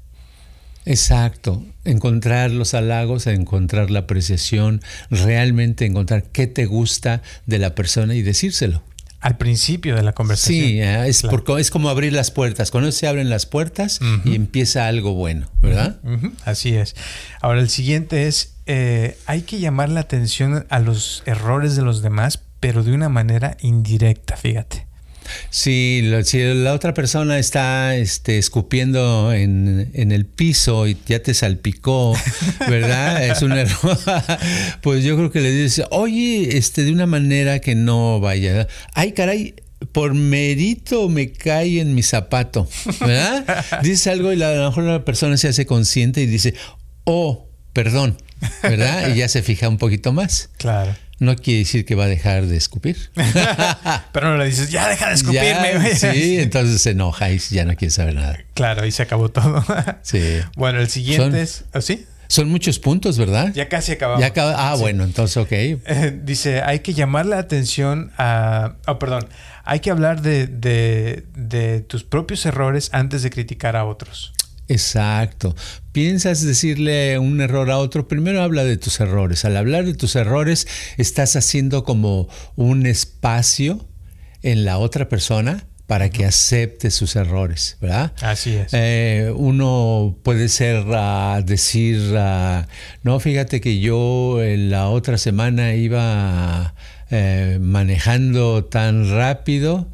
Exacto, 0.85 1.63
encontrar 1.85 2.49
los 2.49 2.73
halagos, 2.73 3.27
encontrar 3.27 3.91
la 3.91 3.99
apreciación, 3.99 4.81
realmente 5.11 5.85
encontrar 5.85 6.23
qué 6.23 6.47
te 6.47 6.65
gusta 6.65 7.21
de 7.45 7.59
la 7.59 7.75
persona 7.75 8.15
y 8.15 8.23
decírselo 8.23 8.81
al 9.19 9.37
principio 9.37 9.95
de 9.95 10.03
la 10.03 10.13
conversación. 10.13 10.65
Sí, 10.65 10.81
eh, 10.81 11.07
es, 11.07 11.23
es 11.23 11.71
como 11.71 11.89
abrir 11.89 12.13
las 12.13 12.31
puertas. 12.31 12.71
Cuando 12.71 12.91
se 12.91 13.07
abren 13.07 13.29
las 13.29 13.45
puertas 13.45 13.99
y 14.25 14.35
empieza 14.35 14.87
algo 14.87 15.13
bueno, 15.13 15.49
¿verdad? 15.61 15.99
Así 16.45 16.75
es. 16.75 16.95
Ahora 17.41 17.59
el 17.59 17.69
siguiente 17.69 18.27
es, 18.27 18.55
eh, 18.65 19.17
hay 19.25 19.41
que 19.41 19.59
llamar 19.59 19.89
la 19.89 20.01
atención 20.01 20.65
a 20.69 20.79
los 20.79 21.23
errores 21.25 21.75
de 21.75 21.81
los 21.81 22.01
demás, 22.01 22.39
pero 22.59 22.83
de 22.83 22.93
una 22.93 23.09
manera 23.09 23.57
indirecta, 23.61 24.37
fíjate. 24.37 24.88
Si, 25.49 26.01
la 26.03 26.73
otra 26.73 26.93
persona 26.93 27.39
está 27.39 27.95
este, 27.95 28.37
escupiendo 28.37 29.33
en, 29.33 29.89
el 29.93 30.25
piso 30.25 30.87
y 30.87 30.97
ya 31.05 31.21
te 31.21 31.33
salpicó, 31.33 32.15
¿verdad? 32.67 33.25
es 33.25 33.41
un 33.41 33.53
error. 33.53 33.97
pues 34.81 35.03
yo 35.03 35.15
creo 35.15 35.31
que 35.31 35.41
le 35.41 35.51
dices, 35.51 35.85
oye, 35.91 36.57
este, 36.57 36.83
de 36.83 36.91
una 36.91 37.05
manera 37.05 37.59
que 37.59 37.75
no 37.75 38.19
vaya. 38.19 38.67
Ay, 38.93 39.13
caray, 39.13 39.55
por 39.91 40.13
mérito 40.13 41.09
me 41.09 41.31
cae 41.31 41.79
en 41.79 41.95
mi 41.95 42.03
zapato, 42.03 42.67
¿verdad? 42.99 43.65
Dices 43.81 44.07
algo 44.07 44.33
y 44.33 44.41
a 44.41 44.51
lo 44.53 44.69
mejor 44.69 44.83
la 44.83 45.05
persona 45.05 45.37
se 45.37 45.47
hace 45.47 45.65
consciente 45.65 46.21
y 46.21 46.25
dice, 46.25 46.53
oh, 47.05 47.47
perdón, 47.73 48.17
¿verdad? 48.61 49.13
Y 49.13 49.17
ya 49.17 49.27
se 49.27 49.41
fija 49.41 49.69
un 49.69 49.77
poquito 49.77 50.11
más. 50.11 50.49
Claro 50.57 50.95
no 51.19 51.35
quiere 51.35 51.59
decir 51.59 51.85
que 51.85 51.95
va 51.95 52.05
a 52.05 52.07
dejar 52.07 52.45
de 52.45 52.57
escupir. 52.57 53.11
Pero 54.11 54.31
no 54.31 54.37
le 54.37 54.45
dices, 54.45 54.71
ya 54.71 54.87
deja 54.87 55.09
de 55.09 55.15
escupirme. 55.15 55.95
sí, 55.95 56.39
entonces 56.39 56.81
se 56.81 56.91
enoja 56.91 57.29
y 57.31 57.39
ya 57.39 57.65
no 57.65 57.75
quiere 57.75 57.91
saber 57.91 58.15
nada. 58.15 58.39
Claro, 58.53 58.85
y 58.85 58.91
se 58.91 59.03
acabó 59.03 59.29
todo. 59.29 59.63
sí. 60.01 60.39
Bueno, 60.55 60.79
el 60.79 60.89
siguiente 60.89 61.41
es. 61.41 61.65
¿oh, 61.73 61.81
¿Sí? 61.81 62.05
Son 62.27 62.47
muchos 62.47 62.77
puntos, 62.77 63.17
¿verdad? 63.17 63.51
Ya 63.55 63.69
casi 63.69 63.93
acabamos. 63.93 64.21
Ya 64.21 64.31
ah, 64.55 64.75
bueno, 64.77 65.03
entonces, 65.03 65.37
ok. 65.37 65.51
dice, 66.23 66.61
hay 66.61 66.81
que 66.81 66.93
llamar 66.93 67.25
la 67.25 67.39
atención 67.39 68.11
a... 68.19 68.75
Oh, 68.85 68.99
perdón. 68.99 69.27
Hay 69.63 69.79
que 69.79 69.89
hablar 69.89 70.21
de, 70.21 70.45
de, 70.45 71.25
de 71.35 71.81
tus 71.81 72.03
propios 72.03 72.45
errores 72.45 72.89
antes 72.93 73.23
de 73.23 73.31
criticar 73.31 73.75
a 73.75 73.85
otros. 73.85 74.33
Exacto. 74.69 75.55
Piensas 75.91 76.43
decirle 76.43 77.19
un 77.19 77.41
error 77.41 77.69
a 77.71 77.79
otro, 77.79 78.07
primero 78.07 78.41
habla 78.41 78.63
de 78.63 78.77
tus 78.77 78.99
errores. 78.99 79.43
Al 79.43 79.57
hablar 79.57 79.85
de 79.85 79.95
tus 79.95 80.15
errores, 80.15 80.67
estás 80.97 81.35
haciendo 81.35 81.83
como 81.83 82.29
un 82.55 82.85
espacio 82.85 83.85
en 84.43 84.63
la 84.63 84.77
otra 84.77 85.09
persona 85.09 85.65
para 85.87 86.11
que 86.11 86.23
acepte 86.23 86.91
sus 86.91 87.15
errores, 87.15 87.77
¿verdad? 87.81 88.13
Así 88.21 88.53
es. 88.53 88.71
Eh, 88.73 89.33
uno 89.35 90.15
puede 90.21 90.47
ser 90.47 90.85
a 90.93 91.41
decir, 91.43 91.97
no, 93.01 93.19
fíjate 93.19 93.59
que 93.59 93.79
yo 93.79 94.37
la 94.39 94.89
otra 94.89 95.17
semana 95.17 95.73
iba 95.73 96.75
eh, 97.09 97.57
manejando 97.59 98.65
tan 98.65 99.09
rápido 99.09 99.89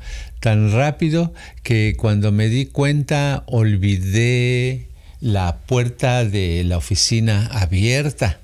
tan 0.45 0.71
rápido 0.71 1.33
que 1.63 1.95
cuando 1.97 2.31
me 2.31 2.49
di 2.49 2.67
cuenta 2.67 3.45
olvidé 3.47 4.89
la 5.19 5.57
puerta 5.65 6.23
de 6.23 6.63
la 6.63 6.77
oficina 6.77 7.47
abierta. 7.47 8.39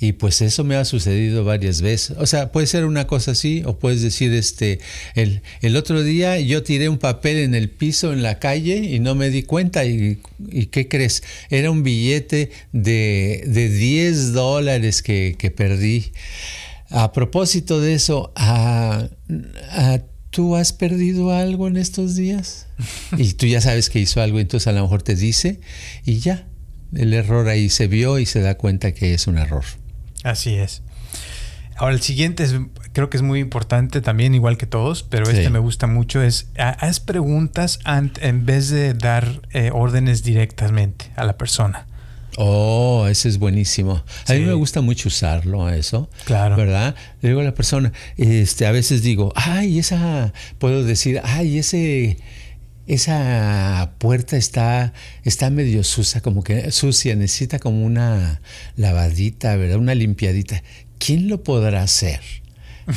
Y 0.00 0.12
pues 0.12 0.40
eso 0.40 0.64
me 0.64 0.76
ha 0.76 0.86
sucedido 0.86 1.44
varias 1.44 1.82
veces. 1.82 2.16
O 2.18 2.24
sea, 2.26 2.52
puede 2.52 2.66
ser 2.66 2.86
una 2.86 3.06
cosa 3.06 3.32
así, 3.32 3.62
o 3.66 3.78
puedes 3.78 4.00
decir, 4.00 4.32
este, 4.32 4.80
el, 5.14 5.42
el 5.60 5.76
otro 5.76 6.02
día 6.02 6.40
yo 6.40 6.62
tiré 6.62 6.88
un 6.88 6.96
papel 6.96 7.36
en 7.36 7.54
el 7.54 7.68
piso 7.68 8.14
en 8.14 8.22
la 8.22 8.38
calle 8.38 8.76
y 8.78 8.98
no 8.98 9.14
me 9.14 9.28
di 9.28 9.42
cuenta. 9.42 9.84
¿Y, 9.84 10.20
y 10.50 10.66
qué 10.66 10.88
crees? 10.88 11.22
Era 11.50 11.70
un 11.70 11.82
billete 11.82 12.50
de, 12.72 13.44
de 13.46 13.68
10 13.68 14.32
dólares 14.32 15.02
que, 15.02 15.36
que, 15.38 15.50
perdí. 15.50 16.12
A 16.88 17.12
propósito 17.12 17.78
de 17.78 17.92
eso, 17.92 18.32
¿a, 18.36 19.06
a, 19.70 19.98
¿tú 20.32 20.56
has 20.56 20.72
perdido 20.72 21.30
algo 21.30 21.68
en 21.68 21.76
estos 21.76 22.16
días? 22.16 22.66
y 23.16 23.34
tú 23.34 23.46
ya 23.46 23.60
sabes 23.60 23.90
que 23.90 24.00
hizo 24.00 24.20
algo, 24.20 24.40
entonces 24.40 24.66
a 24.66 24.72
lo 24.72 24.82
mejor 24.82 25.02
te 25.02 25.14
dice 25.14 25.60
y 26.04 26.18
ya. 26.18 26.48
El 26.92 27.14
error 27.14 27.48
ahí 27.48 27.70
se 27.70 27.86
vio 27.86 28.18
y 28.18 28.26
se 28.26 28.40
da 28.40 28.58
cuenta 28.58 28.92
que 28.92 29.14
es 29.14 29.26
un 29.26 29.38
error. 29.38 29.64
Así 30.24 30.56
es. 30.56 30.82
Ahora, 31.76 31.94
el 31.94 32.02
siguiente 32.02 32.44
es, 32.44 32.54
creo 32.92 33.08
que 33.08 33.16
es 33.16 33.22
muy 33.22 33.40
importante 33.40 34.00
también, 34.00 34.34
igual 34.34 34.58
que 34.58 34.66
todos, 34.66 35.02
pero 35.02 35.26
sí. 35.26 35.36
este 35.36 35.48
me 35.48 35.58
gusta 35.58 35.86
mucho, 35.86 36.22
es 36.22 36.48
haz 36.58 37.00
preguntas 37.00 37.78
en 37.86 38.44
vez 38.44 38.68
de 38.68 38.92
dar 38.92 39.40
eh, 39.52 39.70
órdenes 39.72 40.22
directamente 40.22 41.10
a 41.16 41.24
la 41.24 41.38
persona. 41.38 41.86
Oh, 42.36 43.06
ese 43.10 43.28
es 43.28 43.38
buenísimo. 43.38 44.02
A 44.24 44.26
sí. 44.26 44.34
mí 44.34 44.46
me 44.46 44.54
gusta 44.54 44.80
mucho 44.80 45.08
usarlo, 45.08 45.68
eso. 45.68 46.08
Claro. 46.24 46.56
¿Verdad? 46.56 46.94
Le 47.20 47.30
digo 47.30 47.40
a 47.40 47.44
la 47.44 47.54
persona, 47.54 47.92
este, 48.16 48.66
a 48.66 48.72
veces 48.72 49.02
digo, 49.02 49.32
ay, 49.36 49.78
esa, 49.78 50.32
puedo 50.58 50.82
decir, 50.82 51.20
ay, 51.24 51.58
ese, 51.58 52.16
esa 52.86 53.92
puerta 53.98 54.36
está, 54.36 54.92
está 55.24 55.50
medio 55.50 55.84
sucia, 55.84 56.20
como 56.20 56.42
que 56.42 56.72
sucia, 56.72 57.14
necesita 57.16 57.58
como 57.58 57.84
una 57.84 58.40
lavadita, 58.76 59.56
¿verdad? 59.56 59.76
Una 59.76 59.94
limpiadita. 59.94 60.62
¿Quién 60.98 61.28
lo 61.28 61.42
podrá 61.42 61.82
hacer? 61.82 62.20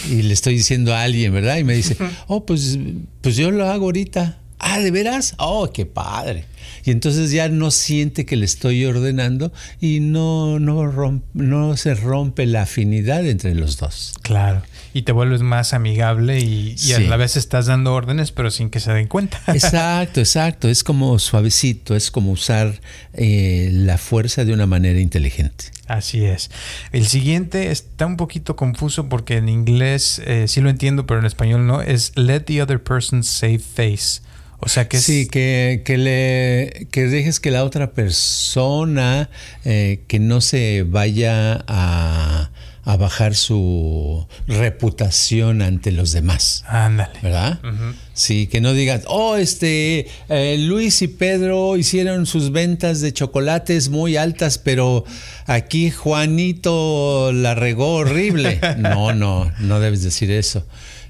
Y 0.10 0.24
le 0.24 0.34
estoy 0.34 0.56
diciendo 0.56 0.96
a 0.96 1.04
alguien, 1.04 1.34
¿verdad? 1.34 1.58
Y 1.58 1.64
me 1.64 1.74
dice, 1.76 1.98
oh, 2.28 2.46
pues, 2.46 2.80
pues 3.22 3.36
yo 3.36 3.52
lo 3.52 3.70
hago 3.70 3.86
ahorita. 3.86 4.40
Ah, 4.60 4.80
¿de 4.80 4.92
veras? 4.92 5.36
Oh, 5.38 5.70
qué 5.72 5.86
padre. 5.86 6.46
Y 6.86 6.92
entonces 6.92 7.32
ya 7.32 7.50
no 7.50 7.72
siente 7.72 8.26
que 8.26 8.36
le 8.36 8.46
estoy 8.46 8.86
ordenando 8.86 9.52
y 9.82 10.02
no, 10.02 10.60
no, 10.60 11.78
se 11.78 11.96
rompe 11.96 12.46
la 12.46 12.62
afinidad 12.62 13.26
entre 13.26 13.56
los 13.56 13.78
dos. 13.78 14.14
Claro. 14.22 14.62
Y 14.94 15.02
te 15.02 15.12
vuelves 15.12 15.42
más 15.42 15.74
amigable 15.74 16.40
y, 16.40 16.70
y 16.70 16.78
sí. 16.78 16.94
a 16.94 17.00
la 17.00 17.18
vez 17.18 17.38
estás 17.38 17.66
dando 17.66 17.94
órdenes, 17.94 18.32
pero 18.32 18.52
sin 18.52 18.70
que 18.70 18.80
se 18.80 18.94
den 18.94 19.08
cuenta. 19.08 19.42
Exacto, 19.48 20.20
exacto. 20.20 20.70
Es 20.70 20.84
como 20.84 21.18
suavecito, 21.18 21.96
es 21.96 22.12
como 22.12 22.32
usar 22.32 22.80
eh, 23.14 23.70
la 23.74 23.98
fuerza 23.98 24.46
de 24.46 24.54
una 24.54 24.68
manera 24.68 25.00
inteligente. 25.00 25.66
Así 25.88 26.24
es. 26.24 26.52
El 26.92 27.08
siguiente 27.08 27.72
está 27.72 28.06
un 28.06 28.18
poquito 28.18 28.56
confuso 28.56 29.10
porque 29.10 29.38
en 29.38 29.50
inglés 29.50 30.22
eh, 30.26 30.46
sí 30.48 30.62
lo 30.62 30.70
entiendo, 30.70 31.06
pero 31.06 31.20
en 31.20 31.26
español 31.26 31.66
no. 31.66 31.82
Es 31.82 32.12
let 32.16 32.42
the 32.42 32.62
other 32.62 32.82
person 32.82 33.24
save 33.24 33.60
face. 33.60 34.22
O 34.66 34.68
sea 34.68 34.88
que 34.88 34.98
sí, 34.98 35.28
que, 35.28 35.84
que, 35.86 36.00
le 36.00 36.88
que 36.90 37.06
dejes 37.06 37.40
que 37.40 37.52
la 37.52 37.64
otra 37.64 37.92
persona 37.92 39.30
eh, 39.64 40.02
que 40.08 40.18
no 40.18 40.42
se 40.42 40.84
vaya 40.90 41.64
a, 41.68 42.50
a, 42.84 42.98
bajar 42.98 43.36
su 43.36 44.26
reputación 44.48 45.62
ante 45.62 45.92
los 45.92 46.14
demás. 46.14 46.64
Ándale. 46.68 47.14
¿Verdad? 47.22 47.60
Uh 47.64 47.68
-huh. 47.68 47.94
Sí, 48.16 48.48
que 48.48 48.60
no 48.60 48.74
digas, 48.74 49.04
oh, 49.06 49.36
este, 49.36 50.08
eh, 50.30 50.58
Luis 50.58 51.00
y 51.04 51.10
Pedro 51.10 51.78
hicieron 51.78 52.26
sus 52.26 52.52
ventas 52.52 53.02
de 53.02 53.14
chocolates 53.14 53.90
muy 53.90 54.18
altas, 54.18 54.58
pero 54.58 55.06
aquí 55.46 55.92
Juanito 55.92 57.32
la 57.32 57.54
regó 57.54 57.98
horrible. 57.98 58.60
no, 58.80 59.14
no, 59.14 59.52
no 59.60 59.80
debes 59.80 60.02
decir 60.02 60.32
eso 60.32 60.66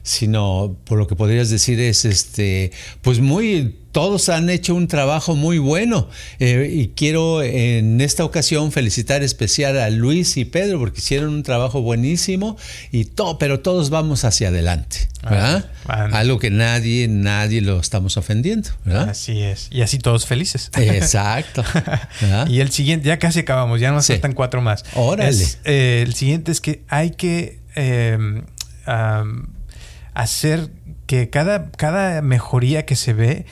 sino 0.05 0.77
por 0.85 0.99
lo 0.99 1.07
que 1.07 1.15
podrías 1.15 1.49
decir 1.49 1.79
es, 1.79 2.05
este, 2.05 2.71
pues 3.01 3.19
muy, 3.19 3.75
todos 3.91 4.29
han 4.29 4.51
hecho 4.51 4.75
un 4.75 4.87
trabajo 4.87 5.35
muy 5.35 5.57
bueno 5.57 6.09
eh, 6.39 6.69
y 6.71 6.89
quiero 6.89 7.41
en 7.41 7.99
esta 8.01 8.23
ocasión 8.23 8.71
felicitar 8.71 9.23
especial 9.23 9.79
a 9.79 9.89
Luis 9.89 10.37
y 10.37 10.45
Pedro 10.45 10.77
porque 10.77 10.99
hicieron 10.99 11.33
un 11.33 11.41
trabajo 11.41 11.81
buenísimo 11.81 12.55
y 12.91 13.05
todo, 13.05 13.39
pero 13.39 13.61
todos 13.61 13.89
vamos 13.89 14.25
hacia 14.25 14.49
adelante, 14.49 15.09
¿verdad? 15.23 15.71
Ah, 15.87 16.01
bueno. 16.01 16.15
Algo 16.17 16.39
que 16.39 16.51
nadie, 16.51 17.07
nadie 17.07 17.61
lo 17.61 17.79
estamos 17.79 18.15
ofendiendo, 18.17 18.69
¿verdad? 18.85 19.09
Así 19.09 19.41
es. 19.41 19.69
Y 19.71 19.81
así 19.81 19.97
todos 19.97 20.27
felices. 20.27 20.69
Exacto. 20.77 21.63
y 22.47 22.59
el 22.59 22.69
siguiente, 22.71 23.07
ya 23.07 23.17
casi 23.17 23.39
acabamos, 23.39 23.79
ya 23.79 23.91
nos 23.91 24.05
sí. 24.05 24.13
faltan 24.13 24.33
cuatro 24.33 24.61
más. 24.61 24.85
Órale. 24.93 25.31
Es, 25.31 25.57
eh, 25.63 26.03
el 26.05 26.13
siguiente 26.13 26.51
es 26.51 26.61
que 26.61 26.83
hay 26.89 27.11
que 27.11 27.59
eh, 27.75 28.17
um, 28.87 29.55
hacer 30.15 30.71
que 31.05 31.29
cada, 31.29 31.69
cada 31.71 32.21
mejoría 32.21 32.85
que 32.85 32.95
se 32.95 33.13
ve, 33.13 33.45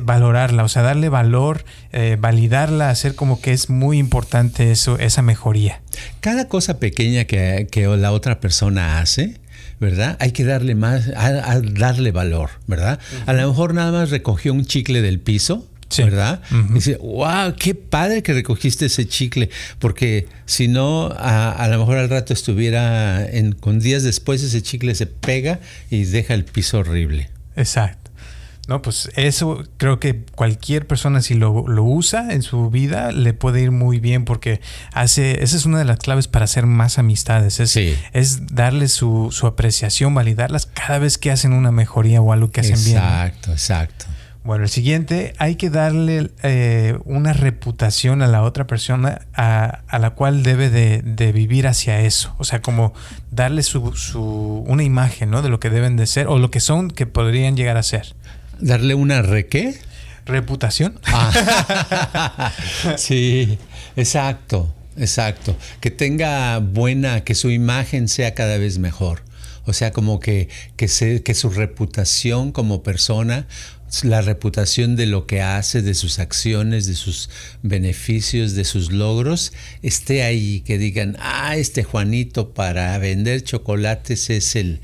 valorarla, 0.00 0.64
o 0.64 0.68
sea, 0.68 0.82
darle 0.82 1.08
valor, 1.08 1.64
eh, 1.92 2.18
validarla, 2.20 2.90
hacer 2.90 3.14
como 3.14 3.40
que 3.40 3.52
es 3.52 3.70
muy 3.70 3.98
importante 3.98 4.70
eso, 4.70 4.98
esa 4.98 5.22
mejoría. 5.22 5.80
Cada 6.20 6.48
cosa 6.48 6.78
pequeña 6.78 7.24
que, 7.24 7.68
que 7.70 7.86
la 7.86 8.12
otra 8.12 8.40
persona 8.40 9.00
hace, 9.00 9.40
¿verdad? 9.78 10.18
Hay 10.20 10.32
que 10.32 10.44
darle 10.44 10.74
más, 10.74 11.10
darle 11.72 12.12
valor, 12.12 12.50
¿verdad? 12.66 12.98
A 13.24 13.32
lo 13.32 13.48
mejor 13.48 13.72
nada 13.72 13.92
más 13.92 14.10
recogió 14.10 14.52
un 14.52 14.66
chicle 14.66 15.00
del 15.00 15.20
piso, 15.20 15.66
Sí. 15.90 16.04
¿verdad? 16.04 16.40
Uh 16.50 16.54
-huh. 16.54 16.74
Dice, 16.74 16.96
wow, 16.96 17.54
qué 17.58 17.74
padre 17.74 18.22
que 18.22 18.32
recogiste 18.32 18.86
ese 18.86 19.06
chicle, 19.06 19.50
porque 19.78 20.28
si 20.46 20.68
no, 20.68 21.08
a, 21.08 21.50
a, 21.52 21.68
lo 21.68 21.78
mejor 21.78 21.98
al 21.98 22.08
rato 22.08 22.32
estuviera, 22.32 23.28
en, 23.28 23.52
con 23.52 23.80
días 23.80 24.02
después 24.04 24.42
ese 24.42 24.62
chicle 24.62 24.94
se 24.94 25.06
pega 25.06 25.60
y 25.90 26.04
deja 26.04 26.34
el 26.34 26.44
piso 26.44 26.78
horrible. 26.78 27.30
Exacto. 27.56 28.00
No, 28.70 28.82
pues 28.82 29.10
eso 29.16 29.64
creo 29.78 29.98
que 29.98 30.22
cualquier 30.36 30.86
persona 30.86 31.22
si 31.22 31.34
lo, 31.34 31.66
lo, 31.66 31.82
usa 31.82 32.32
en 32.32 32.42
su 32.42 32.70
vida 32.70 33.10
le 33.10 33.34
puede 33.34 33.62
ir 33.62 33.72
muy 33.72 33.98
bien 33.98 34.24
porque 34.24 34.60
hace, 34.92 35.42
esa 35.42 35.56
es 35.56 35.66
una 35.66 35.80
de 35.80 35.84
las 35.84 35.98
claves 35.98 36.28
para 36.28 36.44
hacer 36.44 36.66
más 36.66 36.96
amistades, 36.96 37.58
es, 37.58 37.72
sí. 37.72 37.96
es 38.12 38.46
darle 38.54 38.86
su, 38.86 39.30
su, 39.32 39.48
apreciación, 39.48 40.14
validarlas 40.14 40.66
cada 40.66 41.00
vez 41.00 41.18
que 41.18 41.32
hacen 41.32 41.52
una 41.52 41.72
mejoría 41.72 42.20
o 42.20 42.32
algo 42.32 42.52
que 42.52 42.60
hacen 42.60 42.74
exacto, 42.74 42.90
bien. 42.90 43.02
Exacto, 43.02 43.52
exacto. 43.52 44.06
Bueno, 44.42 44.64
el 44.64 44.70
siguiente, 44.70 45.34
hay 45.36 45.56
que 45.56 45.68
darle 45.68 46.30
eh, 46.42 46.96
una 47.04 47.34
reputación 47.34 48.22
a 48.22 48.26
la 48.26 48.42
otra 48.42 48.66
persona 48.66 49.26
a, 49.34 49.82
a 49.86 49.98
la 49.98 50.10
cual 50.10 50.42
debe 50.42 50.70
de, 50.70 51.02
de, 51.02 51.32
vivir 51.32 51.66
hacia 51.66 52.00
eso. 52.00 52.34
O 52.38 52.44
sea, 52.44 52.62
como 52.62 52.94
darle 53.30 53.62
su, 53.62 53.94
su, 53.94 54.64
una 54.66 54.82
imagen 54.82 55.30
¿no? 55.30 55.42
de 55.42 55.50
lo 55.50 55.60
que 55.60 55.68
deben 55.68 55.96
de 55.96 56.06
ser 56.06 56.26
o 56.26 56.38
lo 56.38 56.50
que 56.50 56.60
son 56.60 56.90
que 56.90 57.04
podrían 57.04 57.54
llegar 57.54 57.76
a 57.76 57.82
ser. 57.82 58.14
¿Darle 58.58 58.94
una 58.94 59.20
re 59.20 59.46
qué? 59.46 59.78
Reputación. 60.24 60.98
Ah. 61.04 62.52
sí, 62.96 63.58
exacto, 63.96 64.72
exacto. 64.96 65.54
Que 65.80 65.90
tenga 65.90 66.58
buena, 66.60 67.24
que 67.24 67.34
su 67.34 67.50
imagen 67.50 68.08
sea 68.08 68.34
cada 68.34 68.56
vez 68.56 68.78
mejor. 68.78 69.22
O 69.66 69.72
sea, 69.72 69.92
como 69.92 70.18
que, 70.18 70.48
que, 70.76 70.88
se, 70.88 71.22
que 71.22 71.34
su 71.34 71.50
reputación 71.50 72.52
como 72.52 72.82
persona 72.82 73.46
la 74.02 74.22
reputación 74.22 74.96
de 74.96 75.06
lo 75.06 75.26
que 75.26 75.42
hace, 75.42 75.82
de 75.82 75.94
sus 75.94 76.18
acciones, 76.18 76.86
de 76.86 76.94
sus 76.94 77.28
beneficios, 77.62 78.54
de 78.54 78.64
sus 78.64 78.92
logros, 78.92 79.52
esté 79.82 80.22
ahí, 80.22 80.60
que 80.60 80.78
digan, 80.78 81.16
ah, 81.18 81.56
este 81.56 81.82
Juanito 81.82 82.54
para 82.54 82.96
vender 82.98 83.42
chocolates 83.42 84.30
es 84.30 84.56
el, 84.56 84.80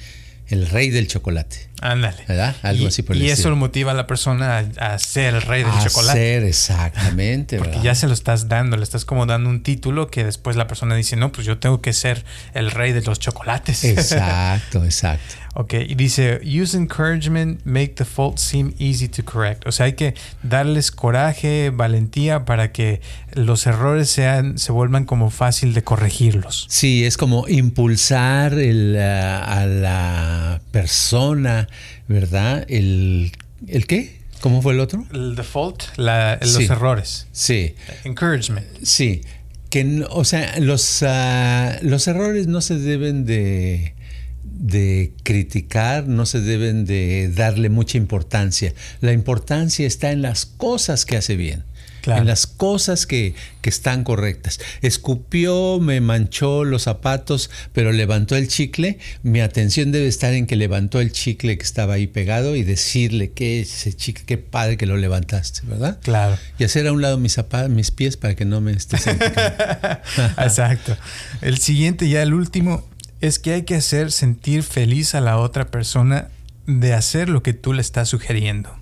el 0.49 0.67
rey 0.69 0.91
del 0.91 1.07
chocolate. 1.07 1.69
Ándale. 1.83 2.25
¿Verdad? 2.27 2.57
Algo 2.63 2.85
y, 2.85 2.87
así 2.87 3.03
por 3.03 3.17
el 3.17 3.23
Y 3.23 3.31
estilo. 3.31 3.51
eso 3.51 3.57
motiva 3.57 3.93
a 3.93 3.95
la 3.95 4.07
persona 4.07 4.59
a, 4.79 4.95
a, 4.95 4.99
ser 4.99 5.35
el 5.35 5.43
rey 5.43 5.63
del 5.63 5.73
a 5.73 5.85
chocolate. 5.85 6.19
ser, 6.19 6.45
exactamente. 6.45 7.59
Porque 7.59 7.71
¿verdad? 7.73 7.85
ya 7.85 7.95
se 7.95 8.07
lo 8.07 8.15
estás 8.15 8.49
dando, 8.49 8.77
le 8.77 8.83
estás 8.83 9.05
como 9.05 9.27
dando 9.27 9.51
un 9.51 9.63
título 9.63 10.11
que 10.11 10.25
después 10.25 10.57
la 10.57 10.67
persona 10.67 10.95
dice, 10.95 11.17
no, 11.17 11.33
pues 11.33 11.47
yo 11.47 11.59
tengo 11.59 11.81
que 11.81 11.93
ser 11.93 12.25
el 12.55 12.71
rey 12.71 12.93
de 12.93 13.03
los 13.03 13.19
chocolates. 13.19 13.85
Exacto, 13.85 14.85
exacto. 14.85 15.35
Ok, 15.59 15.73
y 15.73 15.95
dice, 15.95 16.41
use 16.45 16.77
encouragement, 16.77 17.65
make 17.65 17.95
the 17.95 18.05
fault 18.05 18.37
seem 18.37 18.75
easy 18.79 19.09
to 19.09 19.25
correct. 19.25 19.67
O 19.67 19.73
sea, 19.73 19.87
hay 19.87 19.95
que 19.95 20.15
darles 20.43 20.91
coraje, 20.91 21.71
valentía 21.71 22.45
para 22.45 22.73
que 22.73 23.01
los 23.33 23.67
errores 23.67 24.11
sean, 24.11 24.59
se 24.59 24.71
vuelvan 24.73 25.07
como 25.07 25.31
fácil 25.31 25.73
de 25.73 25.83
corregirlos. 25.83 26.67
Sí, 26.69 27.07
es 27.07 27.17
como 27.17 27.49
impulsar 27.49 28.53
el, 28.53 28.97
uh, 28.99 29.51
a 29.51 29.65
la 29.67 30.61
persona, 30.73 31.66
¿verdad? 32.09 32.65
El, 32.69 33.33
¿El 33.67 33.87
qué? 33.87 34.21
¿Cómo 34.41 34.63
fue 34.63 34.75
el 34.75 34.81
otro? 34.81 35.07
El 35.13 35.35
default, 35.35 35.83
la, 35.97 36.39
los 36.41 36.55
sí. 36.55 36.65
errores. 36.65 37.27
Sí. 37.33 37.75
Encouragement. 38.05 38.67
Sí. 38.83 39.23
Que, 39.71 40.05
o 40.11 40.25
sea, 40.25 40.59
los, 40.61 41.03
uh, 41.03 41.79
los 41.83 42.07
errores 42.07 42.47
no 42.47 42.61
se 42.61 42.79
deben 42.79 43.25
de 43.25 43.97
de 44.59 45.13
criticar, 45.23 46.09
no 46.09 46.25
se 46.25 46.41
deben 46.41 46.87
de 46.87 47.31
darle 47.35 47.69
mucha 47.69 47.99
importancia. 47.99 48.73
La 49.01 49.13
importancia 49.13 49.87
está 49.87 50.13
en 50.13 50.23
las 50.23 50.47
cosas 50.47 51.05
que 51.05 51.17
hace 51.17 51.37
bien. 51.37 51.65
En 52.07 52.27
las 52.27 52.47
cosas 52.47 53.07
que, 53.07 53.35
que 53.61 53.71
están 53.71 54.05
correctas. 54.05 54.61
Escupió, 54.83 55.81
me 55.81 56.01
manchó 56.01 56.65
los 56.65 56.83
zapatos, 56.83 57.51
pero 57.73 57.93
levantó 57.93 58.37
el 58.37 58.49
chicle. 58.49 58.99
Mi 59.23 59.41
atención 59.41 59.93
debe 59.93 60.07
estar 60.07 60.33
en 60.35 60.47
que 60.47 60.57
levantó 60.57 61.01
el 61.01 61.13
chicle 61.13 61.57
que 61.59 61.65
estaba 61.65 61.95
ahí 61.95 62.07
pegado 62.07 62.57
y 62.57 62.63
decirle 62.63 63.33
que 63.33 63.61
ese 63.61 63.93
chicle, 63.93 64.25
qué 64.25 64.39
padre 64.39 64.77
que 64.77 64.87
lo 64.87 64.97
levantaste, 64.97 65.63
¿verdad? 65.65 65.99
Claro. 66.03 66.39
Y 66.59 66.65
hacer 66.65 66.87
a 66.87 66.93
un 66.93 67.03
lado 67.03 67.19
mis 67.19 67.33
zapatos, 67.33 67.71
mis 67.71 67.91
pies 67.91 68.17
para 68.17 68.35
que 68.35 68.45
no 68.45 68.61
me 68.61 68.73
estés 68.73 69.07
Exacto. 70.39 70.97
El 71.41 71.59
siguiente, 71.59 72.09
ya 72.09 72.23
el 72.23 72.35
último, 72.35 72.87
es 73.21 73.39
que 73.39 73.53
hay 73.53 73.63
que 73.63 73.75
hacer 73.75 74.13
sentir 74.13 74.63
feliz 74.63 75.15
a 75.15 75.21
la 75.21 75.39
otra 75.39 75.67
persona 75.67 76.29
de 76.67 76.93
hacer 76.93 77.29
lo 77.29 77.43
que 77.43 77.55
tú 77.55 77.73
le 77.73 77.81
estás 77.81 78.09
sugiriendo. 78.09 78.77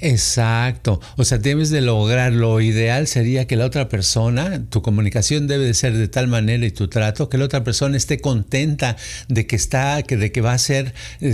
Exacto. 0.00 1.00
O 1.16 1.24
sea, 1.24 1.38
debes 1.38 1.70
de 1.70 1.80
lograr, 1.80 2.32
lo 2.32 2.60
ideal 2.60 3.06
sería 3.06 3.46
que 3.46 3.56
la 3.56 3.64
otra 3.64 3.88
persona, 3.88 4.62
tu 4.68 4.82
comunicación 4.82 5.46
debe 5.46 5.64
de 5.64 5.74
ser 5.74 5.96
de 5.96 6.08
tal 6.08 6.28
manera 6.28 6.66
y 6.66 6.70
tu 6.70 6.88
trato, 6.88 7.28
que 7.28 7.38
la 7.38 7.46
otra 7.46 7.64
persona 7.64 7.96
esté 7.96 8.18
contenta 8.20 8.96
de 9.28 9.46
que 9.46 9.56
está, 9.56 10.02
que 10.02 10.16
de 10.16 10.32
que 10.32 10.40
va 10.40 10.52
a 10.52 10.58
ser, 10.58 10.92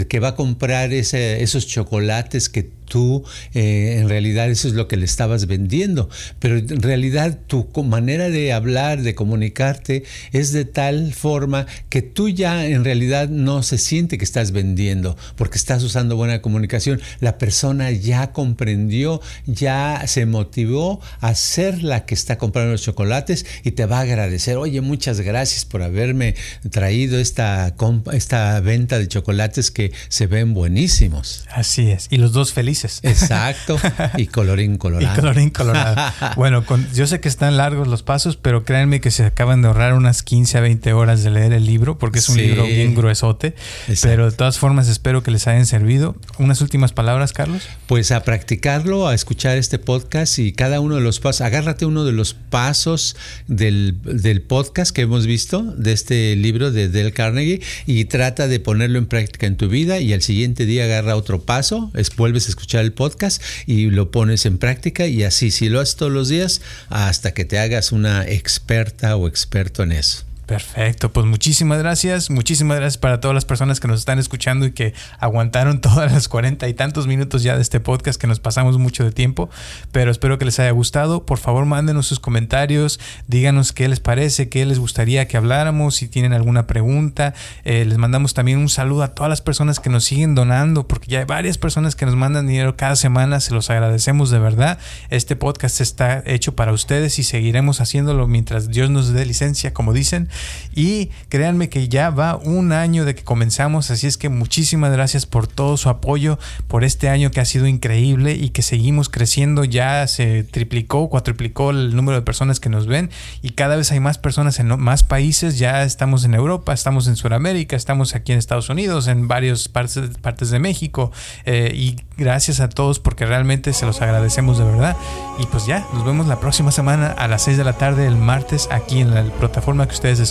que 0.08 0.20
va 0.20 0.28
a 0.28 0.34
comprar 0.36 0.92
ese, 0.92 1.42
esos 1.42 1.66
chocolates 1.66 2.48
que 2.48 2.70
tú 2.85 3.24
eh, 3.55 3.99
en 3.99 4.09
realidad 4.09 4.51
eso 4.51 4.68
es 4.68 4.74
lo 4.74 4.89
que 4.89 4.97
le 4.97 5.05
estabas 5.05 5.47
vendiendo, 5.47 6.09
pero 6.39 6.59
en 6.59 6.83
realidad 6.83 7.39
tu 7.47 7.68
manera 7.85 8.28
de 8.28 8.53
hablar, 8.53 9.03
de 9.03 9.14
comunicarte 9.14 10.05
es 10.33 10.53
de 10.53 10.64
tal 10.64 11.12
forma 11.14 11.66
que 11.89 12.03
tú 12.03 12.28
ya 12.28 12.66
en 12.66 12.85
realidad 12.85 13.28
no 13.28 13.62
se 13.62 13.78
siente 13.78 14.18
que 14.18 14.24
estás 14.24 14.53
vendiendo 14.53 15.16
porque 15.37 15.59
estás 15.59 15.83
usando 15.83 16.16
buena 16.16 16.43
comunicación. 16.43 17.01
La 17.20 17.39
persona 17.39 17.91
ya 17.91 18.33
comprendió, 18.33 19.20
ya 19.47 20.03
se 20.07 20.26
motivó 20.26 21.01
a 21.20 21.35
ser 21.35 21.83
la 21.83 22.05
que 22.05 22.14
está 22.14 22.39
comprando 22.39 22.72
los 22.72 22.83
chocolates 22.83 23.47
y 23.64 23.72
te 23.72 23.87
va 23.87 23.99
a 23.99 24.03
agradecer. 24.03 24.57
Oye, 24.57 24.80
muchas 24.80 25.20
gracias 25.20 25.64
por 25.64 25.83
haberme 25.83 26.35
traído 26.70 27.18
esta, 27.18 27.74
esta 28.12 28.61
venta 28.61 28.99
de 28.99 29.09
chocolates 29.09 29.70
que 29.70 29.93
se 30.09 30.26
ven 30.26 30.55
buenísimos. 30.55 31.45
Así 31.51 31.91
es. 31.91 32.09
Y 32.11 32.16
los 32.16 32.33
dos 32.33 32.53
felices 32.53 32.72
Exacto. 33.03 33.79
Y 34.16 34.27
colorín 34.27 34.79
colorado. 34.79 35.14
Y 35.14 35.20
colorín 35.20 35.51
colorado. 35.51 36.12
bueno, 36.37 36.64
yo 36.95 37.07
sé 37.07 37.20
que 37.20 37.29
están 37.29 37.57
largos 37.57 37.89
los 37.89 38.03
pasos, 38.03 38.37
pero 38.37 38.64
créanme 38.64 39.01
que 39.01 39.11
se 39.11 39.25
acaban 39.25 39.62
de 39.62 39.68
ahorrar 39.68 39.95
unas 39.95 40.23
15 40.23 40.59
a 40.59 40.61
20 40.61 40.93
horas 40.93 41.23
de 41.23 41.31
leer 41.31 41.53
el 41.53 41.66
libro, 41.66 41.99
porque 41.99 42.18
es 42.18 42.29
un 42.29 42.37
libro 42.37 42.64
bien 42.64 42.95
gruesote. 42.95 43.55
Pero 44.03 44.31
de 44.31 44.37
todas 44.37 44.59
formas 44.59 44.89
espero 44.89 45.23
que 45.23 45.31
les 45.31 45.47
hayan 45.47 45.66
servido. 45.66 46.16
Unas 46.39 46.61
últimas 46.61 46.93
palabras, 46.93 47.33
Carlos. 47.33 47.62
Pues 47.87 48.12
a 48.12 48.23
practicarlo, 48.23 49.09
a 49.09 49.14
escuchar 49.14 49.57
este 49.57 49.79
podcast 49.79 50.39
y 50.39 50.53
cada 50.53 50.81
uno 50.81 50.97
de 50.97 51.01
los 51.01 51.20
pasos. 51.20 51.43
Agárrate 51.43 51.87
uno 51.87 52.05
de 52.05 52.12
los 52.12 52.35
pasos 52.35 53.16
del, 53.47 53.97
del 54.03 54.43
podcast 54.43 54.95
que 54.95 55.03
hemos 55.03 55.27
visto, 55.27 55.62
de 55.62 55.93
este 55.93 56.37
libro 56.37 56.70
de 56.70 56.89
Dale 56.89 57.12
Carnegie, 57.12 57.61
y 57.87 58.05
trata 58.07 58.49
de 58.49 58.61
ponerlo 58.61 58.99
en 58.99 59.07
práctica 59.07 59.47
en 59.47 59.57
tu 59.57 59.68
vida 59.68 60.01
y 60.01 60.12
al 60.12 60.23
siguiente 60.23 60.66
día 60.66 60.85
agarra 60.85 61.16
otro 61.16 61.43
paso, 61.43 61.91
es, 61.95 62.14
vuelves 62.14 62.47
a 62.47 62.51
escuchar 62.51 62.61
el 62.80 62.92
podcast 62.92 63.42
y 63.66 63.90
lo 63.90 64.10
pones 64.10 64.46
en 64.46 64.58
práctica 64.58 65.06
y 65.06 65.24
así, 65.24 65.50
si 65.50 65.68
lo 65.68 65.80
haces 65.80 65.96
todos 65.96 66.12
los 66.12 66.28
días, 66.28 66.60
hasta 66.88 67.34
que 67.34 67.44
te 67.44 67.58
hagas 67.58 67.92
una 67.92 68.26
experta 68.26 69.16
o 69.16 69.28
experto 69.28 69.82
en 69.82 69.92
eso. 69.92 70.24
Perfecto, 70.53 71.11
pues 71.11 71.24
muchísimas 71.24 71.78
gracias, 71.78 72.28
muchísimas 72.28 72.76
gracias 72.76 72.98
para 72.98 73.20
todas 73.20 73.34
las 73.34 73.46
personas 73.46 73.80
que 73.80 73.88
nos 73.88 74.00
están 74.00 74.18
escuchando 74.18 74.66
y 74.66 74.72
que 74.72 74.92
aguantaron 75.18 75.80
todas 75.80 76.12
las 76.12 76.28
cuarenta 76.28 76.68
y 76.68 76.74
tantos 76.74 77.07
minutos 77.07 77.42
ya 77.42 77.57
de 77.57 77.62
este 77.62 77.80
podcast 77.80 78.20
que 78.20 78.26
nos 78.26 78.38
pasamos 78.38 78.76
mucho 78.76 79.03
de 79.03 79.12
tiempo, 79.12 79.48
pero 79.92 80.11
espero 80.11 80.36
que 80.36 80.44
les 80.44 80.59
haya 80.59 80.70
gustado. 80.72 81.24
Por 81.24 81.38
favor, 81.38 81.64
mándenos 81.64 82.07
sus 82.07 82.20
comentarios, 82.20 83.00
díganos 83.28 83.72
qué 83.72 83.88
les 83.88 84.00
parece, 84.00 84.50
qué 84.50 84.66
les 84.66 84.78
gustaría 84.78 85.26
que 85.26 85.38
habláramos, 85.38 85.96
si 85.96 86.07
tienen 86.07 86.34
alguna 86.34 86.66
pregunta. 86.66 87.32
Eh, 87.64 87.86
les 87.86 87.96
mandamos 87.96 88.34
también 88.34 88.59
un 88.59 88.68
saludo 88.68 89.05
a 89.05 89.14
todas 89.14 89.30
las 89.30 89.40
personas 89.40 89.80
que 89.80 89.88
nos 89.88 90.05
siguen 90.05 90.34
donando, 90.34 90.86
porque 90.86 91.12
ya 91.12 91.20
hay 91.20 91.24
varias 91.24 91.57
personas 91.57 91.96
que 91.96 92.05
nos 92.05 92.14
mandan 92.14 92.46
dinero 92.46 92.76
cada 92.76 92.96
semana, 92.96 93.40
se 93.40 93.55
los 93.55 93.70
agradecemos 93.70 94.28
de 94.28 94.38
verdad. 94.38 94.78
Este 95.09 95.34
podcast 95.34 95.80
está 95.80 96.22
hecho 96.26 96.55
para 96.55 96.74
ustedes 96.74 97.18
y 97.18 97.22
seguiremos 97.22 97.80
haciéndolo 97.80 98.28
mientras 98.28 98.68
Dios 98.68 98.90
nos 98.90 99.14
dé 99.14 99.24
licencia, 99.24 99.72
como 99.72 99.94
dicen. 99.94 100.28
Y 100.74 101.11
créanme 101.28 101.68
que 101.68 101.88
ya 101.88 102.11
va 102.11 102.36
un 102.36 102.72
año 102.72 103.05
de 103.05 103.14
que 103.14 103.24
comenzamos, 103.24 103.90
así 103.90 104.07
es 104.07 104.16
que 104.16 104.28
muchísimas 104.28 104.93
gracias 104.93 105.26
por 105.26 105.47
todo 105.47 105.76
su 105.76 105.88
apoyo, 105.88 106.38
por 106.68 106.84
este 106.84 107.09
año 107.09 107.30
que 107.30 107.40
ha 107.40 107.45
sido 107.45 107.66
increíble 107.66 108.32
y 108.32 108.51
que 108.51 108.62
seguimos 108.62 109.09
creciendo, 109.09 109.64
ya 109.64 110.07
se 110.07 110.45
triplicó, 110.45 111.09
cuatriplicó 111.09 111.70
el 111.70 111.95
número 111.95 112.16
de 112.16 112.22
personas 112.22 112.59
que 112.61 112.68
nos 112.68 112.86
ven 112.86 113.11
y 113.43 113.51
cada 113.51 113.76
vez 113.76 113.93
hay 113.93 114.01
más 114.01 114.18
personas 114.18 114.59
en 114.59 114.68
más 114.78 115.05
países, 115.05 115.59
ya 115.59 115.82
estamos 115.84 116.24
en 116.24 116.34
Europa, 116.34 116.72
estamos 116.72 117.07
en 117.07 117.16
Sudamérica, 117.16 117.76
estamos 117.76 118.14
aquí 118.14 118.32
en 118.32 118.38
Estados 118.38 118.68
Unidos, 118.68 119.09
en 119.09 119.28
varias 119.28 119.68
partes, 119.68 120.11
partes 120.20 120.51
de 120.51 120.59
México. 120.59 121.12
Eh, 121.45 121.72
y 121.74 121.97
gracias 122.16 122.61
a 122.61 122.68
todos 122.68 122.99
porque 122.99 123.26
realmente 123.26 123.72
se 123.72 123.86
los 123.86 124.01
agradecemos 124.01 124.59
de 124.59 124.64
verdad. 124.64 124.97
Y 125.38 125.47
pues 125.47 125.66
ya, 125.66 125.86
nos 125.93 126.05
vemos 126.05 126.26
la 126.26 126.40
próxima 126.40 126.72
semana 126.72 127.09
a 127.09 127.28
las 127.28 127.43
6 127.43 127.57
de 127.57 127.64
la 127.64 127.74
tarde 127.74 128.07
el 128.07 128.16
martes 128.16 128.68
aquí 128.70 129.01
en 129.01 129.14
la 129.14 129.24
plataforma 129.24 129.86
que 129.86 129.95
ustedes 129.95 130.18